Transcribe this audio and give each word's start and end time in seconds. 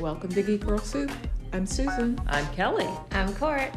Welcome 0.00 0.30
to 0.30 0.42
Geek 0.42 0.64
Girl 0.66 0.78
Soup. 0.78 1.10
I'm 1.52 1.66
Susan, 1.66 2.18
I'm 2.28 2.46
Kelly. 2.54 2.88
I'm 3.12 3.34
Cort. 3.34 3.70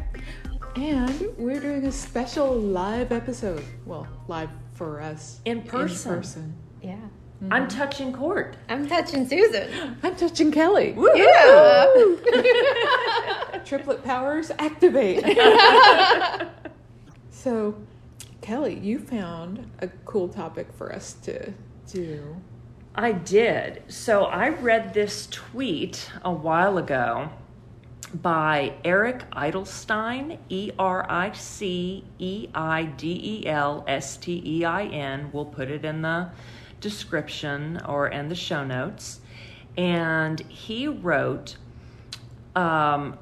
and 0.76 1.28
we're 1.36 1.60
doing 1.60 1.84
a 1.86 1.92
special 1.92 2.54
live 2.54 3.12
episode. 3.12 3.64
Well, 3.86 4.06
live 4.28 4.50
for 4.74 5.00
us 5.00 5.40
In 5.44 5.62
person. 5.62 6.10
In 6.12 6.16
person. 6.18 6.54
Yeah. 6.82 6.92
Mm-hmm. 7.42 7.52
I'm 7.52 7.68
touching 7.68 8.12
Cort. 8.12 8.56
I'm 8.68 8.86
touching 8.88 9.26
Susan. 9.28 9.96
I'm 10.02 10.16
touching 10.16 10.52
Kelly. 10.52 10.94
Yeah. 11.14 11.86
Triplet 13.64 14.04
powers 14.04 14.50
activate. 14.58 15.24
so, 17.30 17.74
Kelly, 18.40 18.78
you 18.78 18.98
found 18.98 19.70
a 19.80 19.88
cool 20.04 20.28
topic 20.28 20.68
for 20.76 20.92
us 20.92 21.14
to 21.24 21.52
do. 21.90 22.36
I 22.94 23.12
did. 23.12 23.84
So 23.88 24.24
I 24.24 24.50
read 24.50 24.92
this 24.92 25.26
tweet 25.30 26.10
a 26.22 26.30
while 26.30 26.76
ago 26.76 27.30
by 28.14 28.74
Eric 28.84 29.24
Eidelstein, 29.30 30.38
E 30.50 30.72
R 30.78 31.06
I 31.08 31.32
C 31.32 32.04
E 32.18 32.48
I 32.54 32.84
D 32.84 33.40
E 33.42 33.46
L 33.46 33.82
S 33.88 34.18
T 34.18 34.42
E 34.44 34.64
I 34.66 34.84
N. 34.84 35.30
We'll 35.32 35.46
put 35.46 35.70
it 35.70 35.86
in 35.86 36.02
the 36.02 36.30
description 36.80 37.80
or 37.86 38.08
in 38.08 38.28
the 38.28 38.34
show 38.34 38.62
notes. 38.62 39.20
And 39.78 40.40
he 40.40 40.86
wrote, 40.86 41.56
um, 42.54 43.18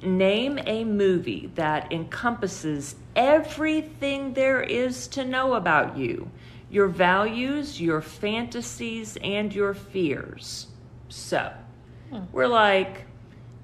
Name 0.00 0.60
a 0.64 0.84
movie 0.84 1.50
that 1.56 1.92
encompasses 1.92 2.94
everything 3.16 4.32
there 4.32 4.62
is 4.62 5.08
to 5.08 5.24
know 5.24 5.54
about 5.54 5.98
you 5.98 6.30
your 6.70 6.88
values, 6.88 7.80
your 7.80 8.00
fantasies, 8.00 9.16
and 9.22 9.54
your 9.54 9.74
fears. 9.74 10.66
So, 11.08 11.52
hmm. 12.10 12.20
we're 12.32 12.46
like, 12.46 13.06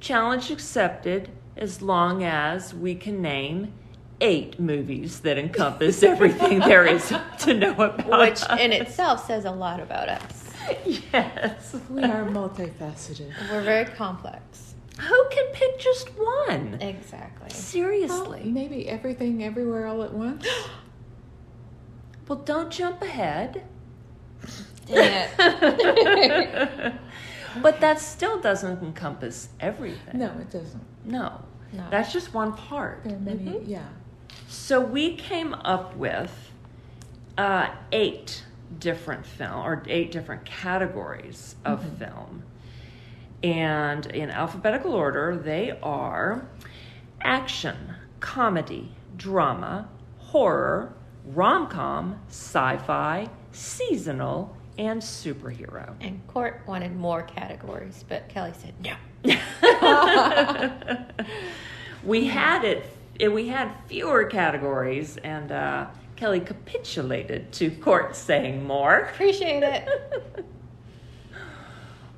challenge 0.01 0.51
accepted 0.51 1.31
as 1.57 1.83
long 1.83 2.25
as 2.25 2.75
we 2.75 2.95
can 2.95 3.21
name 3.23 3.73
eight 4.21 4.59
movies 4.59 5.21
that 5.21 5.39
encompass 5.39 6.03
everything 6.03 6.61
there 6.61 6.87
is 6.87 7.13
to 7.41 7.55
know 7.55 7.73
about 7.73 8.21
Which 8.21 8.43
us. 8.43 8.61
in 8.61 8.73
itself 8.73 9.27
says 9.27 9.45
a 9.45 9.51
lot 9.51 9.81
about 9.81 10.09
us. 10.09 10.51
yes. 11.13 11.77
We 11.91 12.03
are 12.03 12.25
multifaceted. 12.25 13.33
We're 13.51 13.63
very 13.63 13.85
complex. 13.85 14.75
Who 14.99 15.29
can 15.31 15.47
pick 15.53 15.79
just 15.79 16.09
one? 16.17 16.79
Exactly. 16.81 17.49
Well, 17.49 17.51
Seriously. 17.51 18.43
maybe 18.45 18.89
everything 18.89 19.43
everywhere 19.43 19.87
all 19.87 20.03
at 20.03 20.13
once. 20.13 20.47
Well, 22.29 22.41
don't 22.41 22.71
jump 22.71 23.03
ahead. 23.03 23.65
But 27.63 27.81
that 27.81 28.01
still 28.01 28.41
doesn't 28.41 28.83
encompass 28.83 29.49
everything. 29.61 30.19
No, 30.19 30.27
it 30.41 30.51
doesn't. 30.51 30.83
No. 31.05 31.41
No. 31.73 31.85
That's 31.91 32.13
just 32.13 32.35
one 32.35 32.53
part. 32.53 33.03
There 33.05 33.17
are 33.17 33.21
many, 33.21 33.61
yeah. 33.65 33.87
So 34.49 34.81
we 34.81 35.17
came 35.17 35.55
up 35.55 35.97
with 35.97 36.53
uh, 37.37 37.69
eight 37.93 38.45
different 38.79 39.27
film 39.27 39.65
or 39.65 39.83
eight 39.87 40.13
different 40.13 40.45
categories 40.45 41.57
of 41.65 41.85
film. 41.99 42.45
And 43.43 44.07
in 44.07 44.31
alphabetical 44.31 44.93
order, 44.93 45.37
they 45.37 45.79
are 45.83 46.47
action, 47.21 47.95
comedy, 48.21 48.93
drama, 49.17 49.89
horror, 50.19 50.95
rom 51.27 51.69
com, 51.69 52.21
sci 52.29 52.77
fi, 52.79 53.29
seasonal, 53.53 54.57
and 54.79 55.01
superhero. 55.01 55.95
And 56.01 56.21
Cort 56.29 56.63
wanted 56.67 56.95
more 56.97 57.23
categories, 57.23 58.05
but 58.09 58.29
Kelly 58.29 58.53
said 58.53 58.75
no. 58.81 58.95
we 62.05 62.27
had 62.27 62.65
it, 62.65 62.85
it- 63.19 63.33
we 63.33 63.49
had 63.49 63.71
fewer 63.87 64.25
categories, 64.25 65.17
and 65.19 65.51
uh, 65.53 65.87
Kelly 66.17 66.41
capitulated 66.41 67.53
to 67.53 67.71
Cort 67.71 68.17
saying 68.17 68.65
more. 68.67 68.99
Appreciate 69.13 69.63
it. 69.63 69.89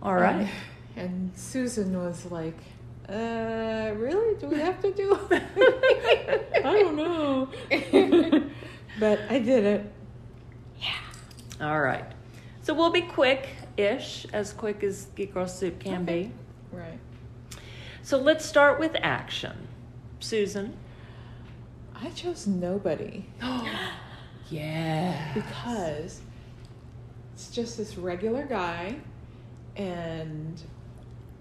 All 0.02 0.14
right. 0.16 0.48
And 0.96 1.30
Susan 1.36 1.98
was 1.98 2.24
like, 2.30 2.58
uh, 3.08 3.92
really? 3.96 4.36
Do 4.38 4.46
we 4.48 4.58
have 4.60 4.80
to 4.82 4.92
do 4.92 5.18
I 5.30 6.62
don't 6.62 6.96
know. 6.96 7.48
But 8.98 9.20
I 9.28 9.38
did 9.38 9.64
it. 9.64 9.92
Yeah. 10.80 11.66
All 11.68 11.80
right. 11.80 12.04
So 12.62 12.74
we'll 12.74 12.90
be 12.90 13.02
quick 13.02 13.48
ish, 13.76 14.26
as 14.32 14.52
quick 14.52 14.82
as 14.82 15.06
Geek 15.14 15.34
Girl 15.34 15.46
Soup 15.46 15.78
can 15.78 16.04
be. 16.04 16.32
Right. 16.72 16.98
So 18.02 18.18
let's 18.18 18.44
start 18.44 18.78
with 18.80 18.96
action. 19.02 19.68
Susan. 20.20 20.76
I 21.94 22.10
chose 22.10 22.46
nobody 22.46 23.26
Yeah. 24.50 25.32
because 25.34 26.20
it's 27.34 27.50
just 27.50 27.76
this 27.76 27.96
regular 27.96 28.44
guy 28.44 28.96
and 29.76 30.60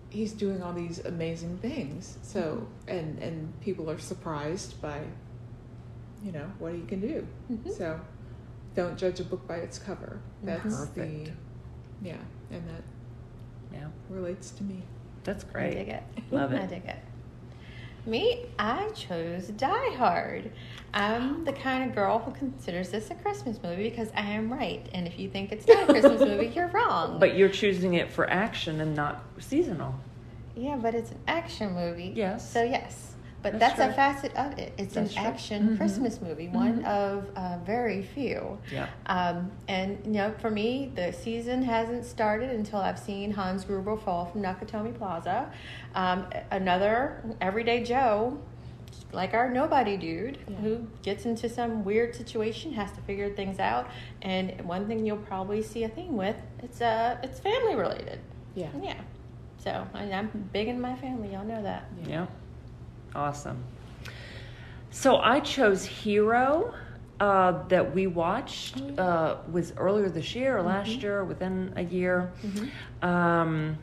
he's 0.09 0.31
doing 0.33 0.61
all 0.61 0.73
these 0.73 0.99
amazing 1.05 1.57
things. 1.59 2.17
So 2.21 2.67
and 2.87 3.19
and 3.19 3.59
people 3.61 3.89
are 3.89 3.99
surprised 3.99 4.81
by 4.81 5.01
you 6.25 6.31
know 6.31 6.49
what 6.59 6.73
he 6.73 6.81
can 6.81 6.99
do. 6.99 7.25
Mhm. 7.51 7.71
So 7.77 7.99
don't 8.75 8.97
judge 8.97 9.19
a 9.19 9.23
book 9.23 9.47
by 9.47 9.57
its 9.57 9.77
cover. 9.79 10.19
That's 10.43 10.63
Perfect. 10.75 11.25
the 11.25 11.31
yeah, 12.01 12.17
and 12.51 12.63
that 12.67 12.83
Yeah. 13.71 13.87
relates 14.09 14.49
to 14.51 14.63
me. 14.63 14.81
That's 15.23 15.43
great. 15.43 15.71
I 15.71 15.73
dig 15.73 15.87
it. 15.89 16.03
Love 16.31 16.51
it. 16.53 16.61
I 16.61 16.65
dig 16.65 16.85
it. 16.85 16.97
Me, 18.07 18.45
I 18.59 18.89
chose 18.89 19.47
Die 19.47 19.95
Hard. 19.95 20.51
I'm 20.93 21.43
the 21.45 21.53
kind 21.53 21.89
of 21.89 21.95
girl 21.95 22.19
who 22.19 22.31
considers 22.31 22.89
this 22.89 23.09
a 23.09 23.15
Christmas 23.15 23.57
movie 23.63 23.89
because 23.89 24.09
I 24.15 24.21
am 24.21 24.51
right. 24.53 24.87
And 24.93 25.07
if 25.07 25.17
you 25.17 25.27
think 25.29 25.51
it's 25.51 25.67
not 25.67 25.83
a 25.89 25.93
Christmas 25.93 26.19
movie, 26.29 26.47
you're 26.47 26.67
wrong. 26.67 27.17
But 27.19 27.35
you're 27.35 27.49
choosing 27.49 27.95
it 27.95 28.11
for 28.11 28.29
action 28.29 28.81
and 28.81 28.95
not 28.95 29.23
seasonal. 29.39 29.95
yeah, 30.55 30.75
but 30.75 30.93
it's 30.95 31.11
an 31.11 31.19
action 31.27 31.73
movie. 31.73 32.13
Yes. 32.15 32.49
So 32.51 32.61
yes. 32.63 33.14
But 33.45 33.59
That's 33.59 33.77
that's, 33.77 33.93
a 33.93 33.95
facet 33.95 34.35
of 34.35 34.57
it. 34.57 34.73
It's 34.75 34.95
That's 34.95 35.11
an 35.15 35.17
true. 35.21 35.27
action 35.31 35.69
Mhm. 35.69 35.77
Christmas 35.77 36.19
movie, 36.19 36.47
one 36.47 36.81
Mhm. 36.81 36.85
of 36.87 37.29
uh, 37.35 37.59
very 37.63 38.01
few. 38.01 38.57
Yeah. 38.73 38.87
Um, 39.05 39.51
and 39.67 39.99
you 40.03 40.13
know, 40.13 40.31
for 40.39 40.49
me, 40.49 40.91
the 40.95 41.13
season 41.13 41.61
hasn't 41.61 42.05
started 42.05 42.49
until 42.49 42.79
I've 42.79 42.97
seen 42.97 43.29
Hans 43.29 43.63
Gruber 43.63 43.97
fall 43.97 44.25
from 44.25 44.41
Nakatomi 44.41 44.95
Plaza. 44.97 45.51
Um, 45.93 46.25
another 46.49 47.23
everyday 47.39 47.83
Joe, 47.83 48.39
like 49.11 49.35
our 49.35 49.47
nobody 49.51 49.95
dude, 49.95 50.39
Yeah. 50.47 50.55
who 50.57 50.87
gets 51.03 51.27
into 51.27 51.47
some 51.47 51.85
weird 51.85 52.15
situation, 52.15 52.73
has 52.73 52.91
to 52.93 53.01
figure 53.01 53.29
things 53.29 53.59
out. 53.59 53.87
And 54.23 54.59
one 54.65 54.87
thing 54.87 55.05
you'll 55.05 55.17
probably 55.17 55.61
see 55.61 55.83
a 55.83 55.87
theme 55.89 56.17
with 56.17 56.37
it's 56.63 56.81
uh 56.81 57.17
it's 57.21 57.39
family 57.39 57.75
related. 57.75 58.17
Yeah. 58.55 58.69
Yeah. 58.81 58.95
So 59.59 59.85
and 59.93 60.11
I'm 60.15 60.49
big 60.51 60.67
in 60.67 60.81
my 60.81 60.95
family. 60.95 61.33
Y'all 61.33 61.45
know 61.45 61.61
that. 61.61 61.83
Yeah. 62.07 62.25
Awesome. 63.15 63.63
So 64.91 65.17
I 65.17 65.39
chose 65.39 65.85
Hero 65.85 66.73
uh, 67.19 67.63
that 67.69 67.95
we 67.95 68.07
watched 68.07 68.77
Oh, 68.77 68.87
yeah. 68.95 69.01
uh, 69.03 69.37
was 69.51 69.73
earlier 69.77 70.09
this 70.09 70.35
year 70.35 70.57
or 70.57 70.61
last 70.61 71.01
year, 71.01 71.23
within 71.23 71.73
a 71.75 71.81
year, 71.83 72.31
um, 73.01 73.77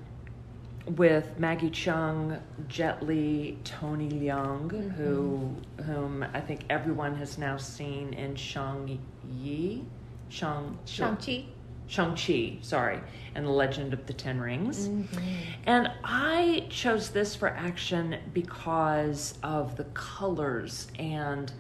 with 0.97 1.39
Maggie 1.39 1.71
Cheung, 1.71 2.41
Jet 2.69 3.03
Li, 3.07 3.57
Tony 3.65 4.09
Leung, 4.11 4.71
who 4.97 5.55
whom 5.85 6.25
I 6.35 6.41
think 6.41 6.65
everyone 6.69 7.15
has 7.17 7.39
now 7.39 7.57
seen 7.57 8.13
in 8.15 8.35
Shang 8.35 8.99
Yi, 9.41 9.85
Shang 10.29 10.79
Shang-Chi. 10.85 11.45
Shang-Chi, 11.93 12.57
sorry, 12.63 13.01
and 13.35 13.45
the 13.45 13.51
Legend 13.51 13.93
of 13.93 14.07
the 14.07 14.15
Ten 14.15 14.41
Rings. 14.41 14.89
Mm-hmm. 14.89 15.19
And 15.67 15.91
I 16.03 16.67
chose 16.71 17.11
this 17.11 17.37
for 17.37 17.49
action 17.49 18.17
because 18.33 19.35
of 19.43 19.77
the 19.77 19.85
colors 19.93 20.87
and 20.99 21.53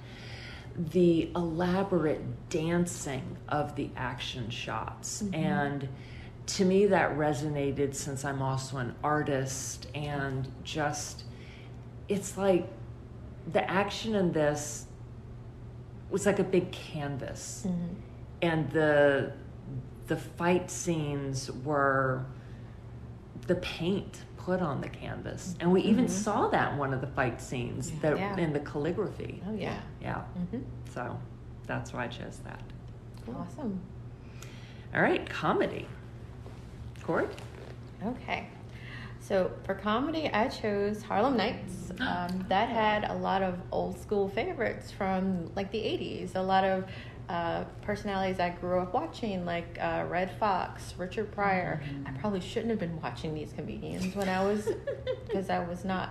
the 0.74 1.30
elaborate 1.36 2.48
dancing 2.48 3.36
of 3.50 3.76
the 3.76 3.90
action 3.94 4.48
shots. 4.48 5.22
And 5.34 5.86
to 6.46 6.64
me, 6.64 6.86
that 6.86 7.10
resonated 7.18 7.94
since 7.94 8.24
I'm 8.24 8.40
also 8.40 8.78
an 8.78 8.94
artist 9.04 9.88
and 9.94 10.50
just, 10.64 11.24
it's 12.08 12.38
like 12.38 12.66
the 13.52 13.70
action 13.70 14.14
in 14.14 14.32
this 14.32 14.86
was 16.08 16.24
like 16.24 16.38
a 16.38 16.44
big 16.44 16.72
canvas 16.72 17.66
Mm-hmm. 17.66 17.94
and 18.40 18.70
the 18.70 19.34
the 20.12 20.18
fight 20.18 20.70
scenes 20.70 21.50
were 21.64 22.22
the 23.46 23.54
paint 23.56 24.18
put 24.36 24.60
on 24.60 24.78
the 24.82 24.88
canvas 24.90 25.54
and 25.58 25.72
we 25.72 25.80
even 25.80 26.06
saw 26.06 26.48
that 26.48 26.72
in 26.72 26.78
one 26.78 26.92
of 26.92 27.00
the 27.00 27.06
fight 27.06 27.40
scenes 27.40 27.90
that 28.02 28.18
Yeah. 28.18 28.36
in 28.36 28.52
the 28.52 28.60
calligraphy 28.60 29.42
Oh 29.48 29.54
yeah. 29.54 29.80
yeah 30.02 30.20
Mm-hmm. 30.38 30.58
so 30.92 31.18
that's 31.66 31.94
why 31.94 32.04
i 32.04 32.08
chose 32.08 32.40
that 32.44 32.60
Awesome. 33.26 33.80
all 34.94 35.00
right 35.00 35.26
comedy 35.30 35.86
Cort 37.02 37.32
Okay. 38.04 38.48
So 39.20 39.52
for 39.64 39.74
comedy, 39.74 40.28
I 40.28 40.48
chose 40.48 41.02
Harlem 41.04 41.36
Nights. 41.36 41.92
Um, 42.00 42.44
that 42.48 42.68
had 42.68 43.04
a 43.04 43.14
lot 43.14 43.42
of 43.42 43.54
old 43.70 43.96
school 44.00 44.28
favorites 44.28 44.90
from 44.90 45.52
like 45.54 45.70
the 45.70 45.78
'80s. 45.78 46.34
A 46.34 46.40
lot 46.40 46.64
of 46.64 46.84
uh, 47.32 47.64
personalities 47.80 48.38
I 48.38 48.50
grew 48.50 48.78
up 48.80 48.92
watching, 48.92 49.46
like 49.46 49.78
uh, 49.80 50.04
Redd 50.06 50.30
Foxx, 50.38 50.92
Richard 50.98 51.32
Pryor. 51.32 51.82
I 52.04 52.10
probably 52.18 52.40
shouldn't 52.40 52.68
have 52.68 52.78
been 52.78 53.00
watching 53.00 53.32
these 53.32 53.54
comedians 53.54 54.14
when 54.14 54.28
I 54.28 54.44
was 54.44 54.68
because 55.26 55.48
I 55.48 55.64
was 55.64 55.82
not 55.82 56.10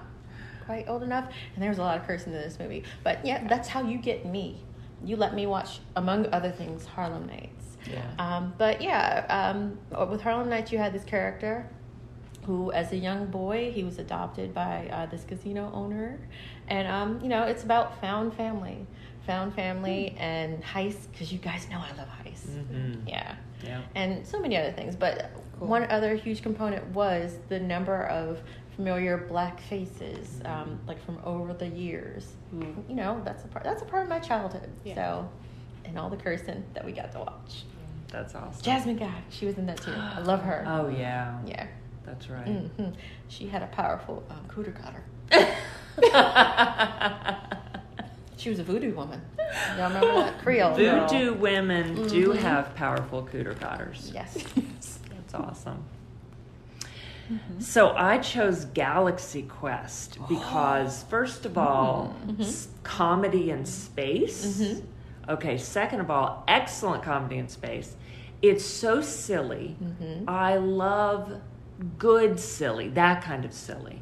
quite 0.66 0.90
old 0.90 1.04
enough. 1.04 1.32
And 1.54 1.62
there 1.62 1.70
was 1.70 1.78
a 1.78 1.84
lot 1.84 2.00
of 2.00 2.08
cursing 2.08 2.34
in 2.34 2.40
this 2.40 2.58
movie. 2.60 2.84
But 3.04 3.24
yeah, 3.24 3.48
that's 3.48 3.68
how 3.68 3.84
you 3.88 4.00
get 4.00 4.26
me. 4.26 4.64
You 5.06 5.16
let 5.16 5.36
me 5.36 5.46
watch, 5.46 5.80
among 5.96 6.26
other 6.34 6.50
things, 6.50 6.86
Harlem 6.86 7.28
Nights. 7.28 7.78
Yeah. 7.88 8.02
Um, 8.18 8.56
but 8.58 8.82
yeah, 8.82 9.26
um, 9.30 9.78
with 10.10 10.22
Harlem 10.22 10.50
Nights, 10.50 10.72
you 10.72 10.80
had 10.80 10.92
this 10.92 11.04
character 11.04 11.70
who, 12.46 12.72
as 12.72 12.92
a 12.92 12.98
young 12.98 13.28
boy, 13.28 13.72
he 13.72 13.84
was 13.84 14.00
adopted 14.00 14.56
by 14.56 14.90
uh, 14.92 15.06
this 15.06 15.24
casino 15.24 15.70
owner, 15.74 16.20
and 16.68 16.88
um, 16.88 17.20
you 17.22 17.30
know, 17.30 17.44
it's 17.44 17.64
about 17.64 18.02
found 18.02 18.34
family, 18.34 18.88
found 19.26 19.54
family, 19.54 20.16
and 20.18 20.64
heist. 20.64 21.12
Because 21.12 21.32
you 21.32 21.40
guys 21.40 21.68
know 21.70 21.78
I 21.80 21.96
love 21.98 22.08
heist. 22.24 22.48
Mhm. 22.48 23.08
Yeah, 23.08 23.36
Yeah. 23.64 23.82
and 23.96 24.26
so 24.26 24.40
many 24.40 24.58
other 24.58 24.72
things. 24.72 24.96
But 24.96 25.32
Cool. 25.60 25.68
one 25.68 25.84
other 25.92 26.16
huge 26.16 26.42
component 26.42 26.86
was 26.88 27.38
the 27.50 27.60
number 27.60 28.06
of 28.08 28.42
familiar 28.76 29.18
black 29.18 29.60
faces, 29.60 30.42
um, 30.46 30.80
like 30.88 31.00
from 31.06 31.20
over 31.24 31.54
the 31.54 31.68
years. 31.68 32.34
Who, 32.52 32.66
you 32.90 32.96
know, 32.96 33.22
that's 33.24 33.44
a 33.46 33.48
part. 33.48 33.64
That's 33.64 33.82
a 33.82 33.86
part 33.86 34.04
of 34.04 34.10
my 34.10 34.20
childhood. 34.20 34.70
Yeah. 34.84 34.96
So, 34.96 35.30
and 35.86 36.00
all 36.00 36.10
the 36.10 36.18
cursing 36.18 36.64
that 36.74 36.84
we 36.86 36.92
got 36.92 37.12
to 37.14 37.20
watch. 37.20 37.66
That's 38.10 38.36
awesome. 38.36 38.62
Jasmine 38.62 38.98
Guy, 38.98 39.24
she 39.30 39.46
was 39.46 39.58
in 39.58 39.66
that 39.68 39.82
too. 39.82 39.94
I 39.94 40.20
love 40.20 40.42
her. 40.42 40.66
Oh 40.68 40.90
yeah. 40.90 41.40
Yeah. 41.46 41.68
That's 42.04 42.30
right. 42.30 42.46
hmm 42.48 42.90
She 43.30 43.48
had 43.48 43.62
a 43.62 43.68
powerful 43.68 44.24
um, 44.30 44.46
cooter 44.50 44.74
cutter. 44.74 45.04
She 48.42 48.50
was 48.50 48.58
a 48.58 48.64
voodoo 48.64 48.96
woman. 48.96 49.22
Y'all 49.78 49.90
remember 49.90 50.14
that 50.16 50.40
Creole 50.42 50.76
girl? 50.76 51.08
Voodoo 51.08 51.34
women 51.36 52.08
do 52.08 52.30
Mhm. 52.30 52.38
have 52.38 52.74
powerful 52.74 53.22
cooter 53.32 53.54
cutters. 53.60 54.10
Yes. 54.12 54.34
That's 54.56 55.34
awesome. 55.36 55.84
So 57.60 57.92
I 57.96 58.18
chose 58.18 58.66
Galaxy 58.66 59.44
Quest 59.44 60.18
because, 60.28 61.04
first 61.04 61.46
of 61.46 61.56
all, 61.56 62.16
s- 62.40 62.70
comedy 62.82 63.52
in 63.52 63.64
space. 63.64 64.60
Mhm. 64.60 64.84
Okay, 65.30 65.60
second 65.60 66.00
of 66.00 66.10
all, 66.10 66.44
excellent 66.48 67.04
comedy 67.04 67.38
in 67.38 67.48
space. 67.48 67.96
It's 68.42 68.66
so 68.66 69.02
silly. 69.02 69.78
Mhm. 69.80 70.24
I 70.28 70.56
love 70.58 71.42
good 72.00 72.40
silly, 72.40 72.90
that 72.90 73.22
kind 73.22 73.46
of 73.46 73.54
silly. 73.54 74.02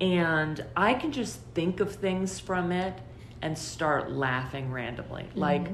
And 0.00 0.64
I 0.74 0.94
can 0.94 1.12
just 1.12 1.40
think 1.52 1.80
of 1.80 1.94
things 1.94 2.40
from 2.40 2.72
it 2.72 2.98
and 3.42 3.56
start 3.56 4.10
laughing 4.10 4.72
randomly. 4.72 5.26
Like, 5.34 5.66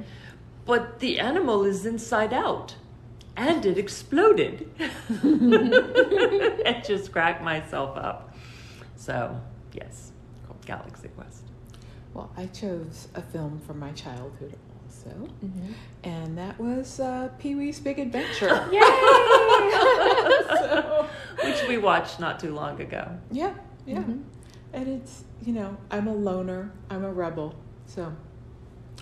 but 0.66 0.98
the 1.00 1.18
animal 1.18 1.64
is 1.64 1.86
inside 1.86 2.32
out 2.32 2.76
and 3.36 3.64
it 3.66 3.78
exploded. 3.78 4.68
and 5.22 6.84
just 6.84 7.12
cracked 7.12 7.42
myself 7.42 7.96
up. 7.96 8.34
So, 8.96 9.40
yes, 9.72 10.12
called 10.46 10.64
Galaxy 10.66 11.08
Quest. 11.08 11.42
Well, 12.14 12.30
I 12.36 12.46
chose 12.46 13.08
a 13.14 13.22
film 13.22 13.60
from 13.66 13.78
my 13.80 13.90
childhood 13.92 14.54
also, 14.86 15.10
Mhm. 15.44 15.74
and 16.04 16.38
that 16.38 16.58
was 16.60 17.00
uh, 17.00 17.28
Pee 17.38 17.54
Wee's 17.56 17.80
Big 17.80 17.98
Adventure. 17.98 18.68
Yay! 18.72 18.80
so, 20.48 21.08
Which 21.42 21.66
we 21.68 21.78
watched 21.78 22.20
not 22.20 22.38
too 22.38 22.54
long 22.54 22.80
ago. 22.80 23.08
yeah, 23.32 23.54
yeah. 23.84 23.98
Mhm. 23.98 24.22
And 24.74 24.88
it's, 24.88 25.22
you 25.40 25.52
know, 25.52 25.76
I'm 25.90 26.08
a 26.08 26.12
loner, 26.14 26.72
I'm 26.90 27.04
a 27.04 27.12
rebel, 27.12 27.54
so 27.86 28.12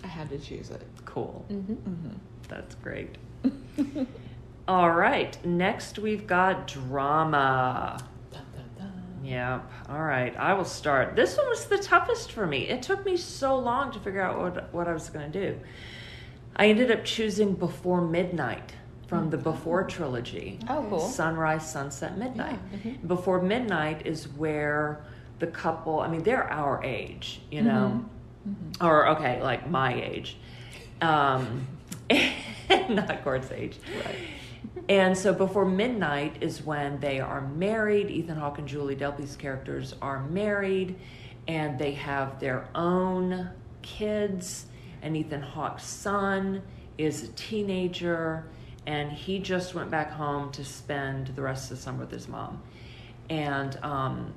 I 0.03 0.07
had 0.07 0.29
to 0.29 0.37
choose 0.37 0.69
it. 0.69 0.83
Cool. 1.03 1.43
Mhm. 1.49 1.77
hmm 1.77 2.09
That's 2.47 2.75
great. 2.75 3.17
All 4.67 4.91
right, 4.91 5.43
next 5.45 5.97
we've 5.99 6.27
got 6.27 6.67
drama. 6.67 7.97
Dun, 8.31 8.43
dun, 8.55 8.69
dun. 8.77 9.25
Yep. 9.25 9.71
All 9.89 10.03
right, 10.03 10.35
I 10.37 10.53
will 10.53 10.63
start. 10.63 11.15
This 11.15 11.35
one 11.37 11.49
was 11.49 11.65
the 11.65 11.79
toughest 11.79 12.31
for 12.31 12.45
me. 12.45 12.67
It 12.69 12.83
took 12.83 13.03
me 13.05 13.17
so 13.17 13.57
long 13.57 13.91
to 13.93 13.99
figure 13.99 14.21
out 14.21 14.39
what, 14.39 14.71
what 14.73 14.87
I 14.87 14.93
was 14.93 15.09
going 15.09 15.31
to 15.31 15.51
do. 15.51 15.59
I 16.55 16.67
ended 16.67 16.91
up 16.91 17.03
choosing 17.03 17.55
Before 17.55 17.99
Midnight 17.99 18.73
from 19.07 19.31
the 19.31 19.37
Before 19.37 19.83
trilogy. 19.83 20.59
Oh, 20.69 20.85
cool. 20.87 20.99
Sunrise, 20.99 21.69
Sunset, 21.69 22.17
Midnight. 22.17 22.59
Yeah, 22.71 22.91
mhm. 22.91 23.07
Before 23.07 23.41
Midnight 23.41 24.05
is 24.05 24.27
where 24.29 25.03
the 25.39 25.47
couple, 25.47 25.99
I 25.99 26.07
mean, 26.07 26.23
they're 26.23 26.49
our 26.51 26.83
age, 26.83 27.41
you 27.51 27.61
know, 27.61 28.05
Mm-hmm. 28.47 28.85
or 28.85 29.07
okay, 29.07 29.41
like 29.41 29.69
my 29.69 29.93
age, 29.93 30.35
um, 31.01 31.65
not 32.89 33.23
Cort's 33.23 33.49
age. 33.51 33.77
Right. 34.03 34.17
And 34.89 35.17
so 35.17 35.33
before 35.33 35.63
midnight 35.65 36.37
is 36.41 36.61
when 36.61 36.99
they 36.99 37.19
are 37.21 37.39
married. 37.39 38.09
Ethan 38.09 38.35
Hawke 38.35 38.57
and 38.57 38.67
Julie 38.67 38.95
Delpy's 38.95 39.37
characters 39.37 39.95
are 40.01 40.23
married, 40.27 40.95
and 41.47 41.79
they 41.79 41.93
have 41.93 42.39
their 42.41 42.67
own 42.75 43.49
kids. 43.81 44.65
And 45.01 45.15
Ethan 45.15 45.41
Hawke's 45.41 45.85
son 45.85 46.61
is 46.97 47.23
a 47.23 47.27
teenager, 47.29 48.45
and 48.85 49.11
he 49.11 49.39
just 49.39 49.73
went 49.73 49.89
back 49.89 50.11
home 50.11 50.51
to 50.51 50.65
spend 50.65 51.27
the 51.27 51.41
rest 51.41 51.71
of 51.71 51.77
the 51.77 51.83
summer 51.83 51.99
with 51.99 52.11
his 52.11 52.27
mom. 52.27 52.61
And 53.29 53.77
um, 53.83 54.33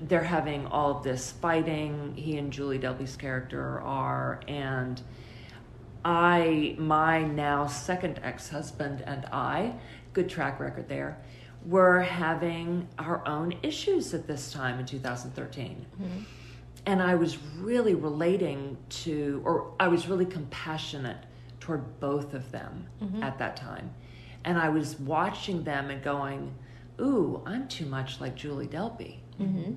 they're 0.00 0.22
having 0.24 0.66
all 0.66 0.96
of 0.96 1.02
this 1.02 1.32
fighting. 1.32 2.14
He 2.16 2.38
and 2.38 2.52
Julie 2.52 2.78
Delpy's 2.78 3.16
character 3.16 3.80
are, 3.80 4.40
and 4.48 5.00
I, 6.04 6.76
my 6.78 7.22
now 7.22 7.66
second 7.66 8.20
ex 8.22 8.48
husband, 8.48 9.02
and 9.06 9.26
I, 9.26 9.74
good 10.12 10.28
track 10.28 10.60
record 10.60 10.88
there, 10.88 11.18
were 11.66 12.00
having 12.00 12.88
our 12.98 13.26
own 13.26 13.54
issues 13.62 14.14
at 14.14 14.26
this 14.26 14.52
time 14.52 14.78
in 14.78 14.86
2013. 14.86 15.84
Mhm. 16.00 16.24
And 16.86 17.02
I 17.02 17.16
was 17.16 17.36
really 17.58 17.94
relating 17.94 18.76
to, 18.90 19.42
or 19.44 19.72
I 19.80 19.88
was 19.88 20.08
really 20.08 20.24
compassionate 20.24 21.18
toward 21.60 21.98
both 22.00 22.32
of 22.32 22.50
them 22.52 22.86
Mhm. 23.02 23.22
at 23.22 23.38
that 23.38 23.56
time. 23.56 23.90
And 24.44 24.56
I 24.56 24.68
was 24.68 24.98
watching 25.00 25.64
them 25.64 25.90
and 25.90 26.02
going, 26.02 26.54
ooh, 27.00 27.42
I'm 27.46 27.68
too 27.68 27.86
much 27.86 28.20
like 28.20 28.34
Julie 28.34 28.66
Delpy 28.68 29.18
Mhm. 29.40 29.76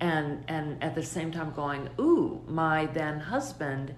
and 0.00 0.44
and 0.48 0.82
at 0.82 0.94
the 0.94 1.02
same 1.02 1.30
time 1.30 1.52
going, 1.52 1.88
ooh, 2.00 2.40
my 2.46 2.86
then 2.86 3.20
husband 3.20 3.94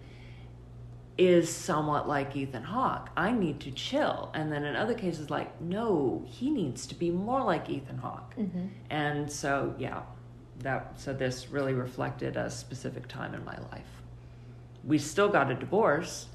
is 1.16 1.48
somewhat 1.48 2.08
like 2.08 2.34
Ethan 2.34 2.64
Hawke. 2.64 3.08
I 3.16 3.30
need 3.30 3.60
to 3.60 3.70
chill. 3.70 4.30
And 4.34 4.50
then 4.50 4.64
in 4.64 4.74
other 4.74 4.94
cases, 4.94 5.30
like, 5.30 5.60
no, 5.60 6.24
he 6.26 6.50
needs 6.50 6.88
to 6.88 6.94
be 6.96 7.10
more 7.12 7.40
like 7.44 7.70
Ethan 7.70 7.98
Hawke. 7.98 8.34
Mhm. 8.36 8.70
And 8.90 9.30
so, 9.30 9.76
yeah, 9.78 10.02
that 10.60 10.98
so 10.98 11.12
this 11.12 11.50
really 11.50 11.72
reflected 11.72 12.36
a 12.36 12.50
specific 12.50 13.06
time 13.06 13.32
in 13.32 13.44
my 13.44 13.56
life. 13.70 14.02
We 14.82 14.98
still 14.98 15.28
got 15.28 15.50
a 15.52 15.54
divorce. 15.54 16.26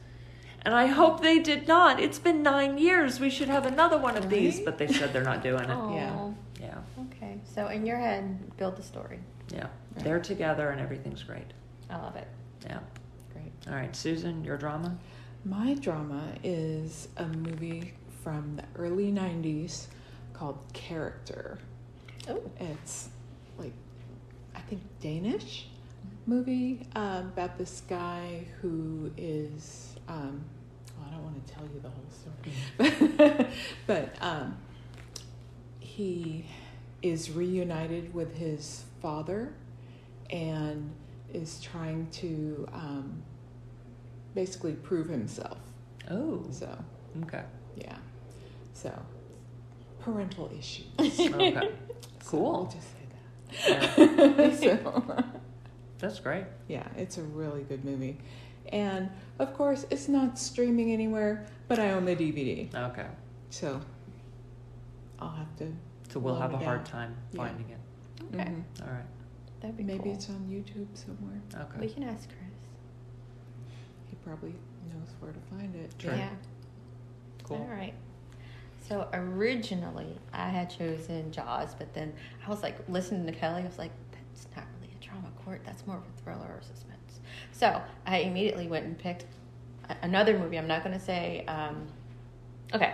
And 0.64 0.74
I 0.76 0.88
hope 0.88 1.22
they 1.22 1.40
did 1.40 1.68
not. 1.68 2.00
It's 2.00 2.20
been 2.20 2.44
nine 2.44 2.78
years. 2.78 3.20
We 3.20 3.30
should 3.30 3.48
have 3.48 3.66
another 3.66 3.98
one 3.98 4.18
of 4.18 4.30
these, 4.30 4.60
but 4.60 4.78
they 4.78 4.88
said 4.88 5.14
they're 5.14 5.24
not 5.24 5.42
doing 5.42 5.64
it. 5.64 5.70
Aw. 5.72 5.96
Yeah. 5.96 6.32
Yeah, 6.60 6.78
Okay. 7.06 7.40
So 7.56 7.68
in 7.68 7.86
your 7.86 7.98
head, 7.98 8.56
build 8.58 8.76
the 8.76 8.84
story. 8.84 9.20
yeah. 9.54 9.68
They're 9.98 10.20
together 10.20 10.70
and 10.70 10.80
everything's 10.80 11.24
great. 11.24 11.52
I 11.90 11.98
love 11.98 12.16
it. 12.16 12.28
Yeah. 12.66 12.80
Great. 13.34 13.52
All 13.68 13.74
right, 13.74 13.94
Susan, 13.96 14.44
your 14.44 14.58
drama? 14.58 14.98
My 15.46 15.74
drama 15.76 16.22
is 16.44 17.08
a 17.18 17.26
movie 17.26 17.94
from 18.24 18.56
the 18.58 18.64
early 18.80 19.12
90s 19.12 19.88
called 20.34 20.60
Character. 20.74 21.58
Oh. 22.30 22.42
It's 22.60 23.10
like, 23.58 23.74
I 24.56 24.60
think 24.62 24.82
Danish 25.02 25.68
movie 26.26 26.86
um, 26.96 27.28
about 27.28 27.58
this 27.58 27.82
guy 27.90 28.46
who 28.62 29.12
is, 29.18 29.89
um, 30.10 30.44
well, 30.98 31.08
I 31.08 31.14
don't 31.14 31.24
want 31.24 31.46
to 31.48 31.54
tell 31.54 31.64
you 31.64 31.80
the 31.80 31.90
whole 31.90 33.10
story, 33.30 33.48
but 33.88 34.16
um, 34.22 34.58
he 35.80 36.46
is 37.02 37.32
reunited 37.32 38.14
with 38.14 38.36
his 38.36 38.84
father 39.02 39.54
and 40.30 40.92
is 41.34 41.62
trying 41.62 42.08
to 42.12 42.68
um, 42.74 43.24
basically 44.36 44.74
prove 44.74 45.08
himself. 45.08 45.60
Oh, 46.12 46.44
So, 46.52 46.68
okay. 47.24 47.44
yeah. 47.78 47.96
So, 48.74 48.92
parental 50.00 50.52
issues. 50.58 50.86
Okay. 51.00 51.70
So 52.22 52.38
Cool. 52.38 52.52
we'll 52.52 52.66
just 52.66 52.88
say 52.92 53.70
that. 53.70 54.60
so, 54.60 55.24
That's 56.00 56.20
great. 56.20 56.44
yeah, 56.68 56.88
it's 56.98 57.18
a 57.18 57.24
really 57.24 57.64
good 57.64 57.84
movie. 57.86 58.18
And 58.70 59.10
of 59.40 59.54
course, 59.54 59.86
it's 59.90 60.08
not 60.08 60.38
streaming 60.38 60.92
anywhere, 60.92 61.46
but 61.68 61.80
I 61.80 61.92
own 61.92 62.06
the 62.06 62.16
DVD. 62.16 62.74
Okay. 62.74 63.08
So, 63.50 63.82
I'll 65.20 65.32
have 65.32 65.56
to. 65.58 65.74
So 66.10 66.20
we'll 66.20 66.34
Well, 66.34 66.42
have 66.42 66.54
a 66.54 66.58
hard 66.58 66.82
yeah. 66.86 66.92
time 66.92 67.16
Yeah. 67.32 67.38
finding 67.38 67.70
it. 67.70 67.80
Okay, 68.34 68.44
Mhm. 68.46 68.64
All 68.88 68.94
right. 68.94 69.06
that'd 69.60 69.76
be 69.78 69.84
Maybe 69.84 70.04
cool. 70.04 70.14
it's 70.14 70.30
on 70.30 70.48
YouTube 70.48 70.88
somewhere. 70.96 71.42
Okay. 71.56 71.80
We 71.80 71.90
can 71.94 72.04
ask 72.04 72.28
Chris. 72.30 72.40
He 74.10 74.16
probably 74.18 74.54
knows 74.92 75.14
where 75.20 75.32
to 75.32 75.40
find 75.42 75.76
it. 75.76 75.94
Sure. 75.98 76.14
Yeah. 76.16 76.30
Cool. 77.44 77.58
All 77.58 77.68
right. 77.68 77.94
So 78.82 79.08
originally 79.14 80.18
I 80.34 80.50
had 80.50 80.70
chosen 80.70 81.32
Jaws, 81.32 81.76
but 81.76 81.94
then 81.94 82.14
I 82.46 82.50
was 82.50 82.64
like 82.64 82.88
listening 82.90 83.26
to 83.28 83.32
Kelly. 83.32 83.62
I 83.64 83.66
was 83.66 83.78
like, 83.78 83.92
that's 84.12 84.48
not 84.56 84.66
really 84.80 84.94
a 85.00 85.04
drama 85.04 85.30
Cort. 85.44 85.62
That's 85.66 85.86
more 85.88 85.98
of 85.98 86.04
a 86.04 86.22
thriller 86.22 86.46
or 86.56 86.62
suspense. 86.62 86.99
So 87.60 87.82
I 88.06 88.20
immediately 88.20 88.68
went 88.68 88.86
and 88.86 88.98
picked 88.98 89.26
another 90.02 90.40
movie. 90.40 90.58
I'm 90.58 90.68
not 90.68 90.82
going 90.82 90.98
to 90.98 91.04
say. 91.04 91.44
Um, 91.46 91.88
okay. 92.74 92.94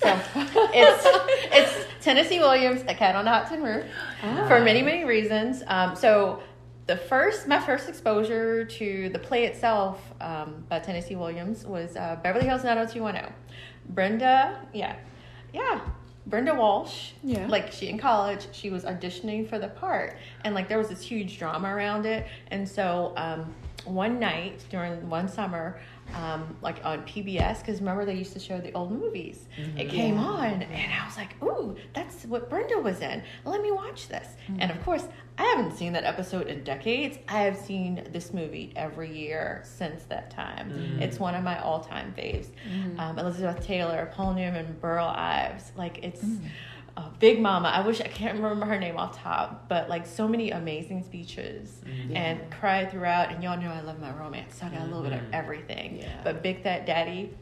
So 0.00 0.08
it's 0.34 1.04
it's 1.52 1.86
Tennessee 2.00 2.38
Williams, 2.38 2.82
A 2.88 2.94
Cat 2.94 3.14
on 3.14 3.28
a 3.28 3.30
Hot 3.30 3.48
Tin 3.50 3.62
Roof, 3.62 3.84
Ah. 4.22 4.46
for 4.48 4.60
many 4.60 4.80
many 4.82 5.04
reasons. 5.04 5.62
Um, 5.66 5.94
so 5.94 6.42
the 6.86 6.96
first 6.96 7.46
my 7.46 7.60
first 7.60 7.86
exposure 7.88 8.64
to 8.64 9.10
the 9.10 9.18
play 9.18 9.44
itself 9.44 10.00
um, 10.22 10.64
by 10.70 10.78
Tennessee 10.78 11.14
Williams 11.14 11.66
was 11.66 11.94
uh, 11.94 12.18
Beverly 12.22 12.46
Hills 12.46 12.64
90210. 12.64 13.32
Brenda, 13.90 14.58
yeah, 14.72 14.96
yeah, 15.52 15.80
Brenda 16.26 16.54
Walsh. 16.54 17.12
Yeah. 17.22 17.46
Like 17.46 17.70
she 17.72 17.88
in 17.88 17.98
college, 17.98 18.48
she 18.52 18.70
was 18.70 18.84
auditioning 18.84 19.46
for 19.48 19.58
the 19.58 19.68
part, 19.68 20.16
and 20.44 20.54
like 20.54 20.68
there 20.68 20.78
was 20.78 20.88
this 20.88 21.02
huge 21.02 21.38
drama 21.38 21.68
around 21.68 22.06
it. 22.06 22.26
And 22.48 22.66
so 22.68 23.12
um, 23.16 23.54
one 23.84 24.18
night 24.20 24.64
during 24.70 25.08
one 25.08 25.28
summer, 25.28 25.80
um, 26.14 26.56
like 26.62 26.84
on 26.84 27.02
PBS, 27.04 27.60
because 27.60 27.80
remember 27.80 28.04
they 28.04 28.14
used 28.14 28.32
to 28.34 28.38
show 28.38 28.60
the 28.60 28.72
old 28.72 28.92
movies. 28.92 29.46
It 29.76 29.88
came 29.88 30.16
Yeah. 30.16 30.20
on, 30.24 30.62
and 30.62 30.92
I 30.92 31.04
was 31.06 31.16
like, 31.16 31.42
"Ooh, 31.42 31.76
that's 31.94 32.24
what 32.26 32.48
Brenda 32.50 32.78
was 32.80 33.00
in. 33.00 33.22
Let 33.44 33.62
me 33.62 33.70
watch 33.72 34.08
this." 34.08 34.28
And 34.58 34.70
of 34.70 34.82
course, 34.84 35.06
I 35.38 35.44
haven't 35.44 35.72
seen 35.76 35.92
that 35.94 36.04
episode 36.04 36.46
in 36.48 36.62
decades. 36.64 37.18
I 37.28 37.40
have 37.42 37.56
seen 37.56 38.06
this 38.12 38.34
movie 38.34 38.72
every 38.76 39.16
year 39.16 39.62
since 39.64 40.04
that 40.04 40.30
time. 40.30 40.70
Mhm. 40.70 41.00
It's 41.00 41.18
one 41.18 41.34
of 41.34 41.42
my 41.42 41.58
all-time 41.60 42.12
faves. 42.16 42.48
Um, 42.98 43.18
Elizabeth 43.18 43.64
Taylor, 43.64 44.10
Paul 44.14 44.34
Newman, 44.34 44.76
Burl 44.80 45.06
Ives. 45.06 45.72
Like 45.76 46.04
it's 46.04 46.22
uh, 46.96 47.08
Big 47.18 47.40
Mama. 47.40 47.68
I 47.68 47.86
wish 47.86 48.00
I 48.00 48.08
can't 48.08 48.34
remember 48.40 48.66
her 48.66 48.78
name 48.78 48.96
off 48.98 49.16
top, 49.16 49.68
but 49.68 49.88
like 49.88 50.06
so 50.06 50.28
many 50.28 50.50
amazing 50.50 51.02
speeches 51.04 51.80
Mhm. 51.84 52.16
and 52.16 52.50
cried 52.50 52.90
throughout. 52.90 53.30
And 53.32 53.42
y'all 53.42 53.58
know 53.60 53.70
I 53.70 53.80
love 53.80 53.98
my 54.00 54.10
romance, 54.12 54.56
so 54.56 54.66
I 54.66 54.70
got 54.70 54.82
a 54.82 54.84
little 54.84 55.02
bit 55.02 55.12
of 55.12 55.20
Mhm. 55.20 55.32
everything. 55.32 55.98
Yeah. 55.98 56.20
But 56.22 56.42
Big 56.42 56.62
That 56.64 56.84
Daddy, 56.86 57.34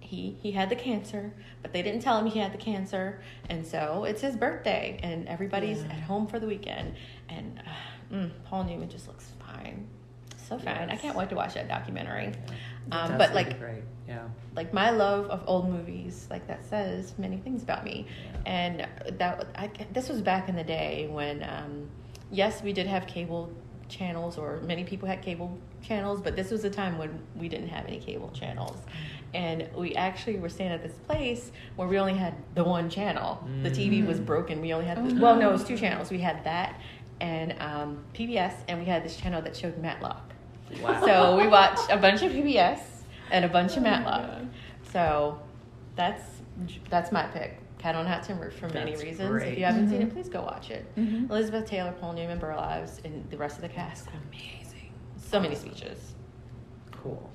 he 0.00 0.36
he 0.42 0.52
had 0.52 0.68
the 0.68 0.76
cancer, 0.76 1.32
but 1.62 1.72
they 1.72 1.82
didn't 1.82 2.02
tell 2.02 2.18
him 2.18 2.26
he 2.26 2.38
had 2.38 2.52
the 2.52 2.58
cancer, 2.58 3.20
and 3.48 3.66
so 3.66 4.04
it's 4.04 4.20
his 4.22 4.36
birthday, 4.36 4.98
and 5.02 5.26
everybody's 5.28 5.82
Yeah. 5.84 5.90
at 5.92 6.00
home 6.02 6.26
for 6.26 6.38
the 6.38 6.46
weekend, 6.46 6.94
and 7.28 7.60
uh, 7.66 8.14
mm, 8.14 8.30
Paul 8.44 8.64
Newman 8.64 8.88
just 8.88 9.06
looks 9.08 9.32
fine, 9.38 9.86
so 10.50 10.58
fine. 10.58 10.90
I 10.90 10.96
can't 10.96 11.16
wait 11.16 11.28
to 11.30 11.34
watch 11.36 11.54
that 11.54 11.68
documentary. 11.68 12.32
Um, 12.92 13.16
but 13.16 13.32
like 13.34 13.58
great. 13.58 13.82
Yeah. 14.08 14.26
like 14.56 14.74
my 14.74 14.90
love 14.90 15.26
of 15.30 15.44
old 15.46 15.70
movies 15.70 16.26
like 16.30 16.44
that 16.48 16.64
says 16.66 17.14
many 17.16 17.36
things 17.38 17.62
about 17.62 17.84
me 17.84 18.06
Yeah. 18.44 18.50
and 18.52 19.18
that 19.20 19.46
I, 19.54 19.70
this 19.92 20.08
was 20.08 20.20
back 20.20 20.48
in 20.48 20.56
the 20.56 20.64
day 20.64 21.08
when 21.12 21.44
um, 21.44 21.88
yes 22.32 22.60
we 22.60 22.72
did 22.72 22.88
have 22.88 23.06
cable 23.06 23.52
channels 23.88 24.36
or 24.36 24.58
many 24.62 24.82
people 24.82 25.06
had 25.06 25.22
cable 25.22 25.56
channels 25.80 26.20
but 26.20 26.34
this 26.34 26.50
was 26.50 26.64
a 26.64 26.70
time 26.70 26.98
when 26.98 27.20
we 27.36 27.48
didn't 27.48 27.68
have 27.68 27.86
any 27.86 28.00
cable 28.00 28.30
channels 28.30 28.78
and 29.34 29.68
we 29.76 29.94
actually 29.94 30.36
were 30.40 30.48
staying 30.48 30.72
at 30.72 30.82
this 30.82 30.94
place 31.06 31.52
where 31.76 31.86
we 31.86 31.96
only 31.96 32.14
had 32.14 32.34
the 32.56 32.64
one 32.64 32.90
channel 32.90 33.46
the 33.62 33.70
tv 33.70 34.04
was 34.04 34.18
Mm. 34.18 34.26
broken 34.26 34.60
we 34.60 34.72
only 34.72 34.86
had 34.86 34.98
Oh, 34.98 35.02
well 35.20 35.34
no 35.36 35.42
no. 35.42 35.48
it 35.50 35.52
was 35.52 35.62
two 35.64 35.76
channels 35.76 36.10
we 36.10 36.18
had 36.18 36.42
that 36.42 36.80
and 37.20 37.54
um, 37.60 38.02
pbs 38.12 38.54
and 38.66 38.80
we 38.80 38.86
had 38.86 39.04
this 39.04 39.16
channel 39.16 39.40
that 39.42 39.54
showed 39.56 39.78
matlock 39.78 40.32
Wow. 40.82 41.00
so 41.04 41.36
we 41.36 41.46
watched 41.48 41.90
a 41.90 41.96
bunch 41.96 42.22
of 42.22 42.32
PBS 42.32 42.80
and 43.30 43.44
a 43.44 43.48
bunch 43.48 43.72
of 43.72 43.78
Oh 43.78 43.82
Matlock. 43.82 44.26
God. 44.30 44.48
So 44.92 45.40
that's 45.96 46.22
that's 46.88 47.10
my 47.12 47.24
pick. 47.24 47.58
Cat 47.78 47.94
on 47.94 48.04
a 48.04 48.08
Hot 48.08 48.22
Tin 48.22 48.38
Roof 48.38 48.54
for 48.54 48.68
many 48.68 48.90
That's 48.92 49.02
reasons. 49.02 49.30
great. 49.30 49.52
If 49.52 49.58
you 49.58 49.64
haven't 49.64 49.88
seen 49.88 50.00
Mhm. 50.00 50.06
it, 50.08 50.12
please 50.12 50.28
go 50.28 50.42
watch 50.42 50.70
it. 50.70 50.84
Mhm. 50.96 51.30
Elizabeth 51.30 51.66
Taylor, 51.66 51.92
Paul 51.92 52.12
Newman, 52.12 52.38
Burl 52.38 52.58
Ives, 52.58 53.00
and 53.04 53.28
the 53.30 53.38
rest 53.38 53.56
of 53.56 53.62
the 53.62 53.68
cast. 53.70 54.06
Amazing. 54.30 54.92
So 55.16 55.40
many 55.40 55.54
speeches. 55.54 56.12
Cool. 56.92 57.30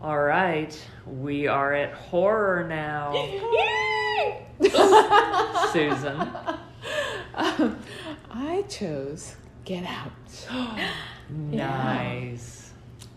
All 0.00 0.18
right, 0.18 0.74
we 1.06 1.46
are 1.48 1.72
at 1.74 1.92
horror 1.92 2.64
now, 2.66 3.12
Yay! 3.14 4.46
Susan. 5.72 6.28
Um, 7.34 7.78
I 8.30 8.62
chose 8.62 9.36
Get 9.66 9.84
Out. 9.84 10.10
Nice. 11.30 12.72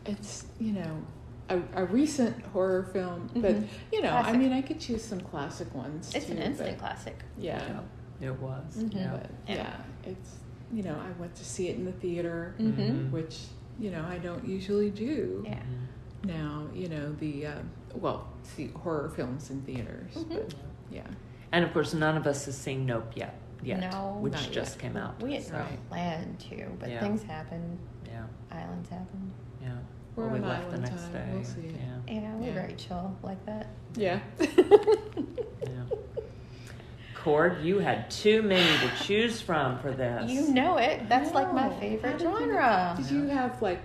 It's 0.06 0.46
you 0.60 0.74
know 0.74 1.02
a, 1.50 1.62
a 1.74 1.86
recent 1.86 2.42
horror 2.48 2.84
film, 2.94 3.30
but 3.36 3.56
Mhm. 3.56 3.68
you 3.92 4.02
know 4.02 4.12
I 4.14 4.36
mean 4.36 4.54
I 4.54 4.62
could 4.62 4.80
choose 4.80 5.04
some 5.04 5.20
classic 5.22 5.74
ones. 5.74 6.12
It's 6.16 6.30
an 6.30 6.38
instant 6.38 6.78
classic. 6.80 7.18
Yeah, 7.38 7.82
It 8.22 8.38
was. 8.40 8.78
Mhm. 8.78 8.94
Yeah. 8.96 9.12
but 9.12 9.30
Yeah. 9.48 9.56
yeah, 9.56 9.76
it's 10.12 10.38
you 10.72 10.84
know 10.84 10.96
I 10.96 11.20
went 11.20 11.36
to 11.36 11.46
see 11.46 11.68
it 11.70 11.76
in 11.78 11.86
the 11.86 11.92
theater, 11.94 12.56
Mm-hmm. 12.60 12.82
Mhm. 12.82 13.12
which 13.12 13.46
you 13.80 13.92
know 13.92 14.04
I 14.08 14.18
don't 14.18 14.46
usually 14.48 14.90
do. 14.92 15.44
Yeah. 15.46 15.56
Mhm. 15.60 16.26
Now 16.28 16.68
you 16.74 16.90
know 16.90 17.14
the 17.14 17.48
um, 17.48 17.70
well 17.96 18.28
see 18.44 18.68
horror 18.68 19.10
films 19.16 19.50
in 19.50 19.62
theaters, 19.62 20.14
Mhm. 20.16 20.30
but 20.30 20.54
yeah. 20.92 21.08
And 21.52 21.66
of 21.66 21.74
course, 21.74 21.94
none 21.94 22.16
of 22.18 22.28
us 22.28 22.46
has 22.46 22.56
seen 22.58 22.86
Nope 22.86 23.12
yet. 23.16 23.36
Yet, 23.62 23.92
No. 23.92 24.18
which 24.22 24.52
just 24.52 24.76
yet. 24.76 24.80
came 24.80 24.96
out. 24.98 25.22
We 25.22 25.34
had 25.34 25.44
so, 25.44 25.56
Right. 25.56 25.90
planned 25.90 26.40
to, 26.42 26.68
but 26.80 26.90
Yeah. 26.90 27.00
things 27.02 27.24
happen. 27.24 27.78
Yeah, 28.12 28.24
Islands 28.52 28.90
happen. 28.90 29.32
yeah. 29.62 29.70
We're 30.16 30.26
Well, 30.28 30.34
we 30.34 30.40
left 30.40 30.72
the 30.72 30.78
next 30.80 31.04
time. 31.04 31.14
day. 31.14 31.26
We'll 31.34 31.44
see. 31.44 31.62
Yeah, 32.08 32.14
Yeah, 32.16 32.36
we're 32.36 32.48
Yeah. 32.48 32.54
very 32.54 32.74
chill 32.74 33.16
like 33.24 33.46
that. 33.46 33.68
Yeah. 33.96 34.20
yeah. 34.40 35.84
Cort, 37.16 37.60
you 37.60 37.80
had 37.80 38.10
too 38.10 38.42
many 38.42 38.78
to 38.88 39.04
choose 39.04 39.42
from 39.42 39.78
for 39.80 39.92
this. 39.92 40.32
You 40.32 40.54
know 40.54 40.78
it. 40.78 41.08
That's 41.10 41.34
like 41.34 41.54
my 41.54 41.70
favorite 41.80 42.14
How 42.14 42.18
did 42.18 42.22
you- 42.22 42.38
genre. 42.38 42.94
Did 42.98 43.12
you 43.12 43.28
have 43.28 43.62
like 43.62 43.80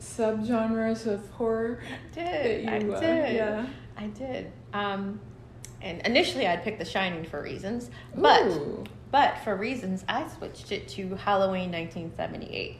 subgenres 0.00 1.06
of 1.06 1.28
horror? 1.30 1.80
did. 2.12 2.66
that 2.66 2.72
I 2.72 2.78
you, 2.78 2.94
uh, 2.94 3.00
did. 3.00 3.34
yeah. 3.36 3.66
I 3.96 4.06
did. 4.06 4.52
Um, 4.72 5.20
and 5.82 6.00
initially, 6.06 6.46
I'd 6.46 6.62
picked 6.62 6.78
The 6.78 6.84
Shining 6.84 7.24
for 7.24 7.42
reasons, 7.42 7.90
but 8.14 8.46
Ooh. 8.46 8.84
but 9.10 9.38
for 9.38 9.56
reasons, 9.56 10.04
I 10.08 10.28
switched 10.28 10.72
it 10.72 10.88
to 10.90 11.16
Halloween 11.16 11.70
1978 11.72 12.78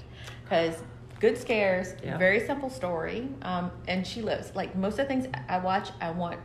because 0.51 0.83
good 1.21 1.39
scares, 1.39 1.95
Yeah. 2.03 2.19
very 2.19 2.41
simple 2.45 2.71
story, 2.71 3.29
um, 3.43 3.71
and 3.87 4.05
she 4.07 4.21
lives. 4.21 4.53
Like 4.57 4.75
most 4.75 4.93
of 4.99 5.07
the 5.07 5.15
things 5.15 5.27
I 5.49 5.59
watch, 5.59 5.91
I 6.01 6.11
want 6.11 6.41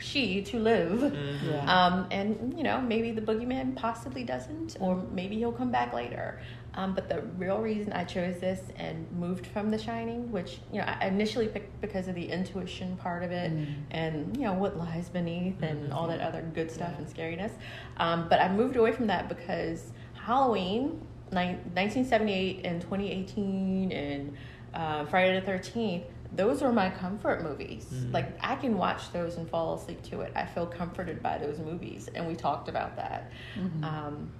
she 0.00 0.42
to 0.42 0.58
live. 0.60 1.00
Mhm. 1.00 1.50
Yeah. 1.50 1.64
Um, 1.86 2.06
and 2.12 2.54
you 2.56 2.62
know, 2.62 2.80
maybe 2.80 3.10
the 3.10 3.20
boogeyman 3.22 3.74
possibly 3.74 4.22
doesn't, 4.22 4.76
or 4.78 5.02
maybe 5.12 5.36
he'll 5.36 5.50
come 5.52 5.72
back 5.72 5.92
later. 5.92 6.40
Um, 6.74 6.94
but 6.94 7.08
the 7.08 7.22
real 7.36 7.58
reason 7.58 7.92
I 7.92 8.04
chose 8.04 8.38
this 8.38 8.60
and 8.76 9.10
moved 9.18 9.46
from 9.46 9.70
The 9.70 9.78
Shining, 9.78 10.30
which 10.30 10.60
you 10.72 10.78
know 10.80 10.84
I 10.86 11.06
initially 11.06 11.48
picked 11.48 11.80
because 11.80 12.06
of 12.06 12.14
the 12.14 12.30
intuition 12.30 12.96
part 12.96 13.24
of 13.24 13.32
it, 13.32 13.50
Mm. 13.52 13.66
and 13.90 14.36
you 14.36 14.44
know 14.44 14.52
what 14.52 14.76
lies 14.76 15.08
beneath, 15.08 15.60
and 15.62 15.90
Mhm. 15.90 15.94
all 15.94 16.06
that 16.08 16.20
other 16.20 16.42
good 16.54 16.70
stuff 16.70 16.90
Yeah. 16.92 16.98
and 16.98 17.06
scariness. 17.08 17.52
Um, 17.96 18.26
but 18.28 18.40
I 18.40 18.48
moved 18.52 18.76
away 18.76 18.92
from 18.92 19.06
that 19.08 19.28
because 19.28 19.92
Halloween, 20.14 20.82
nine, 20.82 21.00
1978 21.30 22.60
and 22.64 22.80
2018, 22.80 23.92
and 23.92 24.36
uh, 24.74 25.04
Friday 25.06 25.38
the 25.40 25.46
13th. 25.50 26.04
Those 26.34 26.62
are 26.62 26.72
my 26.72 26.90
comfort 26.90 27.42
movies. 27.42 27.86
Mhm. 27.92 28.12
Like 28.12 28.36
I 28.40 28.54
can 28.56 28.76
watch 28.76 29.12
those 29.12 29.36
and 29.36 29.48
fall 29.48 29.74
asleep 29.74 30.02
to 30.04 30.20
it. 30.20 30.32
I 30.36 30.44
feel 30.44 30.66
comforted 30.66 31.22
by 31.22 31.38
those 31.38 31.58
movies, 31.58 32.08
and 32.14 32.26
we 32.26 32.34
talked 32.34 32.68
about 32.68 32.96
that. 32.96 33.30
Mhm. 33.56 33.82
Um, 33.82 34.30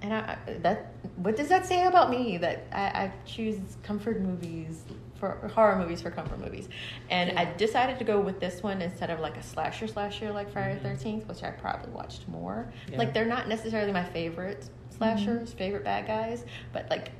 and 0.00 0.12
I, 0.14 0.36
that 0.62 0.92
what 1.16 1.36
does 1.36 1.48
that 1.48 1.66
say 1.66 1.84
about 1.86 2.10
me 2.10 2.38
that 2.38 2.66
I, 2.72 3.04
I 3.04 3.12
choose 3.26 3.58
comfort 3.82 4.20
movies 4.20 4.84
for 5.16 5.50
horror 5.54 5.76
movies 5.76 6.02
for 6.02 6.10
comfort 6.10 6.40
movies, 6.40 6.68
and 7.10 7.38
I 7.38 7.44
decided 7.54 7.98
to 7.98 8.04
go 8.04 8.20
with 8.20 8.40
this 8.40 8.62
one 8.62 8.80
instead 8.82 9.10
of 9.10 9.20
like 9.20 9.36
a 9.36 9.42
slasher 9.42 9.86
slasher 9.86 10.32
like 10.32 10.50
Friday 10.50 10.74
the 10.82 10.88
Thirteenth, 10.88 11.28
which 11.28 11.42
I 11.42 11.50
probably 11.50 11.90
watched 11.92 12.26
more. 12.28 12.70
Yeah. 12.90 12.98
Like 12.98 13.12
they're 13.14 13.24
not 13.26 13.48
necessarily 13.48 13.92
my 13.92 14.04
favorite 14.04 14.68
slashers, 14.96 15.52
favorite 15.52 15.84
bad 15.84 16.06
guys, 16.06 16.44
but 16.72 16.88
like 16.90 17.10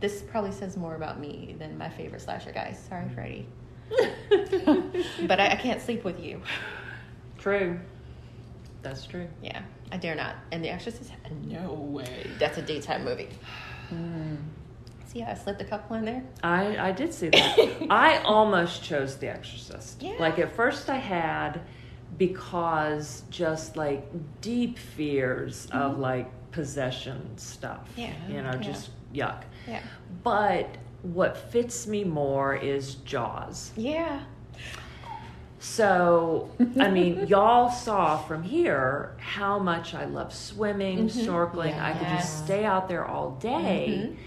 this 0.00 0.22
probably 0.22 0.52
says 0.52 0.76
more 0.76 0.94
about 0.94 1.20
me 1.20 1.54
than 1.58 1.76
my 1.78 1.88
favorite 1.88 2.20
slasher 2.22 2.52
guys. 2.52 2.82
Sorry, 2.88 3.08
Freddie, 3.14 3.46
but 5.26 5.40
I, 5.40 5.48
I 5.50 5.56
can't 5.56 5.80
sleep 5.80 6.04
with 6.04 6.20
you. 6.20 6.40
True. 7.38 7.78
That's 8.82 9.04
true. 9.06 9.28
Yeah, 9.42 9.62
I 9.92 9.96
dare 9.98 10.14
not. 10.14 10.36
And 10.52 10.64
The 10.64 10.70
Exorcist, 10.70 11.12
no 11.46 11.72
way. 11.72 12.30
that's 12.38 12.56
a 12.58 12.62
daytime 12.62 13.04
movie. 13.04 13.28
Mm. 13.92 14.36
See 15.06 15.18
how 15.20 15.32
I 15.32 15.34
slipped 15.34 15.60
a 15.60 15.64
couple 15.64 15.96
in 15.96 16.04
there? 16.04 16.22
I 16.42 16.78
I 16.78 16.92
did 16.92 17.12
see 17.12 17.30
that. 17.30 17.86
I 17.90 18.18
almost 18.18 18.82
chose 18.84 19.16
The 19.16 19.28
Exorcist. 19.28 20.00
Yeah. 20.02 20.12
Like 20.20 20.38
at 20.38 20.54
first 20.54 20.88
I 20.88 20.96
had 20.98 21.60
because 22.16 23.24
just 23.30 23.76
like 23.76 24.06
deep 24.40 24.78
fears 24.78 25.66
of 25.72 25.92
Mm-hmm. 25.92 26.00
like 26.00 26.30
possession 26.52 27.36
stuff. 27.36 27.88
Yeah. 27.96 28.12
You 28.28 28.42
know, 28.42 28.52
Yeah. 28.52 28.58
just 28.58 28.90
yuck. 29.14 29.42
Yeah. 29.66 29.80
But 30.22 30.76
what 31.02 31.36
fits 31.36 31.86
me 31.86 32.04
more 32.04 32.54
is 32.56 32.96
Jaws. 32.96 33.72
Yeah. 33.76 34.20
So, 35.58 36.50
I 36.78 36.90
mean, 36.90 37.26
y'all 37.28 37.70
saw 37.70 38.16
from 38.16 38.42
here 38.42 39.14
how 39.18 39.58
much 39.58 39.94
I 39.94 40.06
love 40.06 40.32
swimming, 40.34 41.08
mm-hmm. 41.08 41.20
snorkeling. 41.20 41.78
I 41.78 41.92
could 41.92 42.08
just 42.08 42.44
stay 42.44 42.64
out 42.64 42.88
there 42.88 43.04
all 43.04 43.32
day. 43.32 44.08
Mm-hmm. 44.08 44.22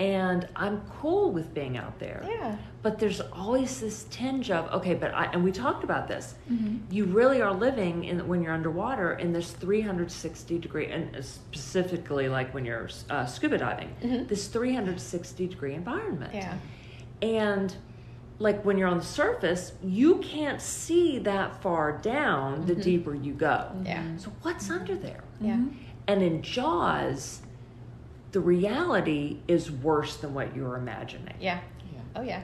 And 0.00 0.48
I'm 0.56 0.80
cool 0.98 1.30
with 1.30 1.52
being 1.52 1.76
out 1.76 1.98
there. 1.98 2.24
Yeah. 2.26 2.56
But 2.80 2.98
there's 2.98 3.20
always 3.20 3.80
this 3.80 4.06
tinge 4.10 4.50
of 4.50 4.72
okay, 4.72 4.94
but 4.94 5.14
I 5.14 5.26
and 5.26 5.44
we 5.44 5.52
talked 5.52 5.84
about 5.84 6.08
this. 6.08 6.36
Mm-hmm. 6.50 6.90
You 6.90 7.04
really 7.04 7.42
are 7.42 7.52
living 7.52 8.04
in 8.04 8.26
when 8.26 8.42
you're 8.42 8.54
underwater 8.54 9.12
in 9.12 9.34
this 9.34 9.50
360 9.50 10.58
degree, 10.58 10.86
and 10.86 11.22
specifically 11.22 12.30
like 12.30 12.54
when 12.54 12.64
you're 12.64 12.88
uh, 13.10 13.26
scuba 13.26 13.58
diving, 13.58 13.94
mm-hmm. 14.02 14.26
this 14.26 14.48
360 14.48 15.46
degree 15.46 15.74
environment. 15.74 16.34
Yeah. 16.34 16.56
And 17.20 17.76
like 18.38 18.64
when 18.64 18.78
you're 18.78 18.88
on 18.88 18.96
the 18.96 19.04
surface, 19.04 19.72
you 19.84 20.16
can't 20.20 20.62
see 20.62 21.18
that 21.18 21.60
far 21.60 21.98
down 21.98 22.64
the 22.64 22.72
mm-hmm. 22.72 22.80
deeper 22.80 23.14
you 23.14 23.34
go. 23.34 23.70
Yeah. 23.84 24.16
So 24.16 24.32
what's 24.40 24.70
under 24.70 24.96
there? 24.96 25.24
Yeah. 25.42 25.62
And 26.08 26.22
in 26.22 26.40
Jaws, 26.40 27.42
the 28.32 28.40
reality 28.40 29.38
is 29.48 29.70
worse 29.70 30.16
than 30.16 30.34
what 30.34 30.54
you're 30.54 30.76
imagining. 30.76 31.34
Yeah. 31.40 31.60
Yeah. 31.92 32.00
Oh 32.16 32.22
yeah. 32.22 32.42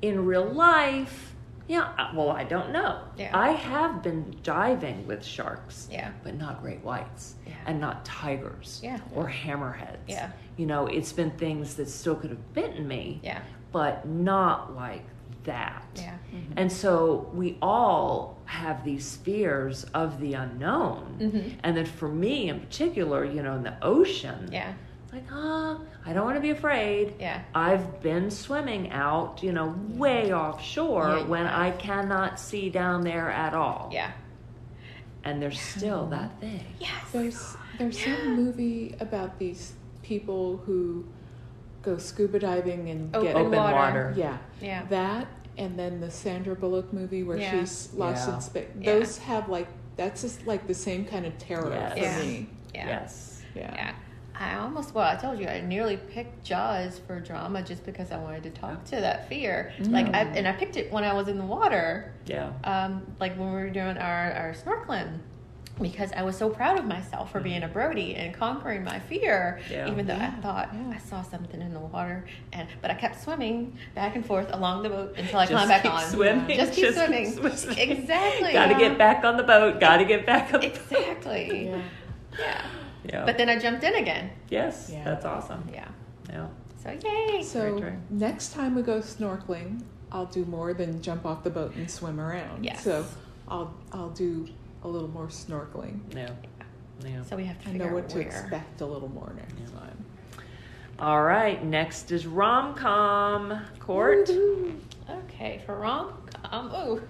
In 0.00 0.24
real 0.26 0.44
life, 0.46 1.32
yeah, 1.68 1.92
uh, 1.96 2.10
well, 2.14 2.30
I 2.30 2.42
don't 2.44 2.72
know. 2.72 3.00
Yeah. 3.16 3.30
I 3.32 3.50
have 3.52 4.02
been 4.02 4.34
diving 4.42 5.06
with 5.06 5.24
sharks, 5.24 5.88
Yeah. 5.90 6.10
but 6.24 6.34
not 6.34 6.60
great 6.60 6.82
whites 6.82 7.36
Yeah. 7.46 7.52
and 7.66 7.80
not 7.80 8.04
tigers 8.04 8.80
Yeah. 8.82 8.98
or 9.14 9.28
hammerheads. 9.28 9.98
Yeah. 10.08 10.30
You 10.56 10.66
know, 10.66 10.86
it's 10.86 11.12
been 11.12 11.30
things 11.32 11.76
that 11.76 11.88
still 11.88 12.16
could 12.16 12.30
have 12.30 12.52
bitten 12.52 12.86
me, 12.88 13.20
Yeah. 13.22 13.40
but 13.70 14.06
not 14.06 14.74
like 14.74 15.04
that. 15.44 15.84
Yeah. 15.94 16.16
And 16.56 16.70
so 16.70 17.30
we 17.32 17.58
all 17.62 18.38
have 18.46 18.84
these 18.84 19.16
fears 19.16 19.84
of 19.94 20.20
the 20.20 20.34
unknown. 20.34 21.16
Mhm. 21.20 21.52
And 21.62 21.76
then 21.76 21.86
for 21.86 22.08
me 22.08 22.48
in 22.48 22.60
particular, 22.60 23.24
you 23.24 23.42
know, 23.42 23.54
in 23.54 23.62
the 23.62 23.74
ocean, 23.82 24.48
Yeah. 24.52 24.72
It's 25.12 25.30
like, 25.30 25.32
ah, 25.32 25.78
I 26.06 26.12
don't 26.12 26.24
want 26.24 26.36
to 26.36 26.40
be 26.40 26.50
afraid. 26.50 27.14
Yeah. 27.20 27.42
I've 27.54 28.00
been 28.02 28.30
swimming 28.30 28.90
out, 28.90 29.42
you 29.42 29.52
know, 29.52 29.74
way 29.88 30.32
offshore 30.32 31.18
Yeah, 31.18 31.24
when 31.24 31.46
have. 31.46 31.60
I 31.60 31.70
cannot 31.72 32.40
see 32.40 32.70
down 32.70 33.02
there 33.02 33.30
at 33.30 33.54
all. 33.54 33.90
Yeah. 33.92 34.12
And 35.24 35.40
there's 35.40 35.60
still 35.60 36.06
that 36.06 36.40
thing. 36.40 36.64
Yes. 36.80 36.90
There's 37.12 37.56
there's 37.78 37.98
some 38.02 38.34
movie 38.36 38.94
about 39.00 39.38
these 39.38 39.72
people 40.02 40.58
who 40.66 41.04
go 41.82 41.96
scuba 41.98 42.38
diving 42.38 42.88
and 42.90 43.14
Open 43.14 43.26
get 43.26 43.36
Open 43.36 43.52
water. 43.58 43.74
water. 43.76 44.14
yeah 44.16 44.38
Yeah. 44.60 44.84
that 44.86 45.26
and 45.58 45.78
then 45.78 46.00
the 46.00 46.10
Sandra 46.10 46.54
Bullock 46.56 46.92
movie 46.92 47.22
where 47.22 47.38
Yeah. 47.38 47.60
she's 47.60 47.92
lost 47.94 48.28
Yeah. 48.28 48.34
in 48.34 48.40
space. 48.40 48.68
Yeah. 48.80 48.92
Those 48.94 49.18
have 49.18 49.48
like 49.48 49.68
that's 49.96 50.22
just 50.22 50.46
like 50.46 50.66
the 50.66 50.74
same 50.74 51.04
kind 51.04 51.24
of 51.26 51.36
terror 51.38 51.70
Yes. 51.70 51.92
for 51.92 51.98
Yeah. 51.98 52.18
me. 52.18 52.48
Yeah. 52.74 52.86
Yes. 52.86 53.42
Yeah. 53.54 53.74
Yeah. 53.74 53.92
I 54.38 54.54
almost, 54.56 54.94
well, 54.94 55.06
I 55.06 55.16
told 55.16 55.38
you, 55.38 55.46
I 55.46 55.60
nearly 55.60 55.96
picked 55.96 56.44
Jaws 56.44 56.98
for 57.06 57.20
drama 57.20 57.62
just 57.62 57.84
because 57.84 58.10
I 58.12 58.16
wanted 58.18 58.42
to 58.44 58.50
talk 58.50 58.84
to 58.86 58.96
that 58.96 59.28
fear. 59.28 59.72
Like, 59.80 60.06
I, 60.14 60.22
and 60.22 60.48
I 60.48 60.52
picked 60.52 60.76
it 60.76 60.90
when 60.90 61.04
I 61.04 61.12
was 61.12 61.28
in 61.28 61.38
the 61.38 61.44
water, 61.44 62.12
Yeah. 62.26 62.52
um, 62.64 63.06
like 63.20 63.36
when 63.38 63.48
we 63.48 63.54
were 63.60 63.70
doing 63.70 63.98
our, 63.98 64.32
our 64.32 64.54
snorkeling, 64.54 65.18
because 65.80 66.12
I 66.12 66.22
was 66.22 66.36
so 66.36 66.48
proud 66.50 66.78
of 66.78 66.84
myself 66.86 67.30
for 67.32 67.40
being 67.40 67.62
a 67.62 67.68
Brody 67.68 68.14
and 68.14 68.34
conquering 68.34 68.84
my 68.84 68.98
fear, 69.00 69.60
Yeah. 69.70 69.90
even 69.90 70.06
though 70.06 70.16
I 70.16 70.30
thought 70.42 70.70
yeah. 70.72 70.92
I 70.94 70.98
saw 70.98 71.22
something 71.22 71.60
in 71.60 71.72
the 71.74 71.80
water. 71.80 72.24
And 72.52 72.68
But 72.80 72.90
I 72.90 72.94
kept 72.94 73.22
swimming 73.22 73.76
back 73.94 74.16
and 74.16 74.24
forth 74.24 74.48
along 74.52 74.82
the 74.82 74.90
boat 74.90 75.14
until 75.16 75.40
I 75.40 75.46
Just 75.46 75.52
climbed 75.52 75.68
back 75.68 75.84
on. 75.84 76.02
swimming. 76.10 76.56
Just 76.56 76.72
keep 76.74 76.84
Just 76.84 76.98
keep 76.98 77.06
swimming. 77.06 77.32
swimming. 77.56 77.78
Exactly. 77.78 78.52
Got 78.52 78.66
to 78.66 78.72
yeah. 78.72 78.78
get 78.88 78.98
back 78.98 79.24
on 79.24 79.36
the 79.36 79.42
boat. 79.42 79.78
Got 79.80 79.98
to 79.98 80.04
get 80.04 80.24
back 80.26 80.52
up. 80.54 80.62
Exactly. 80.64 81.70
Yeah. 82.38 82.62
Yeah. 83.04 83.10
Yeah. 83.20 83.24
But 83.24 83.38
then 83.38 83.48
I 83.48 83.58
jumped 83.58 83.84
in 83.84 83.94
again. 83.94 84.30
yes, 84.48 84.90
Yeah. 84.92 85.04
that's 85.04 85.24
awesome. 85.24 85.68
Yeah. 85.72 85.88
Yeah. 86.30 86.46
So 86.82 86.90
yay. 86.90 87.42
So 87.42 87.72
Right, 87.74 87.82
right. 87.84 88.10
next 88.10 88.52
time 88.54 88.74
we 88.74 88.82
go 88.82 89.00
snorkeling, 89.00 89.82
I'll 90.10 90.26
do 90.26 90.44
more 90.44 90.74
than 90.74 91.00
jump 91.02 91.24
off 91.26 91.42
the 91.44 91.50
boat 91.50 91.74
and 91.76 91.90
swim 91.90 92.20
around. 92.20 92.64
Yes. 92.64 92.82
So 92.84 93.04
I'll 93.48 93.72
I'll 93.92 94.10
do 94.10 94.48
a 94.84 94.88
little 94.88 95.08
more 95.08 95.28
snorkeling. 95.28 96.00
Yeah. 96.14 96.30
Yeah. 97.04 97.22
So 97.24 97.36
we 97.36 97.44
have 97.44 97.60
to 97.62 97.68
I 97.68 97.72
figure 97.72 97.86
know 97.86 97.90
out 97.92 97.94
what 98.02 98.08
to 98.10 98.18
where. 98.18 98.26
expect 98.26 98.80
a 98.80 98.86
little 98.86 99.08
more 99.08 99.32
next 99.36 99.72
time. 99.72 100.04
All 100.98 101.22
right. 101.22 101.64
Next 101.64 102.12
is 102.12 102.26
rom 102.26 102.74
com 102.74 103.60
Cort. 103.80 104.30
Okay, 105.10 105.60
for 105.66 105.76
rom 105.76 106.12
com. 106.42 106.70
Oh, 106.72 107.00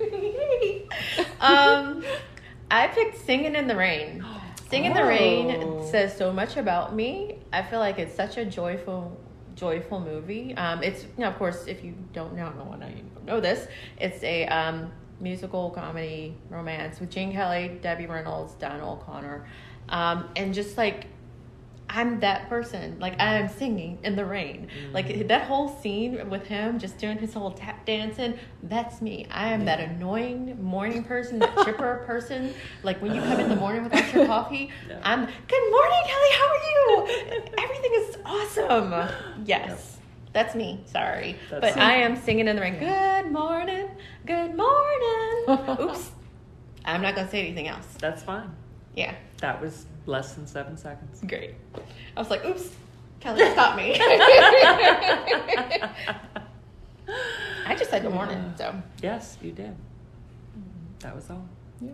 um, 1.40 2.04
I 2.70 2.88
picked 2.88 3.18
"Singing 3.26 3.54
in 3.54 3.66
the 3.66 3.76
Rain." 3.76 4.24
"Singing 4.72 4.92
in 4.92 4.96
the. 4.96 5.04
Rain" 5.04 5.82
says 5.86 6.16
so 6.16 6.32
much 6.32 6.56
about 6.56 6.94
me. 6.94 7.38
I 7.52 7.62
feel 7.62 7.78
like 7.78 7.98
it's 7.98 8.14
such 8.14 8.38
a 8.38 8.44
joyful, 8.46 9.20
joyful 9.54 10.00
movie. 10.00 10.56
Um, 10.56 10.82
it's 10.82 11.02
you 11.02 11.10
know, 11.18 11.28
of 11.28 11.36
course, 11.36 11.66
if 11.66 11.84
you 11.84 11.94
don't 12.14 12.34
know, 12.34 12.50
no 12.56 12.64
one 12.64 12.80
don't 12.80 13.26
know 13.26 13.38
this. 13.38 13.68
It's 14.00 14.22
a 14.24 14.46
um, 14.46 14.90
musical 15.20 15.68
comedy 15.68 16.34
romance 16.48 17.00
with 17.00 17.10
Gene 17.10 17.32
Kelly, 17.32 17.78
Debbie 17.82 18.06
Reynolds, 18.06 18.54
Donald 18.54 19.00
O'Connor, 19.00 19.46
um, 19.90 20.30
and 20.36 20.54
just 20.54 20.78
like 20.78 21.06
I'm 21.94 22.20
that 22.20 22.48
person. 22.48 22.96
Like 22.98 23.20
I 23.20 23.34
am 23.34 23.48
singing 23.48 23.98
in 24.02 24.16
the 24.16 24.24
rain. 24.24 24.68
Mm. 24.88 24.94
Like 24.94 25.28
that 25.28 25.42
whole 25.42 25.68
scene 25.80 26.30
with 26.30 26.46
him 26.46 26.78
just 26.78 26.96
doing 26.96 27.18
his 27.18 27.34
whole 27.34 27.50
tap 27.50 27.84
dancing. 27.84 28.38
That's 28.62 29.02
me. 29.02 29.26
I 29.30 29.48
am 29.48 29.66
that 29.66 29.78
annoying 29.80 30.62
morning 30.62 31.04
person, 31.12 31.38
that 31.40 31.54
chipper 31.64 32.02
person. 32.06 32.54
Like 32.82 33.02
when 33.02 33.14
you 33.14 33.20
come 33.20 33.40
in 33.40 33.48
the 33.50 33.56
morning 33.56 33.84
without 33.84 34.12
your 34.14 34.26
coffee, 34.26 34.70
Yeah. 34.88 35.00
I'm. 35.02 35.26
Good 35.26 35.70
morning, 35.70 36.02
Kelly. 36.06 36.30
How 36.32 36.48
are 36.48 36.64
you? 36.72 37.42
Everything 37.58 37.92
is 37.94 38.16
awesome. 38.24 39.10
Yes. 39.44 39.98
That's 40.32 40.54
me. 40.54 40.80
Sorry, 40.86 41.36
That's 41.50 41.60
but 41.60 41.76
me. 41.76 41.82
I 41.82 41.94
am 41.96 42.16
singing 42.16 42.48
in 42.48 42.56
the 42.56 42.62
rain. 42.62 42.78
Good 42.78 43.30
morning. 43.30 43.88
Good 44.24 44.54
morning. 44.56 45.90
Oops. 45.90 46.10
I'm 46.86 47.02
not 47.02 47.14
gonna 47.14 47.30
say 47.30 47.40
anything 47.40 47.68
else. 47.68 47.86
That's 47.98 48.22
fine. 48.22 48.50
Yeah. 48.94 49.14
That 49.38 49.60
was 49.60 49.84
less 50.06 50.34
than 50.34 50.46
seven 50.46 50.76
seconds. 50.76 51.20
Great. 51.26 51.54
I 52.16 52.20
was 52.20 52.30
like, 52.30 52.44
oops, 52.44 52.70
Kelly, 53.20 53.50
stop 53.52 53.76
me. 53.76 53.94
I 57.66 57.74
just 57.76 57.90
said 57.90 58.02
good 58.02 58.12
morning, 58.14 58.52
so. 58.56 58.74
Yes, 59.02 59.36
you 59.42 59.52
did. 59.52 59.74
That 61.00 61.14
was 61.14 61.30
all. 61.30 61.46
Yeah. 61.80 61.90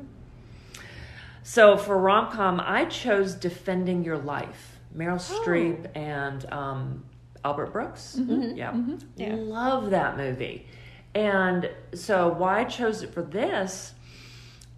So 1.42 1.76
for 1.76 1.96
rom 1.98 2.30
com, 2.30 2.60
I 2.60 2.84
chose 2.86 3.34
Defending 3.34 4.04
Your 4.04 4.18
Life. 4.18 4.78
Meryl 4.96 5.14
Oh. 5.14 5.42
Streep 5.42 5.86
and 5.96 6.50
um, 6.52 7.04
Albert 7.44 7.72
Brooks. 7.72 8.18
Yeah. 8.26 8.74
Yeah. 9.16 9.34
Love 9.36 9.90
that 9.90 10.16
movie. 10.16 10.66
And 11.14 11.70
so 11.94 12.28
why 12.28 12.60
I 12.60 12.64
chose 12.64 13.02
it 13.02 13.12
for 13.12 13.22
this 13.22 13.94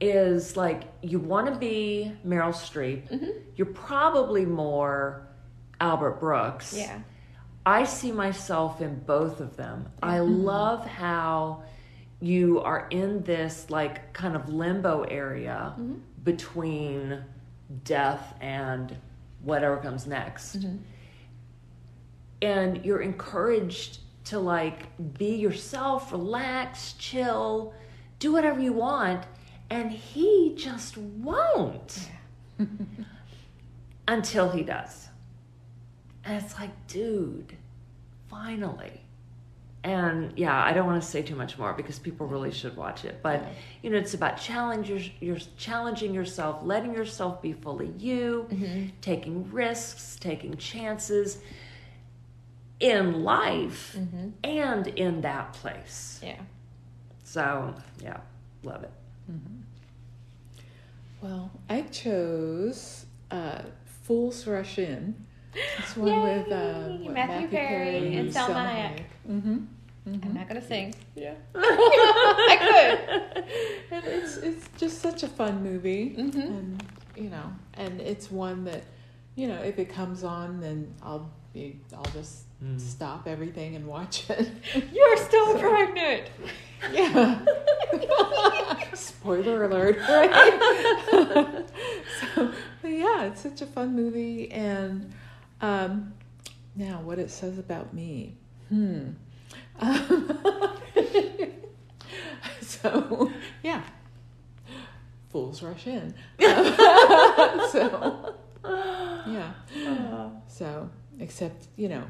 is 0.00 0.56
like 0.56 0.84
you 1.02 1.18
want 1.18 1.46
to 1.52 1.58
be 1.58 2.12
Meryl 2.26 2.52
Streep. 2.52 3.08
Mm-hmm. 3.10 3.30
You're 3.56 3.66
probably 3.66 4.46
more 4.46 5.26
Albert 5.80 6.20
Brooks. 6.20 6.74
Yeah. 6.76 7.00
I 7.66 7.84
see 7.84 8.10
myself 8.10 8.80
in 8.80 9.00
both 9.00 9.40
of 9.40 9.56
them. 9.56 9.88
I 10.02 10.18
mm-hmm. 10.18 10.44
love 10.44 10.86
how 10.86 11.62
you 12.20 12.60
are 12.60 12.86
in 12.90 13.22
this 13.22 13.68
like 13.70 14.12
kind 14.12 14.34
of 14.34 14.48
limbo 14.48 15.02
area 15.02 15.74
mm-hmm. 15.78 15.96
between 16.24 17.22
death 17.84 18.34
and 18.40 18.96
whatever 19.42 19.76
comes 19.78 20.06
next. 20.06 20.60
Mm-hmm. 20.60 20.76
And 22.42 22.84
you're 22.84 23.00
encouraged 23.00 23.98
to 24.24 24.38
like 24.38 24.96
be 25.18 25.36
yourself, 25.36 26.12
relax, 26.12 26.94
chill, 26.94 27.74
do 28.18 28.32
whatever 28.32 28.60
you 28.60 28.72
want, 28.72 29.24
and 29.70 29.90
he 29.92 30.54
just 30.56 30.98
won't 30.98 32.10
until 34.08 34.50
he 34.50 34.62
does. 34.62 35.08
And 36.24 36.42
it's 36.42 36.58
like, 36.58 36.86
dude, 36.88 37.56
finally. 38.28 39.00
And 39.82 40.38
yeah, 40.38 40.62
I 40.62 40.74
don't 40.74 40.86
want 40.86 41.02
to 41.02 41.08
say 41.08 41.22
too 41.22 41.34
much 41.34 41.56
more 41.56 41.72
because 41.72 41.98
people 41.98 42.26
really 42.26 42.52
should 42.52 42.76
watch 42.76 43.06
it. 43.06 43.20
But 43.22 43.46
you 43.82 43.88
know, 43.88 43.96
it's 43.96 44.12
about 44.12 44.38
challenge 44.38 44.90
you're 45.20 45.38
challenging 45.56 46.12
yourself, 46.12 46.60
letting 46.62 46.92
yourself 46.92 47.40
be 47.40 47.54
fully 47.54 47.90
you, 47.96 48.46
mm-hmm. 48.50 48.88
taking 49.00 49.50
risks, 49.50 50.18
taking 50.20 50.58
chances 50.58 51.38
in 52.78 53.22
life 53.24 53.96
mm-hmm. 53.98 54.30
and 54.44 54.86
in 54.88 55.22
that 55.22 55.54
place. 55.54 56.20
Yeah. 56.22 56.40
So 57.24 57.74
yeah, 58.02 58.18
love 58.62 58.82
it. 58.82 58.92
Mm-hmm. 59.30 59.59
Well, 61.20 61.50
I 61.68 61.82
chose 61.82 63.06
uh, 63.30 63.62
Fools 64.02 64.46
Rush 64.46 64.78
In. 64.78 65.14
It's 65.78 65.96
one 65.96 66.08
Yay! 66.08 66.38
with 66.38 66.52
uh, 66.52 66.88
what, 66.88 67.12
Matthew 67.14 67.48
Perry 67.48 68.16
and 68.16 68.30
Salma 68.32 68.66
Hayek. 68.68 69.02
Mm-hmm. 69.28 69.58
I'm 70.06 70.34
not 70.34 70.48
gonna 70.48 70.66
sing. 70.66 70.94
Yeah. 71.14 71.34
I 71.54 72.56
could. 72.60 73.44
and 73.90 74.04
it's 74.06 74.36
it's 74.38 74.68
just 74.78 75.00
such 75.00 75.22
a 75.22 75.28
fun 75.28 75.62
movie, 75.62 76.14
Mhm. 76.18 76.34
and 76.34 76.84
you 77.16 77.28
know, 77.28 77.52
and 77.74 78.00
it's 78.00 78.30
one 78.30 78.64
that, 78.64 78.84
you 79.36 79.46
know, 79.48 79.60
if 79.60 79.78
it 79.78 79.88
comes 79.90 80.24
on, 80.24 80.60
then 80.60 80.94
I'll 81.02 81.30
be 81.52 81.80
I'll 81.96 82.02
just 82.12 82.44
Mm. 82.62 82.78
stop 82.78 83.26
everything 83.26 83.74
and 83.74 83.86
watch 83.86 84.28
it. 84.30 84.50
You're 84.92 85.16
still 85.16 85.52
So- 85.54 85.60
pregnant. 85.60 86.28
Yeah. 86.92 87.38
Spoiler 88.94 89.64
alert, 89.64 89.96
right? 90.08 91.64
so, 92.34 92.52
but 92.82 92.88
yeah, 92.90 93.22
it's 93.24 93.40
such 93.40 93.62
a 93.62 93.66
fun 93.66 93.94
movie, 93.96 94.50
and 94.52 95.10
um, 95.62 96.12
now 96.76 97.00
what 97.00 97.18
it 97.18 97.30
says 97.30 97.58
about 97.58 97.94
me. 97.94 98.36
Hmm. 98.68 99.10
Um, 99.78 100.38
so 102.60 103.30
yeah, 103.62 103.82
fools 105.30 105.62
rush 105.62 105.86
in. 105.86 106.14
so 107.70 108.34
yeah. 109.26 109.52
So 110.46 110.90
except 111.20 111.68
you 111.76 111.88
know, 111.88 112.04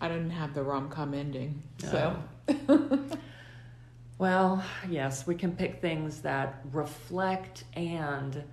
I 0.00 0.08
didn't 0.08 0.30
have 0.30 0.52
the 0.54 0.62
rom 0.62 0.90
com 0.90 1.14
ending. 1.14 1.62
So. 1.78 2.16
Well, 4.16 4.62
yes, 4.88 5.26
we 5.26 5.34
can 5.34 5.56
pick 5.56 5.80
things 5.80 6.20
that 6.22 6.60
reflect 6.72 7.64
and 7.74 8.44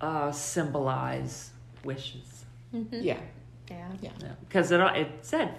uh, 0.00 0.32
symbolize 0.32 1.50
wishes. 1.84 2.44
Mhm. 2.74 2.88
yeah. 3.02 3.18
Yeah. 3.70 3.88
Yeah. 4.02 4.10
Because 4.46 4.70
it, 4.70 4.80
it 4.80 5.08
said, 5.22 5.54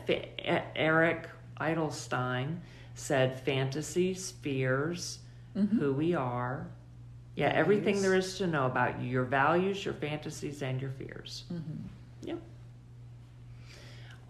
Eric 0.76 1.30
Edelstein 1.60 2.58
said 2.94 3.40
fantasies, 3.40 4.32
fears, 4.42 5.20
Mhm. 5.56 5.80
who 5.80 5.94
we 5.94 6.14
are. 6.14 6.68
Yeah, 7.36 7.48
everything 7.48 8.02
there 8.04 8.14
is 8.16 8.38
to 8.38 8.46
know 8.46 8.68
about 8.68 9.00
you 9.02 9.10
your 9.10 9.24
values, 9.24 9.84
your 9.84 9.96
fantasies, 9.96 10.62
and 10.62 10.80
your 10.80 10.92
fears. 10.92 11.46
Mhm. 11.52 11.78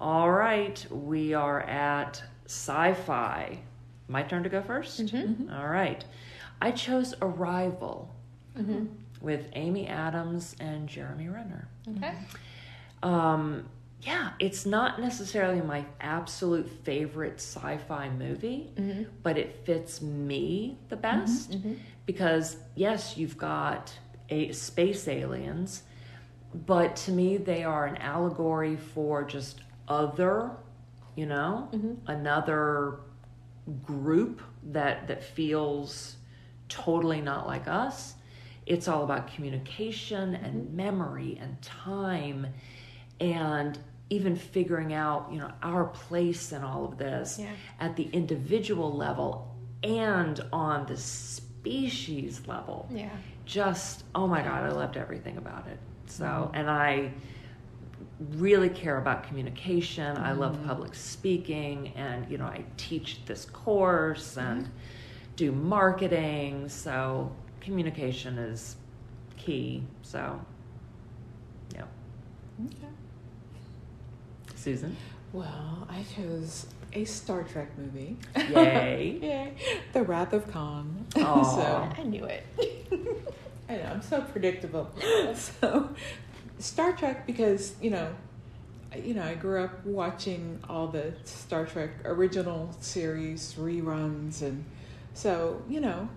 All 0.04 0.30
right, 0.30 0.86
we 0.92 1.34
are 1.34 1.62
at 1.62 2.22
sci 2.46 2.94
fi. 2.94 3.60
My 4.10 4.22
turn 4.22 4.44
to 4.44 4.50
go 4.50 4.62
1st 4.62 5.00
Mhm. 5.06 5.58
All 5.58 5.70
right. 5.70 6.04
I 6.62 6.72
chose 6.72 7.14
Arrival 7.22 8.14
Mhm. 8.54 8.90
with 9.22 9.48
Amy 9.54 9.88
Adams 9.88 10.58
and 10.60 10.90
Jeremy 10.90 11.30
Renner. 11.30 11.70
Okay. 11.96 12.16
Um, 13.02 13.70
yeah, 14.02 14.32
it's 14.40 14.66
not 14.66 15.00
necessarily 15.00 15.62
my 15.62 15.86
absolute 16.02 16.68
favorite 16.70 17.36
sci 17.40 17.78
fi 17.88 18.10
movie, 18.10 18.74
Mhm. 18.76 19.08
but 19.24 19.38
it 19.38 19.56
fits 19.66 20.02
me 20.02 20.78
the 20.90 20.98
best 20.98 21.52
Mhm. 21.52 21.78
because, 22.06 22.58
yes, 22.76 23.18
you've 23.18 23.38
got 23.38 23.98
a, 24.30 24.52
space 24.52 25.08
aliens, 25.08 25.84
but 26.54 26.98
to 26.98 27.14
me, 27.14 27.38
they 27.38 27.64
are 27.64 27.86
an 27.86 27.96
allegory 27.98 28.76
for 28.76 29.24
just 29.24 29.62
other, 29.88 30.52
you 31.16 31.26
know, 31.26 31.68
Mhm. 31.74 31.98
another 32.08 33.00
group 33.86 34.42
that 34.64 35.08
that 35.08 35.24
feels 35.24 36.18
totally 36.70 37.22
not 37.22 37.48
like 37.48 37.68
us. 37.68 38.16
It's 38.66 38.88
all 38.88 39.04
about 39.04 39.28
communication 39.28 40.36
and 40.36 40.74
memory 40.74 41.38
and 41.42 41.62
time 41.62 42.48
and 43.20 43.78
even 44.10 44.36
figuring 44.36 44.94
out, 44.94 45.30
you 45.32 45.40
know, 45.40 45.52
our 45.62 45.86
place 45.86 46.52
in 46.52 46.62
all 46.64 46.86
of 46.86 46.98
this 46.98 47.40
Yeah. 47.40 47.52
at 47.80 47.96
the 47.96 48.04
individual 48.12 48.92
level 48.92 49.54
and 49.84 50.40
on 50.52 50.86
the 50.86 50.98
species 50.98 52.48
level. 52.48 52.88
Yeah. 52.92 53.10
Just 53.46 54.04
oh 54.16 54.28
my 54.28 54.42
god, 54.42 54.64
I 54.64 54.72
loved 54.72 54.98
everything 54.98 55.38
about 55.38 55.68
it. 55.68 55.80
So, 56.06 56.52
and 56.54 56.70
I 56.70 57.14
really 58.20 58.70
care 58.70 58.98
about 58.98 59.28
communication. 59.28 60.18
I 60.18 60.34
love 60.34 60.56
mm-hmm. 60.56 60.68
public 60.68 60.96
speaking 60.96 61.94
and 61.96 62.30
you 62.30 62.38
know, 62.38 62.46
I 62.46 62.66
teach 62.78 63.26
this 63.26 63.46
course 63.46 64.38
and 64.38 64.64
mm-hmm. 64.64 64.72
do 65.36 65.52
marketing, 65.52 66.70
so 66.70 67.32
communication 67.62 68.38
is 68.38 68.76
key. 69.38 69.84
So, 70.02 70.40
yeah. 71.74 71.84
Okay. 72.66 72.94
Susan. 74.56 74.96
Well, 75.32 75.88
I 75.90 76.06
chose 76.16 76.68
a 76.94 77.06
Star 77.06 77.44
Trek 77.44 77.70
movie. 77.78 78.18
Yay. 78.36 79.20
Yay. 79.22 79.54
The 79.94 80.04
Wrath 80.04 80.34
of 80.34 80.50
Khan. 80.52 81.06
Aw. 81.18 81.44
so 81.44 82.02
I 82.02 82.04
knew 82.04 82.26
it. 82.26 82.46
I 83.70 83.78
know, 83.78 83.84
I'm 83.86 84.02
so 84.02 84.22
predictable. 84.22 84.92
so 85.36 85.90
Star 86.64 86.94
Trek 86.94 87.28
because, 87.28 87.74
you 87.82 87.90
know, 87.90 88.14
I- 88.94 88.98
you 88.98 89.14
know, 89.14 89.24
I 89.24 89.34
grew 89.36 89.62
up 89.64 89.86
watching 89.86 90.60
all 90.70 90.88
the 90.88 91.14
Star 91.26 91.66
Trek 91.66 91.90
original 92.06 92.70
series 92.80 93.56
reruns 93.60 94.42
and 94.42 94.64
so, 95.14 95.62
you 95.70 95.82
know, 95.82 96.08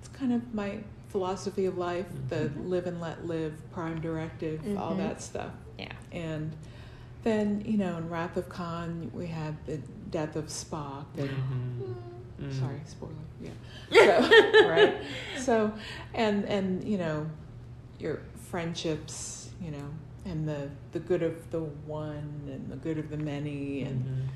it's 0.00 0.08
kind 0.08 0.32
of 0.32 0.52
my 0.54 0.78
philosophy 1.08 1.66
of 1.66 1.78
life, 1.78 2.06
the 2.30 2.50
live 2.64 2.86
and 2.86 3.00
let 3.00 3.26
live, 3.26 3.54
prime 3.72 4.00
directive, 4.00 4.60
all 4.78 4.92
Mhm. 4.94 4.98
that 4.98 5.22
stuff. 5.22 5.50
yeah. 5.78 5.92
And 6.12 6.52
then, 7.22 7.62
you 7.66 7.76
know, 7.78 7.96
in 7.96 8.08
Wrath 8.10 8.36
of 8.36 8.48
Khan, 8.48 9.10
we 9.14 9.26
had 9.28 9.54
the 9.66 9.78
death 10.10 10.34
of 10.36 10.46
Spock. 10.46 11.04
And, 11.16 11.30
Mhm. 12.40 12.58
Sorry, 12.58 12.80
spoiler. 12.86 13.12
Yeah. 13.40 13.50
So, 14.52 14.68
right. 14.68 14.94
So, 15.38 15.72
and 16.14 16.44
and 16.46 16.82
you 16.84 16.98
know, 16.98 17.26
your 18.00 18.20
friendships, 18.50 19.41
you 19.62 19.70
know, 19.70 19.88
and 20.24 20.48
the 20.48 20.68
the 20.92 21.00
good 21.00 21.22
of 21.22 21.50
the 21.50 21.60
one 21.60 22.42
and 22.46 22.70
the 22.70 22.76
good 22.76 22.98
of 22.98 23.10
the 23.10 23.16
many 23.16 23.82
and 23.82 24.04
Mhm. 24.04 24.28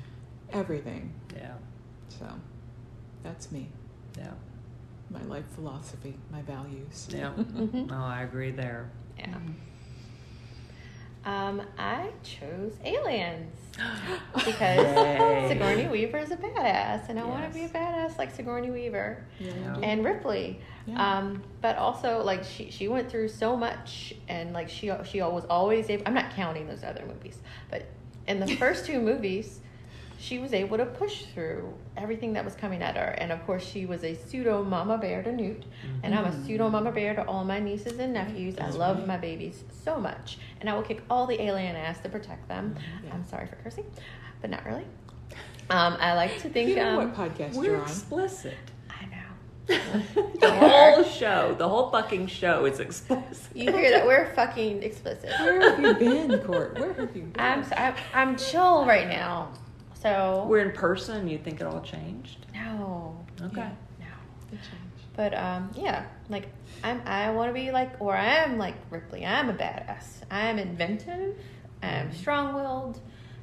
everything. 0.53 1.13
Yeah. 1.35 1.53
So, 2.09 2.25
that's 3.23 3.51
me. 3.51 3.67
Yeah. 4.17 4.31
My 5.09 5.21
life 5.23 5.45
philosophy, 5.55 6.15
my 6.31 6.41
values. 6.41 7.07
Yeah. 7.11 7.31
Mhm. 7.37 7.87
No, 7.89 7.95
I 7.97 8.23
agree 8.23 8.51
there. 8.51 8.89
Yeah. 9.19 9.37
Um, 11.25 11.61
I 11.77 12.11
chose 12.23 12.73
aliens 12.85 13.53
because 14.45 14.79
Yay. 14.95 15.45
Sigourney 15.49 15.87
Weaver 15.87 16.19
is 16.19 16.31
a 16.31 16.37
badass, 16.37 17.09
and 17.09 17.19
I 17.19 17.25
want 17.25 17.51
to 17.51 17.53
be 17.53 17.65
a 17.65 17.69
badass 17.69 18.17
like 18.17 18.33
Sigourney 18.33 18.71
Weaver 18.71 19.25
Yeah, 19.39 19.51
Yeah. 19.51 19.55
you 19.69 19.75
do. 19.75 19.81
and 19.81 20.05
Ripley. 20.05 20.61
Yeah. 20.87 21.17
Um, 21.17 21.43
but 21.61 21.77
also 21.77 22.23
like 22.23 22.43
she 22.43 22.71
she 22.71 22.87
went 22.87 23.11
through 23.11 23.27
so 23.27 23.57
much, 23.57 24.15
and 24.27 24.53
like 24.53 24.69
she 24.69 24.91
she 25.03 25.21
was 25.21 25.45
always 25.49 25.89
able. 25.89 26.03
I'm 26.05 26.13
not 26.13 26.31
counting 26.31 26.67
those 26.67 26.83
other 26.83 27.03
movies, 27.05 27.37
but 27.69 27.85
in 28.27 28.39
the 28.39 28.47
first 28.57 28.85
two 28.85 29.01
movies, 29.01 29.59
she 30.19 30.39
was 30.39 30.53
able 30.53 30.77
to 30.77 30.85
push 30.85 31.25
through 31.25 31.73
everything 31.95 32.33
that 32.33 32.45
was 32.45 32.55
coming 32.55 32.81
at 32.81 32.95
her. 32.95 33.15
And 33.17 33.31
of 33.31 33.45
course, 33.45 33.65
she 33.65 33.85
was 33.85 34.03
a 34.03 34.15
pseudo 34.15 34.63
mama 34.63 34.97
bear 34.97 35.21
to 35.23 35.31
Newt, 35.31 35.63
and 36.03 36.15
I'm 36.15 36.25
a 36.25 36.45
pseudo 36.45 36.69
mama 36.69 36.91
bear 36.91 37.13
to 37.15 37.25
all 37.25 37.43
my 37.43 37.59
nieces 37.59 37.99
and 37.99 38.13
nephews. 38.13 38.55
I 38.59 38.69
love 38.69 38.99
right. 38.99 39.07
my 39.07 39.17
babies 39.17 39.63
so 39.83 39.99
much, 39.99 40.39
and 40.61 40.69
I 40.69 40.75
will 40.75 40.83
kick 40.83 41.03
all 41.09 41.27
the 41.27 41.41
alien 41.41 41.75
ass 41.75 41.99
to 42.01 42.09
protect 42.09 42.47
them. 42.47 42.75
Yeah. 43.03 43.13
I'm 43.13 43.25
sorry 43.25 43.47
for 43.47 43.55
cursing, 43.57 43.85
but 44.41 44.49
not 44.49 44.65
really. 44.65 44.85
Um, 45.69 45.97
I 45.99 46.13
like 46.13 46.39
to 46.41 46.49
think. 46.49 46.69
you 46.69 46.77
know 46.77 46.97
um, 46.99 47.13
what 47.13 47.15
podcast 47.15 47.61
you're 47.61 47.75
on? 47.75 47.83
explicit. 47.83 48.55
I 49.69 49.73
know. 50.15 50.31
the 50.39 50.51
whole 50.51 51.03
show, 51.03 51.55
the 51.57 51.67
whole 51.67 51.89
fucking 51.89 52.27
show 52.27 52.65
is 52.65 52.79
explicit. 52.79 53.47
You 53.55 53.71
hear 53.71 53.91
that? 53.91 54.05
We're 54.07 54.33
fucking 54.33 54.83
explicit. 54.83 55.29
Where 55.39 55.61
have 55.71 55.79
you 55.79 55.93
been, 55.95 56.39
Cort? 56.39 56.79
Where 56.79 56.93
have 56.93 57.15
you 57.15 57.23
been? 57.23 57.35
I'm 57.37 57.63
so- 57.63 57.75
I'm, 57.75 57.95
I'm 58.13 58.35
chill 58.37 58.85
right 58.85 59.07
now. 59.07 59.51
So 60.01 60.45
We're 60.47 60.59
in 60.69 60.71
person. 60.71 61.27
You 61.27 61.37
think 61.39 61.59
it 61.61 61.67
all 61.67 61.81
changed? 61.81 62.45
no, 62.53 63.17
Okay. 63.41 63.57
Yeah. 63.61 63.69
no. 63.99 64.05
Good 64.51 64.59
change. 64.59 64.73
But 65.15 65.33
um, 65.33 65.71
yeah, 65.75 66.05
like 66.29 66.47
I'm, 66.83 67.01
I 67.05 67.31
want 67.31 67.49
to 67.49 67.53
be 67.53 67.71
like, 67.71 67.99
or 67.99 68.15
I 68.15 68.25
am 68.43 68.57
like 68.59 68.75
Ripley. 68.91 69.25
I'm 69.25 69.49
a 69.49 69.53
badass. 69.53 70.21
I 70.29 70.41
am 70.47 70.59
inventive. 70.59 71.35
I 71.81 71.87
am 71.87 72.13
strong-willed. 72.13 72.99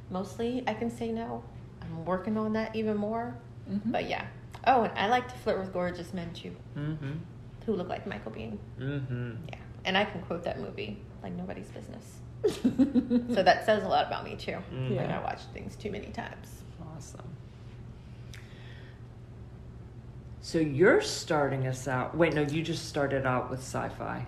Mostly, 0.09 0.63
I 0.67 0.73
can 0.73 0.89
say 0.89 1.11
no. 1.11 1.43
I'm 1.81 2.05
working 2.05 2.37
on 2.37 2.53
that 2.53 2.75
even 2.75 2.95
more. 2.97 3.35
Mhm. 3.69 3.91
But 3.91 4.09
yeah. 4.09 4.25
Oh, 4.67 4.83
and 4.83 4.97
I 4.97 5.07
like 5.07 5.27
to 5.31 5.35
flirt 5.39 5.59
with 5.59 5.71
gorgeous 5.73 6.13
men 6.13 6.33
too, 6.33 6.55
Mm-hmm. 6.77 7.11
who 7.65 7.73
look 7.73 7.89
like 7.89 8.05
Michael 8.07 8.31
Biehn. 8.31 8.57
Mm-hmm. 8.79 9.31
Yeah, 9.49 9.55
and 9.85 9.97
I 9.97 10.05
can 10.05 10.21
quote 10.23 10.43
that 10.43 10.59
movie 10.59 10.99
like 11.23 11.33
nobody's 11.33 11.67
business. 11.69 12.03
so 13.33 13.41
that 13.43 13.65
says 13.65 13.83
a 13.83 13.87
lot 13.87 14.05
about 14.07 14.23
me 14.23 14.35
too. 14.35 14.57
Mhm. 14.73 14.97
Like 14.97 15.09
I 15.09 15.19
watched 15.23 15.45
things 15.53 15.75
too 15.75 15.91
many 15.91 16.07
times. 16.07 16.61
Awesome. 16.95 17.25
So 20.41 20.59
you're 20.59 21.01
starting 21.01 21.65
us 21.67 21.87
out. 21.87 22.15
Wait, 22.15 22.33
no, 22.33 22.41
you 22.41 22.61
just 22.61 22.87
started 22.87 23.25
out 23.25 23.49
with 23.49 23.59
sci-fi. 23.59 24.25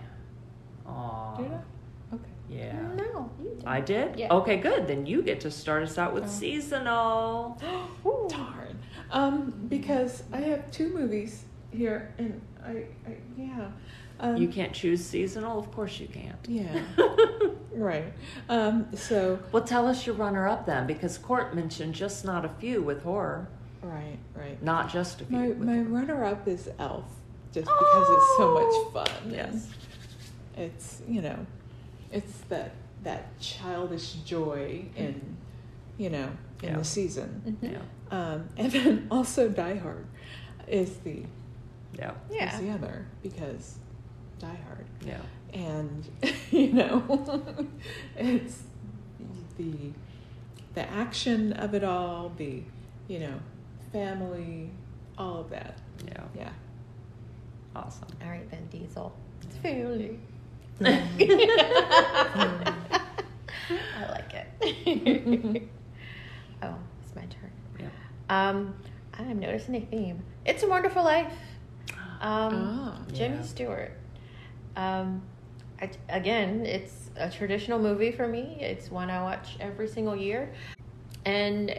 Aw. 0.88 1.36
Did 1.38 1.52
I? 1.52 2.16
Okay. 2.16 2.24
Yeah. 2.50 2.82
No, 2.96 3.30
you 3.40 3.50
did. 3.56 3.64
I 3.68 3.82
did? 3.82 4.18
Yeah. 4.18 4.34
Okay, 4.34 4.58
good. 4.58 4.88
Then 4.88 5.06
you 5.06 5.22
get 5.22 5.42
to 5.42 5.52
start 5.52 5.84
us 5.84 5.98
out 6.00 6.14
with 6.14 6.24
Oh. 6.24 6.28
seasonal. 6.28 7.62
Darn. 8.30 8.80
Um, 9.12 9.54
because 9.70 10.24
I 10.34 10.38
have 10.42 10.70
two 10.72 10.94
movies 10.94 11.46
here, 11.72 12.14
and 12.18 12.42
I, 12.66 12.86
I 13.08 13.18
yeah. 13.38 13.70
Um, 14.20 14.36
You 14.38 14.48
can't 14.48 14.74
choose 14.74 15.06
seasonal? 15.06 15.60
Of 15.60 15.72
course 15.72 16.00
you 16.00 16.08
can't. 16.08 16.38
Yeah. 16.48 16.82
right. 17.72 18.12
Um, 18.50 18.88
so 18.96 19.40
well, 19.52 19.64
tell 19.64 19.88
us 19.88 20.06
your 20.08 20.16
runner 20.16 20.48
up 20.48 20.66
then, 20.66 20.88
because 20.88 21.18
Cort 21.20 21.54
mentioned 21.56 21.94
just 21.94 22.26
not 22.26 22.44
a 22.44 22.50
few 22.50 22.82
with 22.82 23.04
horror. 23.04 23.48
right, 23.84 24.18
right. 24.36 24.62
Not 24.64 24.92
just 24.92 25.22
a 25.22 25.26
few. 25.26 25.38
My 25.38 25.48
my 25.50 25.80
runner 25.82 26.24
up 26.26 26.48
is 26.48 26.68
Elf, 26.80 27.06
just 27.54 27.68
because 27.68 28.10
it's 28.10 28.38
so 28.38 28.58
Oh! 28.58 28.92
much 28.94 29.08
fun. 29.08 29.18
and 29.24 29.32
Yes. 29.34 29.70
It's 30.58 31.02
you 31.08 31.22
know, 31.22 31.46
it's 32.12 32.40
that 32.50 32.72
that 33.04 33.40
childish 33.40 34.14
joy 34.26 34.84
in, 34.96 35.38
you 36.00 36.10
know, 36.10 36.30
in 36.64 36.70
Yeah. 36.70 36.78
the 36.78 36.84
season. 36.84 37.58
Mhm. 37.62 37.72
Yeah. 37.74 37.82
Um, 38.12 38.48
and 38.58 38.72
then 38.72 39.08
also 39.12 39.50
Die 39.50 39.76
Hard 39.76 40.06
is 40.68 40.98
the 40.98 41.24
Yeah. 41.98 42.12
Yeah. 42.32 42.54
is 42.54 42.60
the 42.62 42.70
other 42.72 43.06
because 43.24 43.78
Die 44.40 44.60
Hard. 44.68 44.86
Yeah. 45.06 45.22
and 45.54 46.06
you 46.52 46.74
know 46.74 47.04
it's 48.18 48.64
the 49.58 49.74
the 50.74 50.90
action 50.90 51.54
of 51.54 51.74
it 51.74 51.84
all 51.84 52.32
the 52.38 52.62
you 53.08 53.20
know 53.20 53.40
family 53.94 54.70
all 55.18 55.40
of 55.42 55.50
that 55.50 55.78
Yeah. 56.06 56.24
yeah 56.36 56.50
Awesome. 57.76 58.08
All 58.24 58.30
right, 58.32 58.50
Vin 58.50 58.66
Diesel. 58.72 59.12
it's 59.44 59.56
Family. 59.58 60.20
I 60.82 61.04
like 64.10 64.34
it. 64.34 65.68
Oh, 66.64 66.76
it's 67.04 67.16
my 67.16 67.24
turn. 67.24 67.52
Yeah. 67.80 67.88
Um, 68.30 68.76
I'm 69.14 69.40
noticing 69.40 69.76
a 69.76 69.82
theme. 69.82 70.24
It's 70.46 70.64
a 70.64 70.68
Wonderful 70.68 71.04
Life. 71.04 71.34
Um, 71.92 71.98
Ah. 72.22 73.02
Jimmy 73.14 73.36
Yeah. 73.38 73.42
Stewart. 73.44 73.92
Um, 74.76 75.22
I, 75.82 75.90
again, 76.10 76.66
it's 76.66 77.10
a 77.16 77.30
traditional 77.30 77.80
movie 77.80 78.12
for 78.12 78.28
me. 78.28 78.58
It's 78.60 78.90
one 78.92 79.10
I 79.10 79.22
watch 79.22 79.58
every 79.60 79.88
single 79.88 80.16
year, 80.16 80.52
and 81.26 81.72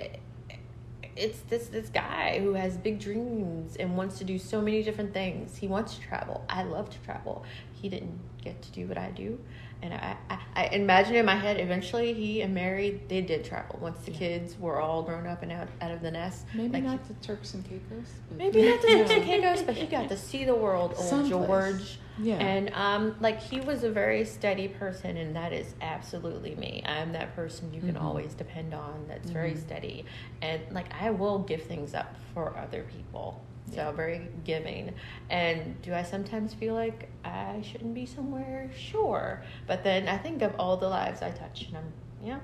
it's 1.16 1.40
this 1.48 1.66
this 1.68 1.88
guy 1.88 2.38
who 2.40 2.54
has 2.54 2.76
big 2.76 3.00
dreams 3.00 3.74
and 3.76 3.96
wants 3.96 4.18
to 4.18 4.24
do 4.24 4.38
so 4.38 4.60
many 4.60 4.82
different 4.84 5.12
things. 5.12 5.56
He 5.56 5.66
wants 5.66 5.96
to 5.96 6.00
travel. 6.00 6.44
I 6.48 6.62
love 6.62 6.90
to 6.90 6.98
travel. 7.00 7.44
He 7.72 7.88
didn't 7.88 8.18
get 8.42 8.62
to 8.62 8.70
do 8.72 8.86
what 8.86 8.98
I 8.98 9.10
do, 9.10 9.38
and 9.82 9.94
I 9.94 10.16
I, 10.28 10.38
I 10.56 10.64
imagine 10.68 11.14
in 11.14 11.24
my 11.26 11.36
head 11.36 11.60
eventually 11.60 12.12
he 12.12 12.40
and 12.42 12.52
Mary 12.54 13.00
they 13.08 13.20
did 13.20 13.44
travel 13.44 13.78
once 13.80 13.98
the 14.04 14.10
Yeah. 14.12 14.18
kids 14.18 14.58
were 14.58 14.80
all 14.80 15.02
grown 15.02 15.26
up 15.26 15.42
and 15.42 15.52
out 15.52 15.68
out 15.80 15.90
of 15.92 16.00
the 16.02 16.10
nest. 16.10 16.46
maybe 16.54 16.72
Like, 16.74 16.84
not 16.84 17.06
the 17.08 17.14
turks 17.14 17.54
and 17.54 17.64
caicos 17.64 18.10
Maybe 18.36 18.62
not 18.62 18.80
the 18.82 18.88
Turks 18.88 19.10
and. 19.10 19.24
Caicos, 19.28 19.62
but 19.62 19.74
he 19.76 19.86
got 19.86 20.08
to 20.08 20.16
see 20.16 20.44
the 20.44 20.54
world, 20.54 20.94
old 20.96 21.06
Someplace. 21.08 21.28
George. 21.30 21.98
yeah 22.20 22.38
And 22.38 22.70
um, 22.74 23.14
like 23.20 23.40
he 23.40 23.60
was 23.60 23.84
a 23.84 23.90
very 23.90 24.24
steady 24.24 24.68
person, 24.68 25.16
and 25.16 25.34
that 25.36 25.52
is 25.52 25.74
absolutely 25.80 26.54
me. 26.56 26.82
I'm 26.86 27.12
that 27.12 27.34
person 27.36 27.72
you 27.72 27.80
can 27.80 27.94
Mhm. 27.94 28.02
always 28.02 28.34
depend 28.34 28.74
on. 28.74 29.06
That's 29.08 29.30
very 29.30 29.52
Mhm. 29.52 29.60
steady, 29.60 30.04
and 30.42 30.60
like 30.72 30.86
I 31.00 31.10
will 31.10 31.38
give 31.40 31.62
things 31.62 31.94
up 31.94 32.16
for 32.34 32.56
other 32.58 32.82
people. 32.96 33.40
So 33.70 33.76
Yeah. 33.76 33.90
very 33.92 34.28
giving. 34.44 34.94
And 35.30 35.80
do 35.82 35.92
I 35.94 36.02
sometimes 36.02 36.54
feel 36.54 36.74
like 36.74 37.08
I 37.24 37.62
shouldn't 37.62 37.94
be 37.94 38.06
somewhere? 38.06 38.70
Sure, 38.76 39.42
but 39.66 39.82
then 39.84 40.08
I 40.08 40.16
think 40.18 40.42
of 40.42 40.54
all 40.58 40.76
the 40.76 40.88
lives 40.88 41.22
I 41.22 41.30
touch, 41.30 41.66
and 41.68 41.76
I'm 41.78 41.92
yeah, 42.22 42.40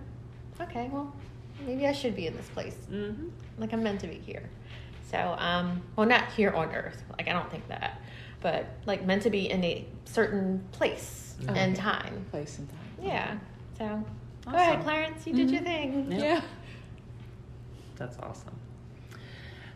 okay, 0.60 0.88
well 0.92 1.12
maybe 1.64 1.86
I 1.86 1.92
should 1.92 2.14
be 2.16 2.26
in 2.26 2.36
this 2.36 2.48
place 2.48 2.76
Mm-hmm. 2.90 3.28
like 3.58 3.72
I'm 3.72 3.82
meant 3.82 4.00
to 4.00 4.06
be 4.08 4.16
here. 4.16 4.42
So, 5.10 5.36
um, 5.38 5.80
well, 5.96 6.06
not 6.08 6.32
here 6.32 6.50
on 6.50 6.74
Earth. 6.74 7.02
Like 7.16 7.28
I 7.28 7.32
don't 7.32 7.50
think 7.50 7.68
that, 7.68 8.00
but 8.40 8.66
like 8.86 9.04
meant 9.04 9.22
to 9.22 9.30
be 9.30 9.50
in 9.50 9.62
a 9.64 9.86
certain 10.04 10.62
place 10.72 11.36
Okay. 11.48 11.58
and 11.60 11.76
time. 11.76 12.24
place 12.30 12.58
and 12.58 12.68
time 12.68 12.78
Yeah. 13.06 13.38
So, 13.78 14.04
go 14.50 14.56
ahead, 14.56 14.82
Clarence. 14.82 15.26
You 15.26 15.34
did 15.34 15.50
your 15.50 15.60
Mhm. 15.62 15.64
thing. 15.64 16.12
Yeah. 16.12 16.18
yeah 16.18 16.40
That's 17.96 18.18
awesome. 18.18 18.56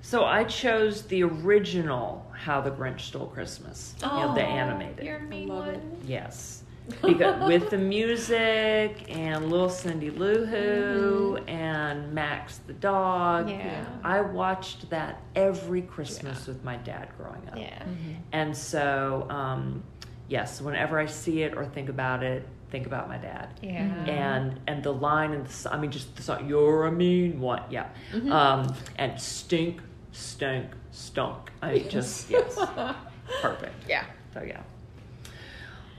So 0.09 0.25
I 0.25 0.45
chose 0.45 1.03
the 1.03 1.23
original 1.23 2.25
How 2.33 2.63
the 2.63 2.71
Grinch 2.71 3.01
Stole 3.03 3.27
Christmas. 3.27 3.95
you 4.01 4.09
know, 4.09 4.35
the 4.35 4.41
animated. 4.41 5.05
You're 5.05 5.19
a 5.19 5.23
mean 5.23 5.49
love 5.49 5.67
one. 5.67 5.75
it. 5.75 5.83
Yes. 6.07 6.63
Because 7.03 7.47
with 7.47 7.69
the 7.69 7.77
music 7.77 9.05
and 9.15 9.51
little 9.51 9.69
Cindy 9.69 10.09
Lou 10.09 10.47
Who 10.47 11.37
and 11.47 12.11
Max 12.15 12.57
the 12.67 12.73
dog. 12.73 13.51
Yeah. 13.51 13.85
I 14.03 14.23
watched 14.23 14.89
that 14.89 15.21
every 15.37 15.83
Christmas 15.83 16.47
with 16.47 16.65
my 16.65 16.77
dad 16.79 17.11
growing 17.19 17.47
up. 17.51 17.59
Yeah. 17.59 17.83
Mhm. 17.83 18.17
And 18.33 18.57
so, 18.57 19.27
um, 19.29 19.83
yes, 20.29 20.63
whenever 20.63 20.99
I 20.99 21.05
see 21.05 21.43
it 21.43 21.55
or 21.55 21.67
think 21.67 21.91
about 21.91 22.23
it, 22.23 22.49
think 22.71 22.87
about 22.87 23.09
my 23.09 23.19
dad. 23.19 23.49
Yeah. 23.63 23.85
Mhm. 23.85 24.09
And 24.09 24.61
and 24.67 24.83
the 24.83 24.93
line 24.95 25.35
and 25.35 25.47
the 25.47 25.71
I 25.71 25.79
mean, 25.79 25.91
just 25.91 26.17
the 26.17 26.23
song, 26.23 26.49
"You're 26.49 26.87
a 26.87 26.93
mean 26.93 27.41
one," 27.41 27.65
yeah. 27.69 27.89
Mhm. 28.13 28.31
Um, 28.33 28.75
and 28.97 29.21
stink, 29.21 29.83
stink, 30.19 30.67
stunk. 30.91 31.53
I 31.63 31.75
mean, 31.75 31.89
just 31.89 32.29
yes, 32.31 32.59
perfect. 33.41 33.75
Yeah. 33.89 34.05
So 34.35 34.43
yeah. 34.43 34.63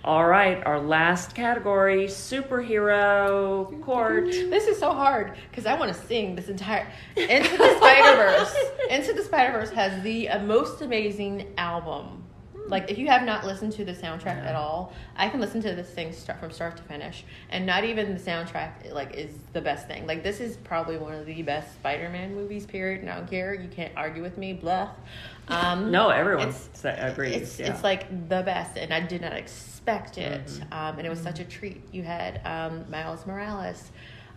All 0.03 0.25
right, 0.25 0.63
our 0.65 0.79
last 0.79 1.35
category: 1.35 2.05
superhero 2.05 3.81
Cort. 3.81 4.25
This 4.31 4.67
is 4.67 4.77
so 4.77 4.93
hard 4.93 5.33
because 5.49 5.65
I 5.65 5.73
want 5.77 5.93
to 5.93 6.01
sing 6.07 6.35
this 6.35 6.47
entire 6.47 6.87
Into 7.15 7.57
the 7.57 7.77
Spider 7.77 8.15
Verse. 8.15 8.55
Into 8.89 9.13
the 9.13 9.23
Spider 9.23 9.51
Verse 9.53 9.71
has 9.71 10.01
the 10.03 10.29
most 10.43 10.81
amazing 10.81 11.47
album. 11.57 12.18
Like 12.69 12.89
if 12.91 12.97
you 12.97 13.07
have 13.07 13.23
not 13.23 13.45
listened 13.45 13.73
to 13.73 13.85
the 13.85 13.93
soundtrack 13.93 14.37
Yeah. 14.43 14.49
at 14.49 14.55
all, 14.55 14.93
I 15.15 15.27
can 15.29 15.39
listen 15.39 15.61
to 15.63 15.73
this 15.75 15.89
thing 15.89 16.13
start 16.13 16.39
from 16.39 16.51
start 16.51 16.77
to 16.77 16.83
finish, 16.83 17.23
and 17.49 17.65
not 17.65 17.83
even 17.83 18.13
the 18.13 18.19
soundtrack 18.19 18.91
like 18.93 19.15
is 19.15 19.31
the 19.53 19.61
best 19.61 19.87
thing. 19.87 20.05
Like 20.07 20.23
this 20.23 20.39
is 20.39 20.57
probably 20.57 20.97
one 20.97 21.13
of 21.13 21.25
the 21.25 21.41
best 21.41 21.73
Spider-Man 21.73 22.35
movies. 22.35 22.65
Period. 22.65 23.01
And 23.01 23.09
I 23.09 23.15
don't 23.15 23.29
care. 23.29 23.53
You 23.53 23.67
can't 23.69 23.91
argue 23.97 24.21
with 24.21 24.37
me. 24.37 24.53
Bluff. 24.53 24.89
Um, 25.51 25.89
No, 25.89 26.09
everyone 26.09 26.49
it's- 26.49 26.85
agrees. 26.85 27.33
it's 27.41 27.59
yeah. 27.59 27.71
it's 27.73 27.83
like 27.83 28.07
the 28.29 28.43
best, 28.43 28.77
and 28.77 28.93
I 28.93 28.99
did 28.99 29.21
not 29.21 29.33
expect 29.33 30.19
it. 30.19 30.45
Mhm. 30.45 30.71
Um, 30.71 30.97
and 30.99 31.07
it 31.07 31.09
was 31.09 31.19
such 31.19 31.39
a 31.39 31.43
treat. 31.43 31.81
You 31.91 32.03
had 32.03 32.39
um, 32.45 32.85
Miles 32.91 33.25
Morales, 33.25 33.91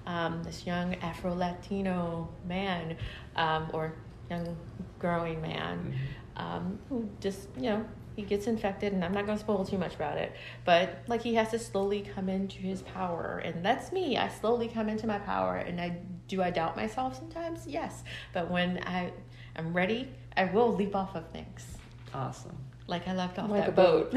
um, 0.06 0.42
this 0.42 0.66
young 0.66 0.94
Afro 1.02 1.34
Latino 1.34 2.30
man, 2.48 2.96
um, 3.36 3.68
or 3.74 3.92
young 4.30 4.56
growing 4.98 5.42
man, 5.42 5.92
Mhm. 6.38 6.40
um, 6.42 6.78
who 6.88 7.06
just 7.20 7.46
you 7.58 7.68
know 7.68 7.84
he 8.22 8.28
gets 8.28 8.46
infected, 8.46 8.92
and 8.92 9.04
I'm 9.04 9.12
not 9.12 9.26
going 9.26 9.36
to 9.36 9.42
spoil 9.42 9.64
too 9.64 9.78
much 9.78 9.94
about 9.96 10.16
it, 10.16 10.32
but 10.64 11.02
like 11.08 11.22
he 11.22 11.34
has 11.34 11.50
to 11.50 11.58
slowly 11.58 12.02
come 12.14 12.28
into 12.28 12.58
his 12.58 12.82
power, 12.82 13.42
and 13.44 13.64
that's 13.64 13.90
me. 13.92 14.16
I 14.16 14.28
slowly 14.28 14.68
come 14.68 14.88
into 14.88 15.06
my 15.06 15.18
power, 15.18 15.56
and 15.56 15.80
I 15.80 15.98
do 16.28 16.40
I 16.40 16.50
doubt 16.50 16.76
myself 16.76 17.16
sometimes, 17.18 17.66
yes, 17.66 18.04
but 18.32 18.50
when 18.50 18.78
I 18.86 19.12
am 19.56 19.72
ready, 19.72 20.08
I 20.36 20.44
will 20.44 20.72
leap 20.72 20.94
off 20.94 21.16
of 21.16 21.28
things. 21.30 21.66
awesome. 22.14 22.56
Like 22.86 23.08
I 23.08 23.14
left 23.14 23.38
off 23.38 23.50
Like 23.50 23.62
that 23.62 23.68
a 23.70 23.72
boat. 23.72 24.12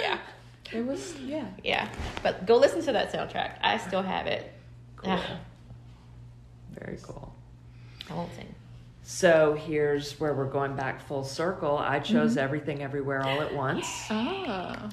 yeah, 0.00 0.18
it 0.72 0.86
was 0.86 1.18
yeah 1.20 1.46
yeah. 1.64 1.88
But 2.22 2.46
go 2.46 2.56
listen 2.56 2.82
to 2.82 2.92
that 2.92 3.12
soundtrack. 3.12 3.56
I 3.62 3.78
still 3.78 4.02
have 4.02 4.26
it. 4.26 4.52
Cool. 4.96 5.12
Ah, 5.12 5.40
Very 6.78 6.98
cool. 7.02 7.34
I 8.10 8.14
won't 8.14 8.34
sing. 8.34 8.54
So 9.02 9.54
here's 9.54 10.18
where 10.20 10.32
we're 10.34 10.44
going 10.50 10.76
back 10.76 11.00
full 11.06 11.24
circle. 11.24 11.76
I 11.76 11.98
chose 11.98 12.36
everything 12.36 12.82
everywhere 12.82 13.22
all 13.26 13.40
at 13.40 13.52
once. 13.54 14.06
ah 14.10 14.88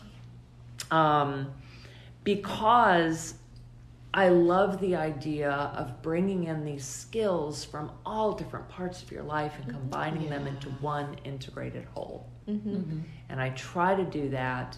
um, 0.92 1.52
because 2.24 3.36
I 4.12 4.30
love 4.30 4.82
the 4.82 4.96
idea 4.96 5.52
of 5.52 6.02
bringing 6.02 6.46
in 6.46 6.66
these 6.66 6.84
skills 6.84 7.64
from 7.64 7.92
all 8.06 8.32
different 8.34 8.68
parts 8.70 9.04
of 9.04 9.12
your 9.12 9.22
life 9.22 9.54
and 9.62 9.70
combining 9.70 10.30
them 10.30 10.48
into 10.48 10.70
one 10.82 11.16
integrated 11.24 11.86
whole. 11.94 12.28
Mm-hmm. 12.48 12.70
Mhm. 12.76 13.02
And 13.30 13.40
I 13.40 13.50
try 13.52 13.94
to 13.94 14.04
do 14.04 14.30
that. 14.30 14.78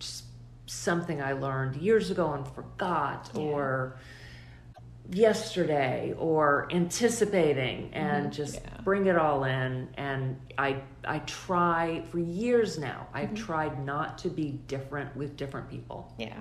Just 0.00 0.24
something 0.66 1.22
I 1.22 1.32
learned 1.34 1.76
years 1.76 2.10
ago 2.10 2.32
and 2.32 2.46
forgot, 2.48 3.30
Yeah. 3.34 3.40
or 3.42 3.96
yesterday, 5.10 6.14
or 6.18 6.68
anticipating, 6.70 7.90
and 7.92 8.32
just 8.32 8.54
Yeah. 8.56 8.80
bring 8.84 9.06
it 9.06 9.16
all 9.16 9.44
in. 9.44 9.88
And 9.96 10.40
I 10.58 10.82
I 11.04 11.18
try 11.20 12.02
for 12.10 12.18
years 12.18 12.78
now. 12.78 13.06
I've 13.12 13.34
tried 13.34 13.84
not 13.84 14.18
to 14.18 14.28
be 14.30 14.60
different 14.66 15.14
with 15.16 15.36
different 15.36 15.68
people. 15.68 16.12
Yeah. 16.18 16.40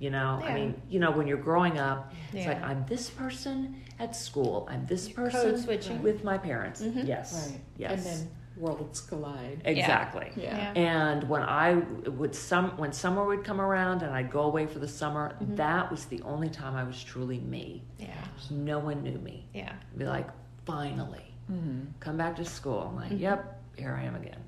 You 0.00 0.10
know, 0.10 0.40
I 0.42 0.54
mean, 0.54 0.80
you 0.88 0.98
know, 0.98 1.10
when 1.10 1.26
you're 1.26 1.36
growing 1.36 1.78
up, 1.78 2.12
it's 2.32 2.46
like 2.46 2.62
I'm 2.62 2.86
this 2.86 3.10
person 3.10 3.76
at 3.98 4.16
school. 4.16 4.66
I'm 4.70 4.86
this 4.86 5.08
Code 5.08 5.30
person 5.30 6.02
with 6.02 6.24
my 6.24 6.38
parents. 6.38 6.80
Mhm. 6.80 7.06
Yes, 7.06 7.50
right 7.52 7.60
yes. 7.76 7.92
and 7.92 8.02
then 8.04 8.30
worlds 8.60 9.00
collide. 9.00 9.62
Exactly. 9.64 10.30
Yeah. 10.36 10.72
And 10.74 11.28
when 11.28 11.42
I 11.42 11.74
would 12.06 12.34
some 12.34 12.76
when 12.76 12.92
summer 12.92 13.24
would 13.24 13.42
come 13.42 13.60
around 13.60 14.02
and 14.02 14.12
I'd 14.14 14.30
go 14.30 14.42
away 14.42 14.66
for 14.66 14.78
the 14.78 14.88
summer, 14.88 15.34
Mm-hmm. 15.40 15.56
that 15.56 15.90
was 15.90 16.04
the 16.06 16.20
only 16.22 16.48
time 16.50 16.76
I 16.76 16.84
was 16.84 17.02
truly 17.02 17.38
me. 17.40 17.82
Yeah. 17.98 18.14
No 18.50 18.78
one 18.78 19.02
knew 19.02 19.18
me. 19.18 19.46
Yeah. 19.54 19.72
Be 19.96 20.04
like, 20.04 20.28
finally, 20.66 21.24
Mm-hmm. 21.50 21.80
come 21.98 22.16
back 22.16 22.36
to 22.36 22.44
school. 22.44 22.80
I'm 22.88 22.96
like, 22.96 23.10
Mhm. 23.10 23.20
yep, 23.20 23.60
here 23.76 23.98
I 24.00 24.04
am 24.04 24.14
again. 24.14 24.38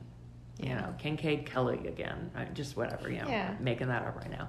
You 0.58 0.68
Yeah. 0.68 0.80
know, 0.82 0.94
Kincaid 0.98 1.46
Kelly 1.46 1.88
again. 1.88 2.30
Right? 2.34 2.52
Just 2.54 2.76
whatever, 2.76 3.10
you 3.10 3.20
know, 3.22 3.28
Yeah. 3.28 3.54
making 3.58 3.88
that 3.88 4.04
up 4.04 4.16
right 4.16 4.30
now. 4.30 4.48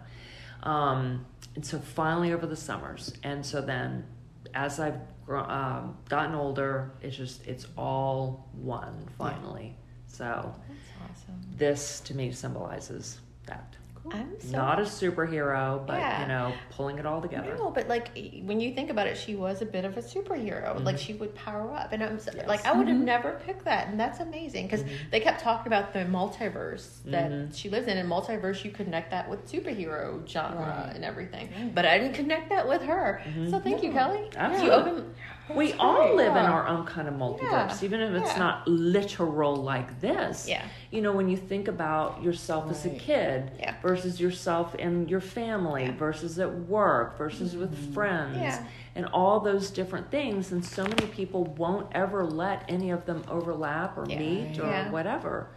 Um, 0.62 1.26
and 1.56 1.66
so 1.66 1.80
finally 1.80 2.32
over 2.34 2.46
the 2.46 2.56
summers. 2.56 3.14
And 3.24 3.46
so 3.46 3.62
then 3.62 4.06
as 4.54 4.80
I've 4.80 4.94
gro- 4.96 5.08
um, 5.30 5.98
gotten 6.10 6.36
older, 6.36 6.92
it's 7.02 7.16
just, 7.16 7.46
it's 7.48 7.68
all 7.78 8.50
one 8.54 9.08
finally. 9.18 9.76
So 10.08 10.54
That's 10.68 11.22
awesome. 11.22 11.42
this 11.58 12.00
to 12.02 12.16
me 12.16 12.32
symbolizes 12.32 13.20
that. 13.48 13.76
I'm 14.12 14.40
so 14.40 14.58
Not 14.58 14.80
a 14.80 14.84
superhero, 14.84 15.86
but 15.88 15.98
Yeah. 16.00 16.22
you 16.22 16.28
know, 16.28 16.54
pulling 16.72 16.98
it 17.00 17.06
all 17.06 17.22
together. 17.22 17.56
No, 17.58 17.72
but 17.72 17.88
like 17.88 18.10
when 18.44 18.60
you 18.60 18.74
think 18.74 18.90
about 18.90 19.08
it, 19.08 19.18
she 19.18 19.36
was 19.36 19.62
a 19.62 19.66
bit 19.66 19.86
of 19.86 19.96
a 19.98 20.02
superhero. 20.02 20.84
Like 20.84 20.96
Mhm. 20.98 21.00
she 21.00 21.14
would 21.14 21.34
power 21.36 21.74
up, 21.74 21.94
and 21.94 22.04
I'm 22.04 22.20
so, 22.20 22.32
Yes. 22.36 22.48
like 22.48 22.66
I 22.66 22.74
would 22.74 22.88
have 22.90 22.98
Mhm. 22.98 23.04
never 23.06 23.40
picked 23.46 23.66
that, 23.66 23.88
and 23.88 24.00
that's 24.00 24.20
amazing 24.20 24.66
because 24.68 24.84
Mhm. 24.84 25.10
they 25.12 25.20
kept 25.20 25.40
talking 25.42 25.68
about 25.72 25.94
the 25.94 26.00
multiverse 26.00 27.02
that 27.06 27.32
Mhm. 27.32 27.56
she 27.56 27.70
lives 27.70 27.88
in. 27.88 27.98
And 27.98 28.10
multiverse, 28.10 28.64
you 28.66 28.72
connect 28.72 29.12
that 29.12 29.30
with 29.30 29.50
superhero 29.50 30.28
genre 30.28 30.84
Right. 30.86 30.96
and 30.96 31.06
everything, 31.06 31.50
Right. 31.58 31.74
but 31.74 31.86
I 31.86 31.98
didn't 31.98 32.16
connect 32.16 32.50
that 32.50 32.68
with 32.68 32.82
her. 32.84 33.22
Mhm. 33.26 33.50
So 33.50 33.60
thank 33.60 33.82
you, 33.84 33.90
No. 33.90 33.96
Kelly. 33.96 34.20
You 34.24 34.30
Absolutely. 34.38 35.04
Open. 35.46 35.56
We 35.58 35.68
That's 35.70 35.80
all 35.80 36.00
right. 36.00 36.16
live 36.16 36.36
in 36.36 36.46
our 36.46 36.68
own 36.68 36.86
kind 36.86 37.08
of 37.08 37.14
multiverse, 37.16 37.42
Yeah. 37.52 37.78
even 37.84 38.02
if 38.02 38.14
it's 38.22 38.32
Yeah. 38.34 38.40
not 38.40 38.68
literal 38.68 39.56
like 39.56 40.00
this. 40.00 40.48
Yeah. 40.48 40.64
You 40.92 41.02
know, 41.02 41.12
when 41.12 41.30
you 41.30 41.38
think 41.38 41.68
about 41.68 42.22
yourself 42.24 42.70
as 42.72 42.86
a 42.86 42.90
kid 42.90 43.52
Yeah. 43.60 43.76
versus 43.82 44.20
yourself 44.20 44.76
and 44.80 45.10
your 45.10 45.22
family 45.22 45.84
Yeah. 45.86 45.92
versus 45.98 46.40
at 46.40 46.52
work 46.68 47.18
versus 47.18 47.56
with 47.56 47.94
friends 47.94 48.38
Yeah. 48.38 48.64
and 48.96 49.06
all 49.08 49.40
those 49.40 49.70
different 49.72 50.10
things, 50.12 50.52
and 50.52 50.64
so 50.64 50.84
many 50.84 51.08
people 51.08 51.46
won't 51.58 51.88
ever 51.94 52.24
let 52.26 52.64
any 52.68 52.92
of 52.92 53.06
them 53.06 53.24
overlap 53.30 53.98
or 53.98 54.06
Yeah. 54.08 54.20
meet 54.20 54.60
or 54.60 54.68
Yeah. 54.68 54.90
whatever. 54.92 55.48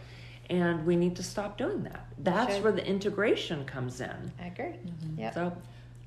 And 0.49 0.85
we 0.85 0.95
need 0.95 1.17
to 1.17 1.23
stop 1.23 1.57
doing 1.57 1.83
that. 1.83 2.05
That's 2.17 2.55
should. 2.55 2.63
where 2.63 2.71
the 2.71 2.85
integration 2.85 3.65
comes 3.65 3.99
in. 3.99 4.31
I 4.41 4.47
agree. 4.47 4.75
Mhm. 4.85 5.17
Yep. 5.19 5.33
So, 5.33 5.51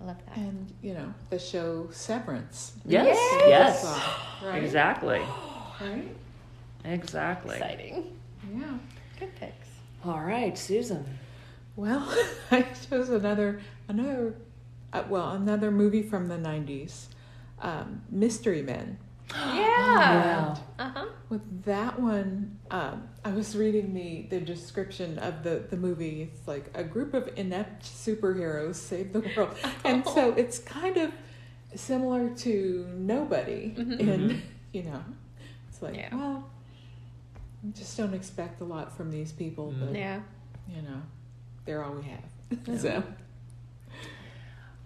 I 0.00 0.04
love 0.06 0.16
that. 0.26 0.36
And 0.36 0.72
you 0.82 0.94
know 0.94 1.12
the 1.30 1.38
show 1.38 1.88
Severance. 1.92 2.72
yes, 2.86 3.16
Yes! 3.46 3.82
yes, 3.84 4.10
right? 4.44 4.62
exactly, 4.62 5.20
Right. 5.80 6.16
exactly. 6.84 7.56
Exciting. 7.56 8.16
Yeah. 8.54 8.64
Good 9.18 9.34
picks. 9.36 9.68
All 10.04 10.20
right, 10.20 10.56
Susan. 10.56 11.04
Well, 11.76 12.06
I 12.50 12.62
chose 12.90 13.10
another 13.10 13.60
another 13.88 14.34
uh, 14.92 15.04
well 15.08 15.30
another 15.30 15.70
movie 15.70 16.02
from 16.02 16.28
the 16.28 16.36
'90s, 16.36 17.06
um, 17.60 18.02
Mystery 18.10 18.62
Men. 18.62 18.98
Yeah. 19.30 19.36
Uh 19.38 20.00
huh. 20.00 20.39
With 21.30 21.64
that 21.64 21.98
one, 22.00 22.58
um, 22.72 23.08
I 23.24 23.30
was 23.30 23.56
reading 23.56 23.94
the, 23.94 24.22
the 24.28 24.40
description 24.44 25.16
of 25.20 25.44
the, 25.44 25.62
the 25.70 25.76
movie. 25.76 26.22
It's 26.22 26.46
like 26.48 26.70
a 26.74 26.82
group 26.82 27.14
of 27.14 27.30
inept 27.36 27.84
superheroes 27.84 28.74
save 28.74 29.12
the 29.12 29.20
world. 29.36 29.56
And 29.84 30.04
so 30.04 30.32
it's 30.32 30.58
kind 30.58 30.96
of 30.96 31.12
similar 31.76 32.30
to 32.30 32.86
Nobody. 32.98 33.74
Mhm. 33.78 34.00
And, 34.00 34.42
you 34.72 34.82
know, 34.82 35.04
it's 35.68 35.80
like, 35.80 35.94
Yeah. 35.94 36.14
well, 36.14 36.50
I 37.64 37.70
just 37.78 37.96
don't 37.96 38.12
expect 38.14 38.60
a 38.60 38.64
lot 38.64 38.96
from 38.96 39.12
these 39.12 39.30
people, 39.30 39.72
but, 39.78 39.94
Yeah. 39.94 40.20
you 40.68 40.82
know, 40.82 41.00
they're 41.64 41.84
all 41.84 41.92
we 41.94 42.02
have. 42.02 42.24
Yeah. 42.66 42.76
So, 42.78 43.04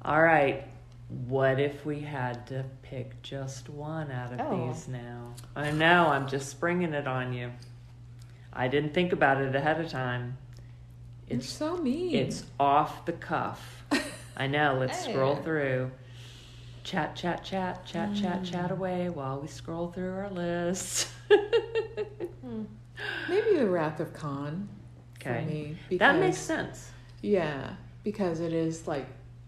All 0.02 0.22
right. 0.22 0.66
What 1.08 1.60
if 1.60 1.84
we 1.84 2.00
had 2.00 2.46
to 2.48 2.64
pick 2.82 3.20
just 3.22 3.68
one 3.68 4.10
out 4.10 4.32
of 4.32 4.40
Oh. 4.40 4.68
these 4.68 4.88
now? 4.88 5.34
I 5.54 5.70
know, 5.70 6.06
I'm 6.08 6.26
just 6.26 6.48
springing 6.48 6.92
it 6.94 7.06
on 7.06 7.32
you. 7.32 7.52
I 8.52 8.68
didn't 8.68 8.94
think 8.94 9.12
about 9.12 9.40
it 9.40 9.54
ahead 9.54 9.80
of 9.80 9.88
time. 9.90 10.38
you're 11.28 11.38
It's 11.38 11.48
so 11.48 11.76
mean. 11.76 12.14
it's 12.14 12.44
off 12.58 13.04
the 13.06 13.12
cuff. 13.12 13.84
I 14.36 14.46
know, 14.46 14.76
let's 14.78 15.04
scroll 15.04 15.36
through. 15.36 15.90
Chat, 16.84 17.16
chat, 17.16 17.42
chat, 17.44 17.84
chat, 17.86 18.14
chat, 18.14 18.42
Mm. 18.42 18.50
chat 18.50 18.70
away 18.70 19.08
while 19.08 19.40
we 19.40 19.48
scroll 19.48 19.88
through 19.92 20.12
our 20.14 20.30
list. 20.30 21.08
Hmm. 22.42 22.64
Maybe 23.28 23.56
The 23.56 23.66
Wrath 23.66 24.00
of 24.00 24.12
Khan 24.12 24.68
Okay. 25.18 25.40
for 25.88 25.90
me. 25.90 25.98
that 25.98 26.18
makes 26.18 26.36
sense. 26.38 26.90
Yeah, 27.22 27.74
because 28.02 28.40
it 28.40 28.52
is 28.52 28.86
like 28.86 29.06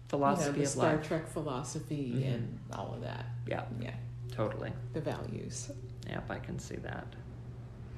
Philosophy 0.09 0.45
you 0.45 0.51
know, 0.51 0.57
the 0.57 0.63
of 0.63 0.69
Star 0.69 0.95
life. 0.95 1.07
Trek 1.07 1.27
philosophy 1.27 2.13
Mhm. 2.15 2.33
and 2.35 2.59
all 2.73 2.93
of 2.93 3.01
that. 3.01 3.25
Yeah, 3.47 3.65
Yeah, 3.79 3.93
totally. 4.31 4.71
the 4.93 5.01
values. 5.01 5.71
Yep, 6.09 6.31
I 6.31 6.39
can 6.39 6.57
see 6.59 6.77
that. 6.77 7.07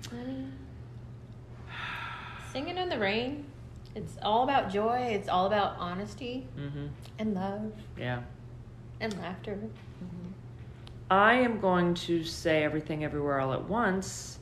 Honey. 0.09 0.47
Singing 2.51 2.77
in 2.77 2.89
the 2.89 2.99
rain. 2.99 3.45
It's 3.95 4.17
all 4.21 4.43
about 4.43 4.69
joy. 4.71 4.97
It's 5.11 5.27
all 5.29 5.47
about 5.47 5.75
honesty 5.79 6.47
Mm-hmm. 6.57 6.87
and 7.19 7.33
love 7.33 7.71
Yeah. 7.97 8.21
and 8.99 9.13
laughter. 9.19 9.57
I 11.11 11.33
am 11.35 11.59
going 11.59 11.95
to 11.95 12.23
say 12.23 12.63
everything 12.63 13.03
everywhere 13.03 13.39
all 13.39 13.53
at 13.53 13.67
once 13.67 14.39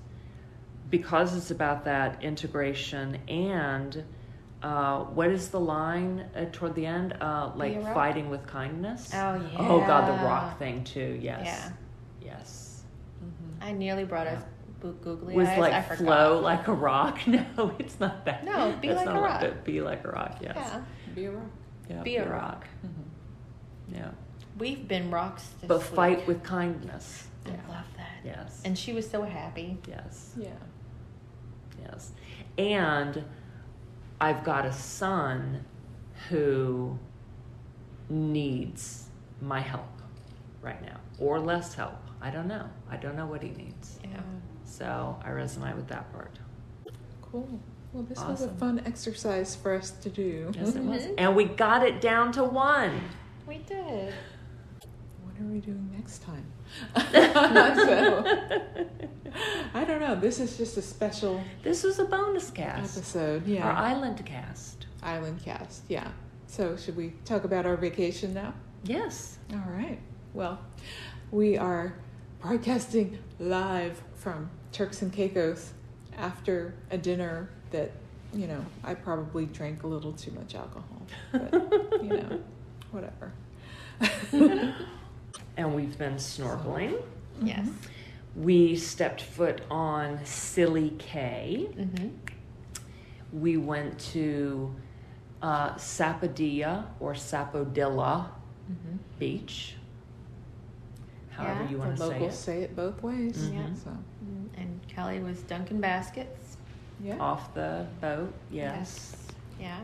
because 0.89 1.35
it's 1.35 1.51
about 1.51 1.85
that 1.85 2.21
integration 2.23 3.15
and 3.29 4.03
uh, 4.63 5.03
what 5.05 5.29
is 5.29 5.49
the 5.49 5.59
line 5.59 6.25
uh, 6.35 6.45
toward 6.51 6.75
the 6.75 6.85
end? 6.85 7.13
Uh, 7.21 7.51
like 7.55 7.73
Be 7.73 7.79
a 7.79 7.83
rock? 7.85 7.93
fighting 7.93 8.29
with 8.29 8.45
kindness. 8.47 9.11
Oh 9.13 9.35
yeah. 9.35 9.57
Oh 9.59 9.79
God, 9.81 10.07
the 10.07 10.23
rock 10.25 10.57
thing 10.59 10.83
too. 10.83 11.19
Yes. 11.21 11.41
Yeah. 11.45 11.69
Yes. 12.21 12.83
I 13.61 13.71
nearly 13.71 14.03
brought 14.03 14.27
us 14.27 14.43
bo- 14.79 14.91
googly 14.93 15.35
Was 15.35 15.47
eyes. 15.47 15.57
I 15.57 15.61
like 15.61 15.87
forgot. 15.87 15.97
flow 15.97 16.39
like 16.39 16.67
a 16.67 16.73
rock. 16.73 17.19
No, 17.27 17.73
it's 17.79 17.99
not 17.99 18.25
that. 18.25 18.43
No, 18.45 18.75
be 18.81 18.87
That's 18.89 18.97
like 18.97 19.05
not 19.07 19.17
a 19.17 19.21
rock. 19.21 19.43
it- 19.43 19.63
Be 19.63 19.81
like 19.81 20.03
a 20.05 20.09
rock. 20.11 20.37
Yes. 20.41 20.55
Yeah. 20.57 20.81
Be 21.15 21.25
a 21.25 21.31
rock. 21.31 21.49
Yeah, 21.89 22.03
Be 22.03 22.15
a 22.17 22.29
rock. 22.29 22.67
Yeah. 23.93 24.11
We've 24.57 24.87
been 24.87 25.09
rocks 25.11 25.43
this 25.61 25.67
But 25.67 25.77
week. 25.79 25.87
fight 25.95 26.27
with 26.27 26.43
kindness. 26.43 27.27
I 27.45 27.49
love 27.71 27.85
that. 27.95 28.09
Yes. 28.25 28.61
And 28.65 28.77
she 28.77 28.91
was 28.93 29.09
so 29.09 29.21
happy. 29.23 29.77
yes. 29.87 30.33
Yeah. 30.37 30.49
Yes. 31.81 32.11
And 32.57 33.23
I've 34.19 34.43
got 34.43 34.65
a 34.65 34.73
son 34.73 35.63
who 36.29 36.97
needs 38.09 39.09
my 39.41 39.59
help 39.59 39.87
right 40.61 40.81
now 40.81 40.99
or 41.19 41.39
less 41.39 41.73
help. 41.73 41.97
I 42.21 42.29
don't 42.31 42.47
know. 42.47 42.67
I 42.89 42.97
don't 42.97 43.15
know 43.15 43.27
what 43.27 43.43
he 43.43 43.49
needs. 43.49 43.99
Yeah. 44.03 44.21
So 44.65 45.19
I 45.23 45.29
resonate 45.29 45.75
with 45.75 45.87
that 45.89 46.11
part. 46.11 46.39
Cool. 47.21 47.59
Well, 47.93 48.03
this 48.03 48.19
was 48.19 48.41
a 48.43 48.49
fun 48.49 48.81
exercise 48.85 49.55
for 49.55 49.73
us 49.73 49.91
to 49.91 50.09
do. 50.09 50.51
Yes, 50.55 50.75
it 50.75 50.83
was. 50.83 51.03
Mhm. 51.03 51.13
And 51.17 51.35
we 51.35 51.45
got 51.45 51.85
it 51.85 52.01
down 52.01 52.31
to 52.33 52.43
one. 52.43 53.01
We 53.47 53.59
did. 53.59 54.13
What 55.37 55.49
are 55.49 55.53
we 55.53 55.59
doing 55.59 55.89
next 55.95 56.23
time? 56.23 56.45
so, 56.95 58.23
I 59.73 59.83
don't 59.83 59.99
know. 60.01 60.15
This 60.15 60.39
is 60.39 60.57
just 60.57 60.77
a 60.77 60.81
special 60.81 61.43
this 61.63 61.83
was 61.83 61.99
a 61.99 62.05
bonus 62.05 62.49
cast. 62.49 62.97
episode. 62.97 63.45
Yeah. 63.45 63.67
Our 63.67 63.73
island 63.73 64.25
cast. 64.25 64.87
Island 65.03 65.39
cast. 65.43 65.83
Yeah. 65.89 66.07
So, 66.47 66.75
should 66.75 66.95
we 66.97 67.13
talk 67.25 67.43
about 67.43 67.65
our 67.67 67.75
vacation 67.77 68.33
now? 68.33 68.53
Yes. 68.83 69.37
All 69.53 69.63
right. 69.67 69.99
Well, 70.33 70.59
we 71.31 71.55
are 71.57 71.93
broadcasting 72.41 73.19
live 73.39 74.01
from 74.15 74.49
Turks 74.71 75.01
and 75.03 75.13
Caicos 75.13 75.73
after 76.17 76.73
a 76.89 76.97
dinner 76.97 77.49
that, 77.71 77.91
you 78.33 78.47
know, 78.47 78.65
I 78.83 78.95
probably 78.95 79.45
drank 79.45 79.83
a 79.83 79.87
little 79.87 80.13
too 80.13 80.31
much 80.31 80.55
alcohol. 80.55 81.01
But, 81.31 81.53
you 82.03 82.09
know, 82.09 82.41
whatever. 82.91 83.33
And 85.57 85.75
we've 85.75 85.97
been 85.97 86.15
snorkeling. 86.15 87.01
Yes. 87.41 87.67
We 88.35 88.75
stepped 88.75 89.21
foot 89.21 89.61
on 89.71 90.23
Silly 90.23 90.91
Cay. 90.99 91.67
Mm-hmm. 91.75 92.07
We 93.33 93.57
went 93.57 93.99
to 94.13 94.73
uh, 95.41 95.73
Sapodilla 95.75 96.85
or 96.99 97.13
Sapodilla 97.13 98.29
Mm-hmm. 98.71 98.97
Beach. 99.17 99.75
However 101.29 101.63
Yeah, 101.63 101.69
you 101.69 101.77
The 101.77 101.83
want 101.83 101.95
to 101.95 102.01
say 102.03 102.09
locals 102.09 102.33
it. 102.33 102.37
say 102.37 102.61
it 102.63 102.75
both 102.75 103.01
ways. 103.01 103.37
Mhm. 103.37 103.81
So, 103.81 103.91
And 104.57 104.79
Kelly 104.89 105.19
was 105.19 105.39
dunking 105.43 105.79
Baskets. 105.79 106.57
yeah. 107.01 107.17
Off 107.17 107.53
the 107.53 107.85
boat, 108.01 108.33
yes. 108.51 109.15
Yeah. 109.59 109.77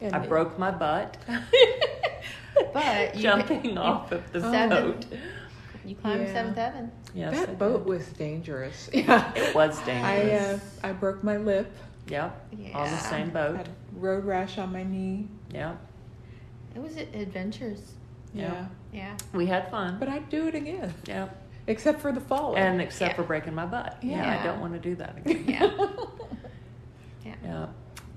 Yeah. 0.00 0.08
I 0.16 0.22
it- 0.22 0.28
broke 0.30 0.58
my 0.58 0.70
butt 0.70 1.18
But 2.72 3.14
you 3.16 3.22
jumping 3.22 3.64
you- 3.64 3.76
off 3.78 4.12
of 4.12 4.30
the 4.32 4.40
Seven- 4.40 4.68
boat. 4.92 5.06
You 5.84 5.94
climbed 5.96 6.26
Yeah. 6.26 6.32
Seventh 6.34 6.56
Heaven. 6.56 6.92
Yes, 7.14 7.32
I 7.32 7.36
that 7.40 7.46
did. 7.46 7.58
boat 7.58 7.86
was 7.86 8.06
dangerous. 8.10 8.90
Yeah. 8.92 9.32
It 9.36 9.54
was 9.54 9.80
I 9.80 9.84
dangerous. 9.86 10.78
uh, 10.84 10.86
I 10.88 10.92
broke 10.92 11.24
my 11.24 11.36
lip. 11.38 11.72
Yep. 12.08 12.48
Yeah. 12.58 12.78
On 12.78 12.90
the 12.90 12.96
same 12.98 13.30
boat. 13.30 13.56
Had 13.56 13.68
road 13.94 14.24
rash 14.24 14.58
on 14.58 14.72
my 14.72 14.82
knee. 14.84 15.26
Yep. 15.54 15.78
It 16.76 16.82
was 16.82 16.96
adventures. 16.96 17.80
Yeah. 18.34 18.66
Yeah. 18.92 19.16
We 19.32 19.46
had 19.46 19.70
fun. 19.70 19.96
But 19.98 20.08
I'd 20.08 20.28
do 20.28 20.46
it 20.48 20.54
again, 20.54 20.92
Yep. 21.06 21.36
except 21.66 22.00
for 22.00 22.12
the 22.12 22.20
fall. 22.20 22.56
And 22.56 22.80
except 22.80 23.12
Yeah. 23.12 23.16
for 23.16 23.22
breaking 23.24 23.54
my 23.54 23.66
butt. 23.66 23.96
Yeah, 24.02 24.38
I 24.38 24.44
don't 24.44 24.60
want 24.60 24.74
to 24.74 24.78
do 24.78 24.94
that 24.96 25.16
again. 25.18 25.44
Yeah. 25.48 25.88
Yeah. 27.24 27.34
Yeah. 27.44 27.66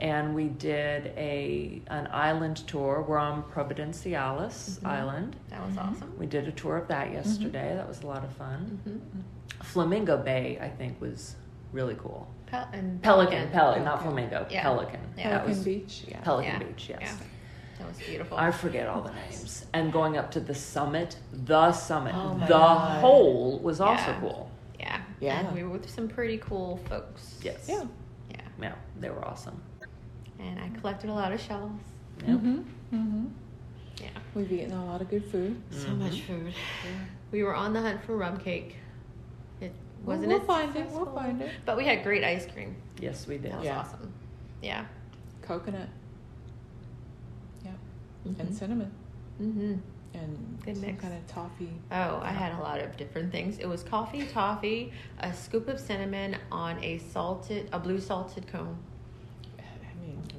And 0.03 0.35
we 0.35 0.49
did 0.49 1.13
a 1.17 1.81
an 1.87 2.09
island 2.11 2.57
tour. 2.67 3.03
We're 3.07 3.17
on 3.17 3.41
Providenciales 3.43 4.79
Mhm. 4.81 4.85
Island. 4.85 5.35
That 5.49 5.65
was 5.65 5.75
Mhm. 5.75 5.91
awesome. 5.91 6.13
We 6.19 6.25
did 6.25 6.45
a 6.47 6.51
tour 6.51 6.75
of 6.75 6.89
that 6.89 7.11
yesterday. 7.13 7.73
That 7.73 7.87
was 7.87 8.03
a 8.03 8.07
lot 8.07 8.21
of 8.25 8.29
fun. 8.33 8.79
Mm-hmm. 8.85 9.63
Flamingo 9.63 10.17
Bay, 10.17 10.59
I 10.61 10.67
think, 10.67 10.99
was 10.99 11.37
really 11.71 11.95
cool. 11.95 12.27
Pel- 12.47 12.67
and 12.73 13.01
Pelican, 13.01 13.49
Pelican, 13.51 13.85
not 13.85 14.01
Flamingo. 14.03 14.45
Yeah. 14.49 14.61
Pelican. 14.63 14.99
Yeah. 15.17 15.29
That 15.29 15.29
Pelican 15.45 15.49
was 15.49 15.63
Beach. 15.63 16.03
Yeah. 16.07 16.19
Pelican 16.21 16.61
Yeah. 16.61 16.67
Beach, 16.67 16.89
yes. 16.89 16.99
Yeah. 17.01 17.15
That 17.79 17.87
was 17.87 17.97
beautiful. 17.97 18.37
I 18.37 18.51
forget 18.51 18.87
all 18.89 19.01
the 19.01 19.11
names. 19.13 19.65
And 19.73 19.91
going 19.93 20.17
up 20.17 20.31
to 20.31 20.41
the 20.41 20.53
summit, 20.53 21.17
the 21.31 21.71
summit, 21.71 22.13
Oh 22.15 22.37
the 22.39 22.45
God. 22.47 22.99
whole 22.99 23.59
was 23.59 23.79
also 23.79 24.13
cool. 24.19 24.51
yeah. 24.77 24.99
Yeah. 25.21 25.39
And 25.39 25.53
we 25.55 25.63
were 25.63 25.69
with 25.69 25.89
some 25.89 26.09
pretty 26.09 26.39
cool 26.39 26.77
folks. 26.89 27.39
Yes. 27.41 27.65
Yeah. 27.69 27.85
Yeah. 28.29 28.41
Yeah, 28.61 28.75
they 28.99 29.09
were 29.09 29.25
awesome. 29.25 29.61
And 30.43 30.59
I 30.59 30.69
collected 30.79 31.09
a 31.09 31.13
lot 31.13 31.31
of 31.31 31.39
shells. 31.39 31.71
Yeah. 32.19 32.33
Mm-hmm. 32.33 32.55
Mm-hmm. 32.93 33.25
Yeah. 34.01 34.09
We've 34.35 34.51
eaten 34.51 34.73
a 34.73 34.85
lot 34.85 35.01
of 35.01 35.09
good 35.09 35.25
food. 35.25 35.61
So 35.71 35.87
Mhm. 35.87 35.97
much 35.99 36.21
food. 36.21 36.53
We 37.31 37.43
were 37.43 37.55
on 37.55 37.73
the 37.73 37.81
hunt 37.81 38.03
for 38.03 38.17
rum 38.17 38.37
cake. 38.37 38.75
It 39.61 39.73
wasn't 40.03 40.27
we'll 40.29 40.37
it 40.41 40.45
find 40.45 40.75
it. 40.75 40.89
We'll 40.91 41.05
find 41.13 41.41
it. 41.41 41.51
But 41.65 41.77
we 41.77 41.85
had 41.85 42.03
great 42.03 42.23
ice 42.23 42.45
cream. 42.45 42.75
Yes, 42.99 43.25
we 43.27 43.37
did. 43.37 43.51
That 43.51 43.57
was 43.59 43.65
Yeah. 43.65 43.79
awesome. 43.79 44.13
Yeah. 44.61 44.85
Coconut. 45.41 45.87
Yeah. 47.63 47.71
And 48.25 48.53
cinnamon. 48.53 48.91
Mm-hmm. 49.41 49.75
And 50.15 50.59
Good 50.63 50.75
some 50.77 50.85
mix. 50.85 51.01
kind 51.01 51.13
of 51.13 51.25
toffee. 51.27 51.71
Oh, 51.91 52.19
I 52.21 52.29
had 52.31 52.53
a 52.53 52.59
lot 52.59 52.79
of 52.79 52.95
different 52.97 53.31
things. 53.31 53.57
It 53.57 53.65
was 53.65 53.81
coffee, 53.81 54.27
toffee, 54.27 54.91
a 55.19 55.33
scoop 55.33 55.67
of 55.67 55.79
cinnamon 55.79 56.37
on 56.51 56.81
a 56.83 56.99
salted, 56.99 57.67
a 57.71 57.79
blue 57.79 57.99
salted 57.99 58.47
cone. 58.47 58.77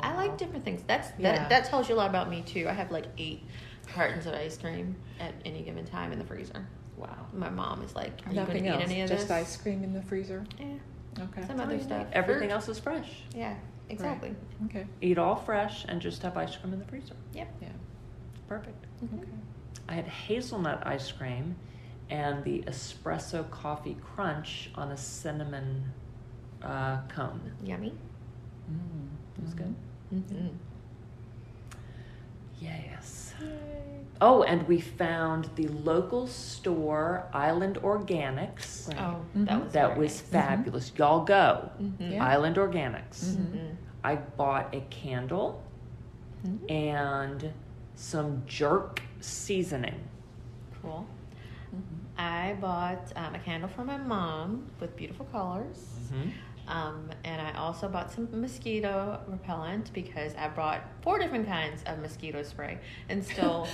I 0.05 0.09
mean, 0.09 0.17
I 0.17 0.21
wow. 0.23 0.29
like 0.29 0.39
different 0.39 0.65
things. 0.65 0.83
That's 0.87 1.09
Yeah. 1.19 1.33
that. 1.37 1.49
That 1.49 1.65
tells 1.67 1.89
you 1.89 1.95
a 1.95 1.97
lot 1.97 2.11
about 2.11 2.29
me 2.31 2.43
too. 2.43 2.67
I 2.69 2.73
have 2.73 2.91
like 2.91 3.07
eight 3.19 3.43
cartons 3.87 4.27
of 4.27 4.35
ice 4.35 4.57
cream 4.57 4.97
at 5.21 5.35
any 5.45 5.63
given 5.63 5.85
time 5.85 6.13
in 6.13 6.19
the 6.19 6.25
freezer. 6.25 6.67
Wow. 6.97 7.27
My 7.33 7.51
mom 7.51 7.83
is 7.83 7.95
like, 7.95 8.13
"Are 8.27 8.31
you 8.31 8.37
Nothing 8.37 8.65
going 8.65 8.65
to 8.65 8.71
eat 8.71 8.83
else. 8.83 8.91
any 8.91 9.01
of 9.03 9.09
Just 9.09 9.29
this?" 9.29 9.29
Just 9.29 9.57
ice 9.59 9.63
cream 9.63 9.83
in 9.85 9.93
the 9.93 10.03
freezer. 10.03 10.45
Yeah, 10.59 11.25
Okay. 11.25 11.47
some 11.47 11.61
other 11.61 11.79
stuff. 11.81 12.07
Everything 12.13 12.49
Fruit. 12.49 12.53
else 12.55 12.69
is 12.69 12.79
fresh. 12.79 13.23
Yeah, 13.35 13.55
exactly. 13.89 14.35
Okay. 14.67 14.87
Eat 15.01 15.19
all 15.19 15.37
fresh 15.37 15.85
and 15.89 16.01
just 16.01 16.23
have 16.23 16.37
ice 16.37 16.57
cream 16.57 16.73
in 16.73 16.79
the 16.79 16.85
freezer. 16.87 17.15
Yep. 17.33 17.49
Yeah. 17.61 17.69
Perfect. 18.49 18.87
Mhm. 19.05 19.19
Okay. 19.21 19.29
I 19.89 19.95
had 19.95 20.07
hazelnut 20.07 20.87
ice 20.87 21.11
cream 21.13 21.57
and 22.11 22.45
the 22.45 22.63
espresso 22.63 23.49
coffee 23.51 23.97
crunch 24.03 24.71
on 24.77 24.91
a 24.93 24.97
cinnamon 24.97 25.93
uh, 26.63 26.99
cone. 27.09 27.53
Yummy. 27.63 27.93
Mm. 28.71 29.09
It 29.39 29.45
was 29.45 29.53
good. 29.55 29.75
Mm-hmm. 30.13 30.49
Yes. 32.61 33.35
Oh, 34.21 34.43
and 34.43 34.67
we 34.69 34.81
found 34.81 35.51
the 35.57 35.67
local 35.69 36.27
store, 36.27 37.27
Island 37.33 37.79
Organics. 37.83 38.89
Right. 38.89 39.01
Oh, 39.01 39.21
Mhm. 39.37 39.47
that 39.47 39.63
was 39.65 39.73
That 39.73 39.97
was 39.99 40.13
nice. 40.13 40.21
fabulous. 40.31 40.93
Y'all 40.97 41.25
go. 41.25 41.71
Mhm. 41.81 42.13
Yeah. 42.13 42.25
Island 42.25 42.57
Organics. 42.57 43.35
Mhm. 43.37 43.53
Mhm. 43.53 43.77
I 44.05 44.17
bought 44.17 44.75
a 44.75 44.81
candle 44.91 45.63
and 46.69 47.53
some 47.97 48.43
jerk 48.47 49.01
seasoning. 49.21 50.01
Cool. 50.83 51.07
I 52.17 52.55
bought 52.61 53.13
um, 53.17 53.35
a 53.35 53.39
candle 53.39 53.69
for 53.69 53.83
my 53.85 53.97
mom 53.97 54.67
with 54.79 54.95
beautiful 54.97 55.25
colors. 55.27 55.99
Mm-hmm. 56.13 56.29
Um, 56.67 57.11
and 57.25 57.41
I 57.43 57.53
also 57.59 57.89
bought 57.89 58.11
some 58.11 58.29
mosquito 58.41 59.21
repellent 59.27 59.93
because 59.93 60.35
I 60.37 60.49
brought 60.49 60.83
four 61.03 61.19
different 61.19 61.47
kinds 61.47 61.83
of 61.85 61.99
mosquito 61.99 62.43
spray, 62.43 62.79
and 63.09 63.23
still 63.33 63.69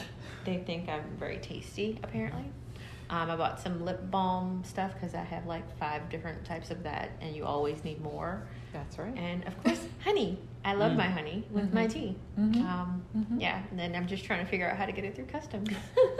they 0.45 0.59
think 0.59 0.89
I'm 0.89 1.05
very 1.19 1.39
tasty. 1.39 1.99
Apparently, 2.03 2.45
um, 3.11 3.31
I 3.31 3.37
bought 3.37 3.61
some 3.61 3.85
lip 3.85 4.11
balm 4.11 4.63
stuff 4.65 4.93
because 4.95 5.15
I 5.15 5.23
have 5.23 5.47
like 5.47 5.65
five 5.79 6.09
different 6.09 6.45
types 6.45 6.71
of 6.71 6.83
that, 6.83 7.11
and 7.21 7.35
you 7.37 7.45
always 7.45 7.85
need 7.85 8.01
more. 8.03 8.43
That's 8.73 8.99
right. 8.99 9.17
And 9.17 9.47
of 9.47 9.63
course, 9.63 9.81
honey. 10.05 10.39
I 10.63 10.75
love 10.75 10.93
Mm. 10.93 10.97
my 10.97 11.09
honey 11.09 11.45
with 11.51 11.73
my 11.73 11.87
Mhm. 11.87 11.91
tea. 11.91 12.17
Mhm. 12.39 12.57
Um, 12.63 13.03
Mhm. 13.17 13.41
Yeah, 13.41 13.63
and 13.71 13.79
then 13.79 13.95
I'm 13.97 14.07
just 14.07 14.25
trying 14.25 14.45
to 14.45 14.51
figure 14.51 14.69
out 14.71 14.77
how 14.77 14.85
to 14.85 14.93
get 14.93 15.05
it 15.05 15.15
through 15.17 15.27
customs. 15.27 15.71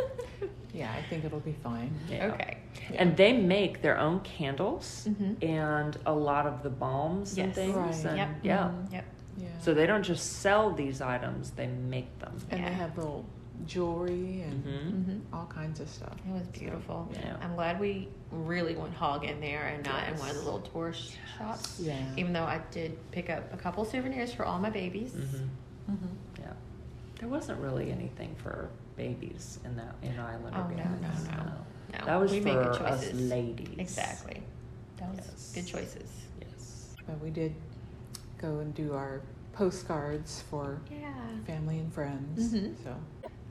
Yeah, 0.73 0.91
I 0.97 1.03
think 1.11 1.25
it'll 1.25 1.41
be 1.41 1.53
fine. 1.65 1.93
Yeah. 2.09 2.29
Okay. 2.29 2.57
And 2.97 3.17
they 3.17 3.33
make 3.33 3.83
their 3.83 3.99
own 3.99 4.21
candles 4.21 5.07
Mhm. 5.09 5.43
and 5.43 5.97
a 6.07 6.13
lot 6.13 6.47
of 6.47 6.63
the 6.63 6.71
balms 6.71 7.37
and 7.39 7.55
things. 7.55 7.75
Right. 7.77 8.05
And 8.05 8.17
Yep. 8.17 8.29
yeah. 8.43 8.59
Mhm. 8.69 8.93
Yep. 8.93 9.05
Yeah. 9.39 9.49
So 9.61 9.75
they 9.75 9.87
don't 9.87 10.03
just 10.03 10.35
sell 10.41 10.73
these 10.73 11.01
items, 11.01 11.51
they 11.53 11.67
make 11.69 12.19
them. 12.19 12.37
and 12.51 12.61
Yeah. 12.61 12.69
they 12.69 12.75
have 12.75 12.97
little 12.97 13.25
jewelry 13.67 14.43
and 14.43 14.65
Mhm. 14.65 14.93
Mm-hmm. 14.93 15.35
all 15.35 15.47
kinds 15.47 15.81
of 15.81 15.89
stuff. 15.89 16.15
It 16.27 16.33
was 16.33 16.47
So, 16.47 16.59
beautiful. 16.59 17.09
Yeah. 17.13 17.37
I'm 17.43 17.55
glad 17.55 17.79
we 17.79 18.09
really 18.33 18.75
went 18.75 18.95
hog 18.95 19.25
in 19.25 19.41
there 19.41 19.67
and 19.67 19.85
not 19.85 20.09
in 20.09 20.19
one 20.19 20.31
of 20.31 20.37
the 20.37 20.43
little 20.43 20.61
tourist 20.61 21.17
shops. 21.39 21.79
Yeah. 21.81 21.99
Even 22.17 22.33
though 22.33 22.45
I 22.45 22.61
did 22.71 22.99
pick 23.11 23.29
up 23.31 23.53
a 23.53 23.57
couple 23.57 23.85
souvenirs 23.85 24.33
for 24.33 24.45
all 24.45 24.59
my 24.59 24.71
babies. 24.71 25.13
hmm 25.15 25.93
Mhm. 25.93 26.09
Yeah. 26.39 26.53
There 27.19 27.29
wasn't 27.29 27.61
really 27.61 27.91
anything 27.93 28.35
for 28.37 28.71
babies 28.97 29.59
in 29.65 29.77
that 29.77 29.95
in 30.03 30.19
Island 30.19 30.55
Oh, 30.57 30.61
no, 30.69 30.75
Organics. 30.83 31.31
no, 31.37 31.43
no. 31.45 31.53
No, 31.99 32.05
That 32.07 32.17
was 32.21 32.31
we 32.33 32.41
made 32.41 32.55
for 32.55 32.63
good 32.73 32.83
us 32.83 33.13
ladies. 33.15 33.79
Exactly. 33.79 34.43
That 34.99 35.11
was 35.11 35.19
Yes. 35.27 35.53
good 35.55 35.67
choices. 35.67 36.11
Yes. 36.41 36.95
But 37.07 37.21
we 37.21 37.31
did 37.31 37.55
go 38.39 38.59
and 38.59 38.75
do 38.75 38.95
our 38.95 39.23
postcards 39.53 40.43
for 40.43 40.81
Yeah. 40.91 41.13
family 41.47 41.79
and 41.79 41.93
friends. 41.93 42.53
Mhm. 42.55 42.75
So 42.85 42.95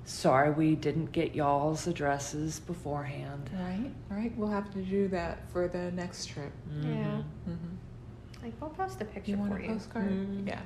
Sorry 0.06 0.50
we 0.52 0.76
didn't 0.76 1.12
get 1.12 1.36
y'all's 1.36 1.86
addresses 1.86 2.60
beforehand. 2.62 3.50
right, 3.54 3.92
right. 4.10 4.36
We'll 4.38 4.50
have 4.50 4.72
to 4.74 4.82
do 4.82 5.08
that 5.10 5.48
for 5.52 5.68
the 5.68 5.92
next 5.92 6.26
trip. 6.28 6.52
Yeah. 6.82 6.88
Mhm. 6.88 7.24
Mm-hmm. 7.48 8.44
Like 8.44 8.54
we'll 8.62 8.70
post 8.72 9.02
a 9.02 9.06
picture 9.06 9.22
for 9.26 9.30
You 9.32 9.38
want 9.38 9.52
for 9.52 9.60
a 9.60 9.62
you. 9.64 9.68
postcard? 9.74 10.10
Mhm. 10.12 10.48
Yeah. 10.48 10.62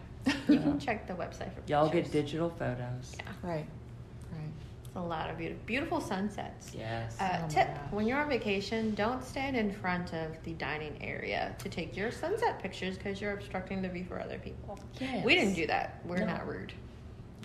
You 0.47 0.59
can 0.59 0.79
check 0.85 1.07
the 1.07 1.13
website 1.13 1.51
for 1.53 1.61
Y'all 1.67 1.89
get 1.89 2.09
digital 2.11 2.49
photos. 2.51 3.15
Yeah. 3.17 3.31
Right. 3.41 3.65
Right. 4.95 5.01
It's 5.01 5.05
a 5.05 5.09
lot 5.09 5.29
of 5.29 5.37
beautiful 5.37 5.63
beautiful 5.65 6.01
sunsets. 6.01 6.73
Yes. 6.77 7.15
Uh, 7.19 7.39
Oh 7.43 7.47
tip. 7.49 7.67
When 7.91 8.05
you're 8.07 8.19
on 8.19 8.29
vacation, 8.29 8.93
don't 8.95 9.23
stand 9.23 9.55
in 9.55 9.71
front 9.71 10.13
of 10.13 10.41
the 10.43 10.53
dining 10.53 10.97
area 11.01 11.55
to 11.59 11.69
take 11.69 11.95
your 11.97 12.11
sunset 12.11 12.61
pictures 12.61 12.97
because 12.97 13.19
you're 13.21 13.33
obstructing 13.33 13.81
the 13.81 13.89
view 13.89 14.05
for 14.05 14.19
other 14.19 14.39
people. 14.39 14.79
yes. 14.99 15.23
We 15.25 15.35
didn't 15.35 15.55
do 15.55 15.67
that. 15.67 15.99
We're 16.05 16.17
No. 16.19 16.25
not 16.27 16.47
rude. 16.47 16.73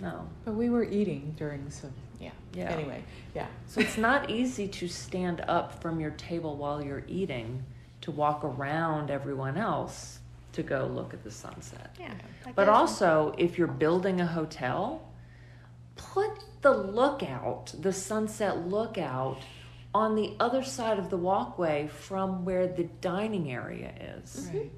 No. 0.01 0.27
But 0.45 0.53
we 0.53 0.69
were 0.69 0.83
eating 0.83 1.33
during 1.37 1.69
some. 1.69 1.93
Yeah. 2.19 2.31
Yeah. 2.53 2.71
Anyway. 2.71 3.03
Yeah. 3.35 3.47
So 3.67 3.81
it's 3.81 3.97
not 3.97 4.29
easy 4.29 4.67
to 4.67 4.87
stand 4.87 5.41
up 5.47 5.81
from 5.81 5.99
your 5.99 6.11
table 6.11 6.55
while 6.57 6.83
you're 6.83 7.03
eating 7.07 7.63
to 8.01 8.11
walk 8.11 8.43
around 8.43 9.11
everyone 9.11 9.57
else 9.57 10.19
to 10.53 10.63
go 10.63 10.85
look 10.85 11.13
at 11.13 11.23
the 11.23 11.31
sunset. 11.31 11.95
Yeah. 11.99 12.13
like 12.45 12.55
But 12.55 12.69
also, 12.69 13.33
if 13.37 13.57
you're 13.57 13.67
building 13.67 14.19
a 14.21 14.25
hotel, 14.25 15.01
put 15.95 16.43
the 16.61 16.71
lookout, 16.71 17.73
the 17.79 17.93
sunset 17.93 18.67
lookout, 18.67 19.37
on 19.93 20.15
the 20.15 20.35
other 20.39 20.63
side 20.63 20.99
of 20.99 21.09
the 21.09 21.17
walkway 21.17 21.87
from 21.87 22.45
where 22.45 22.67
the 22.67 22.83
dining 23.01 23.51
area 23.51 23.91
is 24.21 24.49
Right. 24.53 24.71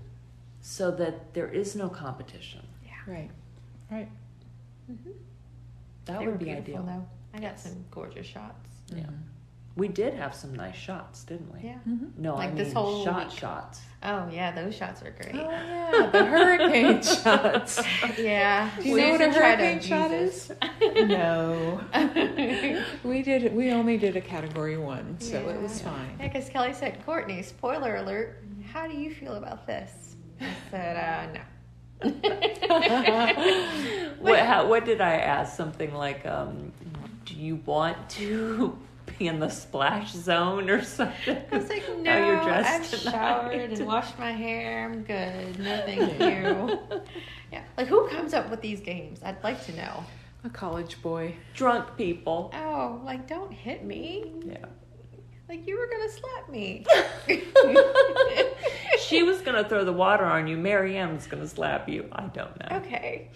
so 0.62 0.92
that 0.92 1.34
there 1.34 1.50
is 1.50 1.76
no 1.76 1.90
competition. 1.90 2.66
Yeah. 2.86 2.92
Right. 3.14 3.32
Right. 3.90 4.10
Mhm. 4.90 5.14
That 6.06 6.20
They 6.20 6.28
would 6.28 6.40
be 6.40 6.52
ideal. 6.52 6.84
Though. 6.84 7.06
I 7.34 7.38
got 7.38 7.44
Yes. 7.54 7.64
some 7.64 7.86
gorgeous 7.92 8.26
shots. 8.26 8.70
Yeah. 8.88 9.04
Mhm. 9.04 9.18
We 9.78 9.88
did 9.88 10.14
have 10.16 10.36
some 10.36 10.54
nice 10.54 10.76
shots, 10.76 11.24
didn't 11.24 11.52
we? 11.54 11.70
Yeah. 11.70 11.78
Mhm. 11.88 12.12
No, 12.18 12.34
I 12.36 12.40
Like 12.46 12.56
this 12.58 12.68
mean 12.68 12.76
whole 12.76 13.06
shot 13.06 13.30
week. 13.30 13.38
shots. 13.40 13.82
Oh 14.04 14.28
yeah, 14.30 14.52
those 14.52 14.76
shots 14.76 15.02
are 15.02 15.12
great. 15.12 15.34
Oh 15.34 15.50
yeah, 15.50 16.10
the 16.12 16.26
hurricane 16.26 17.02
shots. 17.24 17.82
yeah. 18.20 18.70
Do 18.82 18.88
you 18.90 18.94
We 18.96 19.02
know 19.02 19.12
what 19.12 19.22
a 19.22 19.24
should 19.26 19.34
try 19.34 19.56
to 19.56 19.64
hurricane 19.64 19.82
shot 19.82 20.12
is? 20.12 20.52
No. 21.08 21.80
we 23.04 23.22
did. 23.22 23.56
We 23.56 23.72
only 23.72 23.98
did 23.98 24.18
a 24.18 24.22
category 24.22 24.78
one, 24.78 25.20
so 25.20 25.48
it 25.50 25.62
was 25.62 25.82
fine. 25.82 26.16
Yeah, 26.20 26.28
because 26.28 26.50
Kelly 26.50 26.74
said, 26.74 27.04
Courtney, 27.06 27.42
spoiler 27.42 27.96
alert, 27.96 28.44
how 28.74 28.88
do 28.88 28.94
you 28.96 29.10
feel 29.14 29.36
about 29.36 29.66
this? 29.68 30.16
I 30.42 30.48
said, 30.70 30.98
uh, 30.98 31.34
no. 31.34 31.42
what, 34.20 34.40
how, 34.40 34.68
what 34.68 34.86
did 34.86 35.02
I 35.02 35.16
ask? 35.18 35.56
Something 35.56 35.94
like, 35.94 36.26
um, 36.26 36.72
do 37.26 37.36
you 37.36 37.58
want 37.66 38.10
to 38.12 38.78
be 39.22 39.28
in 39.28 39.40
the 39.40 39.50
splash 39.50 40.12
zone 40.14 40.70
or 40.70 40.84
something. 40.84 41.38
I 41.52 41.58
was 41.58 41.70
like, 41.70 41.84
no, 42.00 42.12
How 42.12 42.18
you're 42.18 42.38
I've 42.40 42.46
dressed 42.90 43.04
showered 43.04 43.72
and 43.72 43.86
washed 43.86 44.18
my 44.18 44.32
hair. 44.32 44.86
I'm 44.86 45.04
good. 45.04 45.60
No, 45.60 45.82
thank 45.86 46.20
you. 46.20 47.02
Yeah, 47.52 47.64
like 47.78 47.88
who 47.88 48.08
comes 48.10 48.34
up 48.34 48.50
with 48.50 48.62
these 48.62 48.80
games? 48.82 49.22
I'd 49.24 49.44
like 49.44 49.64
to 49.66 49.76
know. 49.76 50.04
A 50.44 50.50
college 50.50 51.00
boy. 51.04 51.36
Drunk 51.54 51.98
people. 51.98 52.52
Oh, 52.56 53.00
like 53.06 53.28
don't 53.28 53.52
hit 53.54 53.86
me. 53.86 54.32
Yeah. 54.44 54.66
Like 55.48 55.68
you 55.68 55.78
were 55.78 55.88
gonna 55.88 56.10
slap 56.10 56.50
me. 56.50 56.86
She 59.00 59.24
was 59.24 59.42
gonna 59.42 59.68
throw 59.68 59.84
the 59.84 59.92
water 59.92 60.24
on 60.24 60.48
you. 60.48 60.56
Mary 60.58 60.96
Ann 60.98 61.14
was 61.16 61.28
gonna 61.28 61.48
slap 61.48 61.90
you. 61.90 62.08
I 62.14 62.28
don't 62.28 62.58
know. 62.60 62.78
okay. 62.78 63.30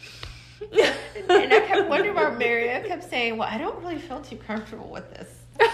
and 0.72 1.54
I 1.54 1.60
kept 1.68 1.90
wondering 1.90 2.12
about 2.12 2.38
Mary. 2.38 2.74
I 2.74 2.80
kept 2.82 3.04
saying, 3.10 3.36
"Well, 3.36 3.50
I 3.52 3.58
don't 3.58 3.78
really 3.82 3.98
feel 3.98 4.22
too 4.22 4.38
comfortable 4.38 4.90
with 4.90 5.10
this." 5.12 5.28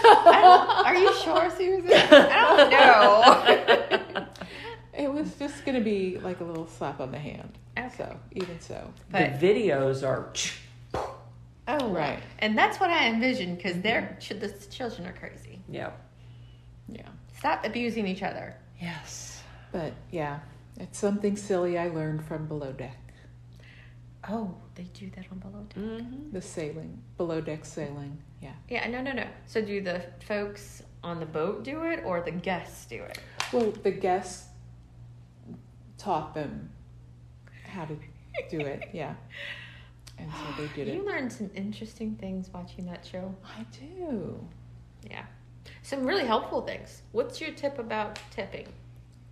I 0.04 0.40
don't, 0.40 0.86
are 0.86 0.96
you 0.96 1.14
sure, 1.14 1.50
Susan? 1.50 1.90
I 1.92 2.70
don't 4.08 4.16
know. 4.16 4.26
It 4.94 5.12
was 5.12 5.34
just 5.38 5.64
going 5.64 5.76
to 5.78 5.84
be 5.84 6.18
like 6.18 6.40
a 6.40 6.44
little 6.44 6.66
slap 6.66 7.00
on 7.00 7.10
the 7.12 7.18
hand. 7.18 7.58
Okay. 7.78 7.90
So, 7.96 8.16
even 8.32 8.60
so. 8.60 8.92
But 9.10 9.40
the 9.40 9.46
videos 9.46 10.06
are. 10.06 10.32
oh, 11.68 11.88
Right. 11.90 12.20
and 12.40 12.56
that's 12.58 12.78
what 12.78 12.90
I 12.90 13.08
envisioned 13.08 13.56
because 13.56 13.80
they're 13.80 14.16
ch- 14.20 14.38
the 14.38 14.48
children 14.70 15.06
are 15.08 15.12
crazy. 15.14 15.60
Yeah. 15.68 15.90
Yeah. 16.88 17.08
Stop 17.38 17.64
abusing 17.64 18.06
each 18.06 18.22
other. 18.22 18.54
Yes. 18.80 19.42
But 19.72 19.94
yeah, 20.10 20.40
it's 20.78 20.98
something 20.98 21.36
silly 21.36 21.78
I 21.78 21.88
learned 21.88 22.24
from 22.26 22.46
below 22.46 22.72
deck. 22.72 22.98
Oh, 24.28 24.54
they 24.74 24.84
do 24.84 25.10
that 25.16 25.24
on 25.32 25.38
below 25.38 25.64
deck. 25.64 25.78
Mm-hmm. 25.78 26.32
The 26.32 26.42
sailing, 26.42 27.02
below 27.16 27.40
deck 27.40 27.64
sailing. 27.64 28.18
Yeah. 28.42 28.52
Yeah, 28.68 28.88
no, 28.88 29.00
no, 29.00 29.12
no. 29.12 29.26
So 29.46 29.62
do 29.62 29.80
the 29.80 30.02
folks 30.26 30.82
on 31.04 31.20
the 31.20 31.26
boat 31.26 31.62
do 31.62 31.84
it, 31.84 32.02
or 32.04 32.20
the 32.20 32.32
guests 32.32 32.86
do 32.86 33.02
it? 33.02 33.18
Well, 33.52 33.70
the 33.82 33.90
guests 33.92 34.48
taught 35.96 36.34
them 36.34 36.70
how 37.64 37.84
to 37.84 37.96
do 38.50 38.60
it. 38.60 38.88
Yeah. 38.92 39.14
And 40.18 40.30
so 40.30 40.62
they 40.62 40.68
did 40.74 40.86
You 40.88 40.92
it. 40.92 40.96
You 40.96 41.06
learned 41.06 41.32
some 41.32 41.50
interesting 41.54 42.14
things 42.16 42.48
watching 42.52 42.86
that 42.86 43.04
show. 43.04 43.34
I 43.58 43.64
do. 43.72 44.38
Yeah, 45.08 45.24
some 45.82 46.04
really 46.04 46.24
helpful 46.26 46.62
things. 46.62 47.02
What's 47.12 47.40
your 47.40 47.50
tip 47.52 47.78
about 47.78 48.18
tipping? 48.30 48.68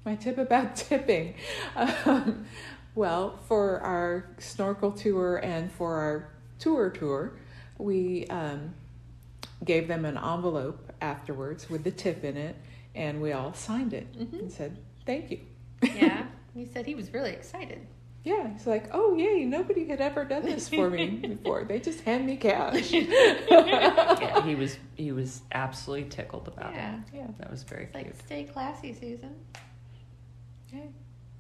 My 0.05 0.17
tip 0.17 0.39
about 0.39 0.75
tipping. 0.77 1.35
Um, 1.77 2.47
well, 2.95 3.39
for 3.47 3.81
our 3.81 4.35
snorkel 4.39 4.91
tour 4.93 5.37
and 5.37 5.71
for 5.71 5.95
our 5.97 6.29
tour 6.59 6.91
tour, 6.91 7.35
we 7.79 8.27
um, 8.29 8.75
gave 9.65 9.89
them 9.89 10.05
an 10.05 10.17
envelope 10.17 10.93
afterwards 11.01 11.69
with 11.69 11.85
the 11.85 11.91
tip 11.91 12.25
in 12.25 12.37
it, 12.37 12.57
and 12.95 13.21
we 13.21 13.33
all 13.33 13.53
signed 13.55 13.93
it 13.95 14.13
Mhm. 14.19 14.39
and 14.41 14.53
said 14.53 14.79
thank 15.07 15.31
you. 15.31 15.41
Yeah, 15.83 16.27
he 16.55 16.67
said 16.67 16.87
he 16.87 16.95
was 16.95 17.13
really 17.13 17.31
excited. 17.31 17.87
Yeah, 18.23 18.53
he's 18.53 18.67
like, 18.67 18.91
oh 18.93 19.15
yay, 19.17 19.47
nobody 19.47 19.87
had 19.87 20.01
ever 20.03 20.27
done 20.27 20.43
this 20.45 20.69
for 20.69 20.91
me 20.91 21.07
before. 21.23 21.65
They 21.65 21.81
just 21.81 22.03
hand 22.03 22.27
me 22.27 22.37
cash. 22.37 22.93
Yeah, 23.51 24.43
he 24.45 24.55
was 24.55 24.77
he 24.97 25.13
was 25.13 25.41
absolutely 25.53 26.09
tickled 26.11 26.49
about 26.49 26.75
Yeah, 26.75 26.97
it. 26.97 27.01
Yeah. 27.15 27.27
That 27.39 27.51
was 27.51 27.63
very 27.63 27.85
it's 27.85 27.95
like 27.95 28.15
stay 28.27 28.45
classy, 28.45 28.93
Susan. 28.93 29.35
yeah. 30.73 30.81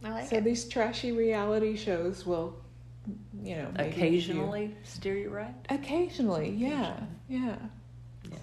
I 0.04 0.10
like 0.10 0.28
So 0.28 0.36
it. 0.36 0.44
these 0.44 0.64
trashy 0.66 1.12
reality 1.12 1.76
shows 1.76 2.24
will, 2.24 2.56
you 3.42 3.56
know, 3.56 3.70
give 3.76 3.86
you- 3.86 3.92
Occasionally 3.92 4.74
steer 4.82 5.16
you 5.18 5.28
right. 5.30 5.54
Occasionally, 5.68 6.50
yeah, 6.50 6.94
yeah. 7.28 7.56
Yes. 8.30 8.40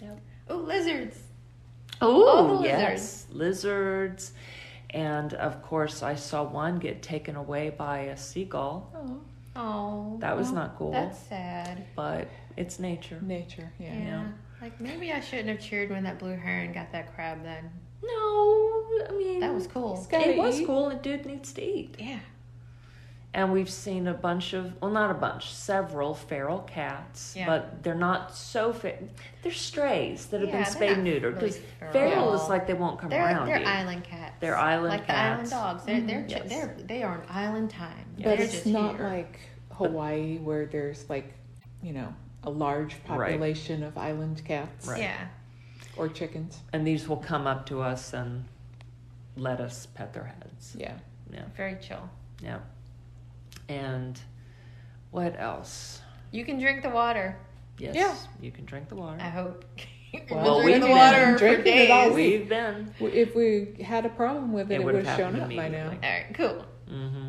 So 0.00 0.18
Oh, 0.48 0.56
lizards. 0.56 1.16
Oh, 2.00 2.64
yes, 2.64 3.26
lizards, 3.30 4.32
and 4.90 5.34
of 5.34 5.62
course, 5.62 6.02
I 6.02 6.14
saw 6.14 6.42
one 6.42 6.78
get 6.78 7.02
taken 7.02 7.36
away 7.36 7.70
by 7.70 7.98
a 8.00 8.16
seagull. 8.16 8.90
oh, 8.96 9.20
Oh, 9.56 10.16
That 10.20 10.36
was 10.36 10.50
not 10.52 10.76
cool, 10.78 10.92
that's 10.92 11.18
sad. 11.18 11.84
but 11.96 12.28
it's 12.56 12.78
nature. 12.78 13.18
nature, 13.20 13.70
yeah. 13.78 13.92
Yeah. 13.92 13.98
Yeah. 14.04 14.26
Like 14.62 14.80
maybe 14.80 15.12
I 15.12 15.20
shouldn't 15.20 15.48
have 15.48 15.60
cheered 15.60 15.90
when 15.90 16.04
that 16.04 16.18
blue 16.18 16.36
heron 16.36 16.72
got 16.72 16.92
that 16.92 17.14
crab. 17.14 17.42
Then 17.42 17.70
No, 18.02 18.86
I 19.08 19.12
mean 19.16 19.40
that 19.40 19.52
was 19.54 19.66
cool. 19.66 20.06
It 20.12 20.36
was 20.38 20.60
eat. 20.60 20.66
cool. 20.66 20.88
The 20.90 20.96
dude 20.96 21.26
needs 21.26 21.52
to 21.54 21.62
eat. 21.62 21.96
Yeah. 21.98 22.18
And 23.32 23.52
we've 23.52 23.70
seen 23.70 24.08
a 24.08 24.14
bunch 24.14 24.54
of, 24.54 24.80
well, 24.82 24.90
not 24.90 25.12
a 25.12 25.14
bunch, 25.14 25.52
several 25.54 26.14
feral 26.14 26.60
cats, 26.62 27.34
Yeah. 27.36 27.46
but 27.46 27.80
they're 27.84 27.94
not 27.94 28.34
so 28.34 28.72
fa- 28.72 28.98
They're 29.42 29.52
strays 29.52 30.26
that 30.26 30.40
have 30.40 30.50
Yeah, 30.50 30.64
been 30.64 30.72
spayed 30.72 30.96
not 30.98 31.06
neutered. 31.06 31.22
really 31.22 31.34
Because 31.34 31.58
feral. 31.78 31.92
feral 31.92 32.34
is 32.34 32.48
like 32.48 32.66
they 32.66 32.74
won't 32.74 32.98
come 32.98 33.08
They're 33.10 33.24
around 33.24 33.46
they're 33.46 33.60
you. 33.60 33.66
island 33.66 34.02
cats. 34.02 34.34
They're 34.40 34.56
island 34.56 34.88
like 34.88 35.06
cats. 35.06 35.50
the 35.50 35.54
island 35.56 35.76
dogs. 35.78 35.84
They're 35.84 36.00
they're, 36.00 36.18
mm-hmm. 36.22 36.28
Yes. 36.28 36.48
they're 36.48 36.76
they 36.86 37.02
are 37.04 37.18
on 37.18 37.22
island 37.28 37.70
time. 37.70 38.06
But 38.16 38.24
They're 38.24 38.40
it's 38.40 38.52
just 38.52 38.66
not 38.66 38.96
here. 38.96 39.06
like 39.08 39.38
Hawaii 39.74 40.38
where 40.38 40.66
there's 40.66 41.08
like, 41.08 41.32
you 41.82 41.92
know, 41.92 42.12
a 42.42 42.50
large 42.50 42.94
Right. 42.94 43.04
population 43.06 43.84
of 43.84 43.96
island 43.96 44.44
cats 44.44 44.88
Right. 44.88 45.02
yeah. 45.02 45.28
or 45.96 46.08
chickens. 46.08 46.58
And 46.72 46.84
these 46.84 47.08
will 47.08 47.16
come 47.18 47.46
up 47.46 47.64
to 47.66 47.80
us 47.80 48.12
and 48.12 48.44
let 49.36 49.60
us 49.60 49.86
pet 49.86 50.12
their 50.14 50.24
heads. 50.24 50.74
Yeah. 50.76 50.94
Yeah, 51.32 51.44
Very 51.56 51.76
chill. 51.80 52.08
yeah. 52.42 52.58
And 53.70 54.20
what 55.12 55.38
else? 55.38 56.00
You 56.32 56.44
can 56.44 56.58
drink 56.58 56.82
the 56.82 56.90
water. 56.90 57.36
Yes, 57.78 57.94
Yeah. 57.94 58.14
you 58.40 58.50
can 58.50 58.64
drink 58.64 58.88
the 58.88 58.96
water. 58.96 59.18
I 59.20 59.28
hope. 59.28 59.64
Well, 60.28 60.42
We'll 60.42 60.56
we've 60.64 60.64
drink 60.64 60.80
the 60.82 60.88
been 60.88 60.96
water 60.96 61.32
for 61.34 61.38
drinking 61.38 61.76
it 61.78 61.90
all 61.92 62.08
week. 62.12 62.40
We've 62.40 62.48
been. 62.48 62.92
If 62.98 63.36
we 63.36 63.80
had 63.80 64.04
a 64.04 64.08
problem 64.08 64.52
with 64.52 64.72
it, 64.72 64.74
It 64.74 64.80
it, 64.80 64.84
would 64.84 64.96
would 64.96 65.06
have 65.06 65.16
have 65.16 65.32
shown 65.34 65.40
up 65.40 65.48
by 65.54 65.68
now. 65.68 65.84
All 65.84 65.92
right. 66.00 66.26
Cool. 66.34 66.64
Mm-hmm. 66.90 67.28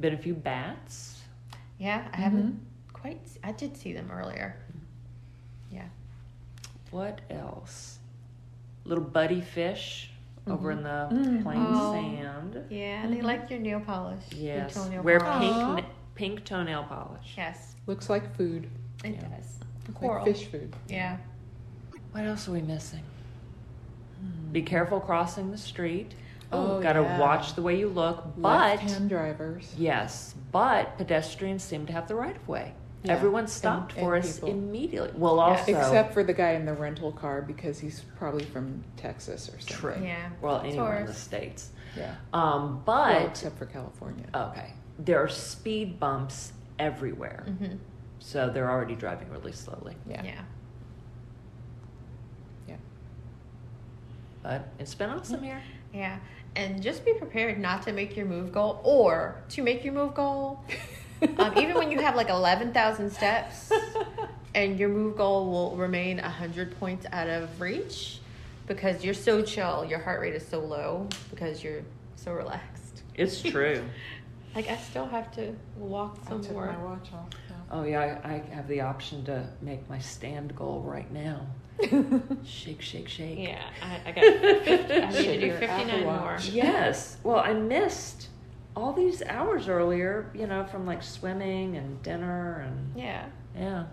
Been 0.00 0.14
a 0.14 0.16
few 0.16 0.32
bats. 0.32 1.20
Yeah, 1.78 2.08
I 2.10 2.16
haven't 2.16 2.58
quite. 2.94 3.20
I 3.44 3.52
did 3.52 3.76
see 3.76 3.92
them 3.92 4.10
earlier. 4.10 4.56
Yeah. 5.70 5.88
What 6.90 7.20
else? 7.28 7.98
Little 8.86 9.04
buddy 9.04 9.42
fish 9.42 10.07
over 10.50 10.70
in 10.70 10.78
mm-hmm. 10.78 11.14
the 11.14 11.30
Mm. 11.30 11.42
plain 11.42 11.66
Oh. 11.68 11.92
sand. 11.92 12.64
Yeah, 12.70 13.02
and 13.02 13.12
they 13.12 13.18
mm-hmm. 13.18 13.26
like 13.26 13.50
your 13.50 13.58
nail 13.60 13.80
polish. 13.80 14.20
your 14.32 14.56
Yes. 14.56 14.74
toenail 14.74 15.02
Wear 15.02 15.20
polish. 15.20 15.48
Pink 15.48 15.86
na- 15.86 15.92
pink 16.14 16.44
toenail 16.44 16.84
polish. 16.84 17.34
Yes, 17.36 17.74
Looks 17.86 18.10
like 18.10 18.36
food, 18.36 18.68
it 19.04 19.14
Yeah. 19.14 19.20
does. 19.28 19.60
like 20.02 20.24
fish 20.24 20.46
food. 20.46 20.74
Yeah. 20.88 21.16
What 22.12 22.24
else 22.24 22.48
are 22.48 22.52
we 22.52 22.60
missing? 22.60 23.02
Hmm. 24.20 24.52
Be 24.52 24.62
careful 24.62 25.00
crossing 25.00 25.50
the 25.50 25.58
street. 25.58 26.14
Oh, 26.50 26.80
Gotta 26.80 27.00
yeah. 27.02 27.18
watch 27.18 27.54
the 27.54 27.62
way 27.62 27.78
you 27.78 27.88
look. 27.88 28.24
But 28.36 28.80
Left-hand 28.80 29.08
drivers. 29.08 29.74
yes, 29.76 30.34
but 30.50 30.96
pedestrians 30.98 31.62
seem 31.62 31.86
to 31.86 31.92
have 31.92 32.08
the 32.08 32.14
right 32.14 32.36
of 32.36 32.48
way. 32.48 32.72
Yeah, 33.04 33.12
Everyone 33.12 33.46
stopped 33.46 33.92
and- 33.92 34.00
for 34.00 34.14
and 34.16 34.24
us 34.24 34.34
people. 34.36 34.50
immediately. 34.50 35.12
Well, 35.16 35.36
Yeah. 35.36 35.42
also 35.42 35.70
Except 35.72 36.12
for 36.14 36.24
the 36.24 36.32
guy 36.32 36.50
in 36.52 36.64
the 36.66 36.74
rental 36.74 37.12
car 37.12 37.42
because 37.42 37.78
he's 37.78 38.00
probably 38.18 38.44
from 38.44 38.82
Texas 38.96 39.48
or 39.48 39.58
something. 39.60 39.76
True. 39.76 39.96
Yeah. 40.04 40.30
well, 40.42 40.60
anywhere 40.60 40.98
in 41.00 41.06
the 41.06 41.14
states. 41.14 41.70
Yeah. 41.96 42.14
Um, 42.32 42.82
Well, 42.84 43.06
but 43.12 43.22
except 43.22 43.56
for 43.56 43.66
California. 43.66 44.26
okay, 44.34 44.72
there 44.98 45.22
are 45.22 45.28
speed 45.28 46.00
bumps 46.00 46.52
everywhere, 46.78 47.44
Mm-hmm. 47.48 47.76
so 48.18 48.50
they're 48.50 48.70
already 48.70 48.94
driving 48.96 49.30
really 49.30 49.52
slowly. 49.52 49.96
Yeah. 50.08 50.22
Yeah. 50.24 50.40
But 54.42 54.68
it's 54.78 54.94
been 54.94 55.10
awesome 55.10 55.42
here. 55.42 55.60
Yeah. 55.92 56.18
And 56.56 56.82
just 56.82 57.04
be 57.04 57.12
prepared 57.14 57.58
not 57.58 57.82
to 57.82 57.92
make 57.92 58.16
your 58.16 58.26
move 58.26 58.52
goal 58.52 58.80
or 58.84 59.36
to 59.50 59.62
make 59.62 59.84
your 59.84 59.92
move 59.94 60.14
goal. 60.14 60.60
Um, 61.38 61.56
even 61.58 61.74
when 61.74 61.90
you 61.90 62.00
have 62.00 62.14
like 62.16 62.28
11,000 62.28 63.10
steps 63.10 63.72
and 64.54 64.78
your 64.78 64.88
move 64.88 65.16
goal 65.16 65.50
will 65.50 65.76
remain 65.76 66.18
100 66.18 66.78
points 66.78 67.06
out 67.12 67.28
of 67.28 67.60
reach 67.60 68.20
because 68.66 69.04
you're 69.04 69.14
so 69.14 69.42
chill, 69.42 69.84
your 69.84 69.98
heart 69.98 70.20
rate 70.20 70.34
is 70.34 70.46
so 70.46 70.60
low 70.60 71.08
because 71.30 71.62
you're 71.64 71.82
so 72.16 72.32
relaxed. 72.32 73.02
It's 73.14 73.42
true. 73.54 73.82
Like, 74.54 74.68
I 74.68 74.76
still 74.76 75.06
have 75.06 75.32
to 75.36 75.54
walk 75.76 76.18
I 76.26 76.28
some 76.28 76.42
took 76.42 76.52
more. 76.52 76.66
my 76.66 76.84
watch 76.84 77.08
off. 77.12 77.28
oh 77.70 77.84
yeah, 77.84 78.20
I, 78.24 78.34
I 78.34 78.42
have 78.54 78.66
the 78.68 78.80
option 78.80 79.24
to 79.26 79.46
make 79.60 79.88
my 79.88 79.98
stand 79.98 80.54
goal 80.56 80.80
right 80.82 81.10
now. 81.12 81.46
Shake, 82.44 82.82
shake, 82.82 83.08
shake. 83.08 83.38
Yeah, 83.38 83.62
I, 83.80 84.08
I 84.08 84.12
got. 84.12 84.24
I 84.24 85.10
need 85.10 85.26
to 85.26 85.40
do 85.40 85.52
59 85.56 86.02
more. 86.02 86.36
Yes. 86.50 87.18
Well, 87.22 87.38
I 87.38 87.52
missed 87.52 88.28
all 88.78 88.92
these 88.92 89.22
hours 89.22 89.68
earlier, 89.68 90.30
you 90.34 90.46
know, 90.46 90.64
from 90.64 90.86
like 90.86 91.02
swimming 91.02 91.76
and 91.76 92.00
dinner 92.02 92.60
and 92.66 92.92
Yeah. 92.96 93.26
yeah. 93.56 93.86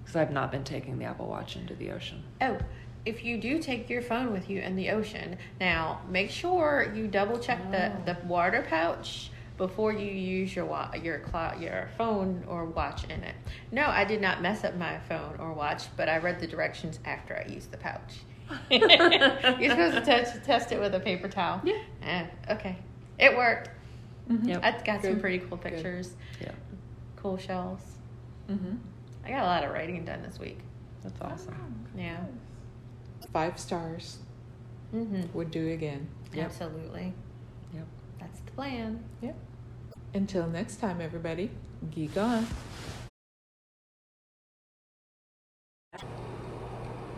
Because 0.00 0.16
I've 0.16 0.32
not 0.32 0.50
been 0.50 0.64
taking 0.64 0.98
the 0.98 1.04
Apple 1.04 1.26
Watch 1.28 1.56
into 1.56 1.74
the 1.74 1.90
ocean. 1.90 2.22
Oh, 2.40 2.58
if 3.04 3.24
you 3.24 3.36
do 3.38 3.58
take 3.60 3.90
your 3.90 4.00
phone 4.02 4.32
with 4.32 4.48
you 4.48 4.60
in 4.60 4.74
the 4.76 4.90
ocean, 4.90 5.36
now 5.60 6.00
make 6.08 6.30
sure 6.30 6.92
you 6.94 7.06
double 7.08 7.38
check 7.38 7.60
Oh. 7.68 7.70
the, 7.72 7.92
the 8.14 8.26
water 8.26 8.64
pouch 8.68 9.30
before 9.58 9.92
you 9.92 10.10
use 10.10 10.56
your 10.56 10.64
wa- 10.64 10.90
your 11.00 11.18
cloud 11.18 11.60
your 11.60 11.88
phone 11.98 12.42
or 12.48 12.64
watch 12.64 13.04
in 13.04 13.22
it. 13.22 13.34
No, 13.70 13.86
I 13.86 14.04
did 14.04 14.20
not 14.22 14.40
mess 14.40 14.64
up 14.64 14.76
my 14.76 14.98
phone 15.00 15.36
or 15.38 15.52
watch, 15.52 15.84
but 15.96 16.08
I 16.08 16.16
read 16.18 16.40
the 16.40 16.46
directions 16.46 16.98
after 17.04 17.36
I 17.36 17.52
used 17.52 17.70
the 17.70 17.76
pouch. 17.76 18.14
You're 18.70 19.70
supposed 19.70 19.94
to 19.94 20.00
touch, 20.04 20.42
test 20.44 20.72
it 20.72 20.80
with 20.80 20.94
a 20.94 21.00
paper 21.00 21.28
towel. 21.28 21.60
Yeah. 21.64 21.80
Eh, 22.02 22.26
okay, 22.50 22.76
it 23.22 23.36
worked. 23.36 23.70
Mhm. 24.28 24.46
Yep. 24.48 24.60
I 24.64 24.82
got 24.84 25.02
some 25.02 25.20
pretty 25.20 25.38
cool 25.40 25.56
Good. 25.56 25.72
pictures, 25.72 26.14
Yeah, 26.40 26.52
cool 27.16 27.36
shells. 27.38 27.80
Mhm. 28.48 28.78
I 29.24 29.30
got 29.30 29.42
a 29.42 29.46
lot 29.46 29.64
of 29.64 29.72
writing 29.72 30.04
done 30.04 30.22
this 30.22 30.38
week. 30.38 30.58
that's 31.02 31.20
awesome. 31.20 31.86
Yeah. 31.96 32.24
Five 33.32 33.58
stars 33.58 34.18
Mm-hmm. 34.94 35.32
would 35.36 35.50
do 35.50 35.68
again. 35.70 36.06
Yep. 36.34 36.44
Absolutely. 36.46 37.12
Yep. 37.74 37.86
That's 38.20 38.40
the 38.40 38.50
plan. 38.52 39.02
Yep. 39.22 39.36
Until 40.14 40.46
next 40.48 40.76
time, 40.76 41.00
everybody, 41.00 41.50
geek 41.90 42.16
on. 42.16 42.46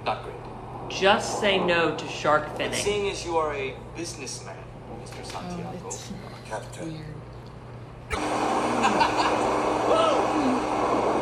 Not 0.05 0.23
great. 0.25 0.91
Just 0.91 1.41
say 1.41 1.59
no 1.59 1.97
to 1.97 2.09
shark 2.09 2.47
But 2.57 2.71
finning. 2.71 2.75
seeing 2.75 3.11
as 3.11 3.25
you 3.25 3.37
are 3.37 3.55
a 3.55 3.75
businessman, 3.97 4.57
Mr. 5.05 5.21
Santiago, 5.27 5.69
Oh, 5.85 5.89
it's 5.89 6.13
Captain. 6.49 6.93
weird. 6.93 7.15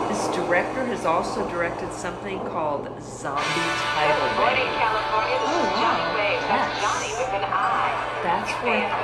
This 0.09 0.23
director 0.37 0.85
has 0.87 1.05
also 1.05 1.49
directed 1.51 1.93
something 1.93 2.39
called 2.47 2.87
Zombie 3.03 3.43
Tidal 3.43 4.39
Morning, 4.39 4.71
Wave. 4.71 4.79
California. 4.79 5.35
This 5.43 5.51
Oh, 5.51 5.67
is 5.67 5.73
Johnny 5.83 5.99
oh, 5.99 6.07
wow. 6.07 6.15
Wave. 6.15 6.43
That's 6.47 6.71
Yes. 6.73 6.83
Johnny 6.85 7.11
with 7.19 7.33
an 7.35 7.45
I. 7.51 7.91
That's 8.23 8.53
worth 8.63 8.95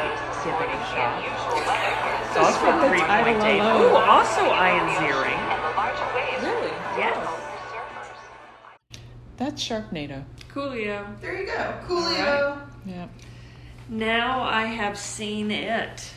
giving 0.47 0.71
a 0.71 0.81
shot. 0.95 1.19
Unusual 1.19 1.59
weather 1.67 1.91
here. 1.99 2.23
It's 2.23 2.39
also 2.39 2.59
from 2.63 2.79
the 2.79 2.87
3.8. 2.87 3.41
title. 3.43 3.83
Ooh, 3.83 3.97
also 3.99 4.43
Ian 4.47 4.87
Ziering. 4.95 5.43
And 5.43 5.59
the 5.59 5.73
larger 5.75 6.07
Really? 6.47 6.75
Yes. 7.03 7.19
That's 9.39 9.59
Sharknado. 9.63 10.23
Coolio. 10.53 11.19
There 11.21 11.35
you 11.41 11.47
go. 11.47 11.75
Coolio. 11.89 12.61
Yeah. 12.87 13.07
Now 13.89 14.43
I 14.43 14.67
have 14.67 14.99
seen 14.99 15.51
it. 15.51 16.13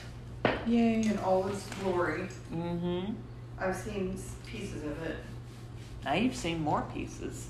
Yay. 0.67 1.01
in 1.01 1.17
all 1.19 1.47
its 1.47 1.65
glory. 1.81 2.27
Mm-hmm. 2.53 3.13
I've 3.57 3.75
seen 3.75 4.17
pieces 4.45 4.83
of 4.83 5.01
it. 5.03 5.17
Now 6.03 6.13
you've 6.13 6.35
seen 6.35 6.61
more 6.61 6.85
pieces. 6.93 7.47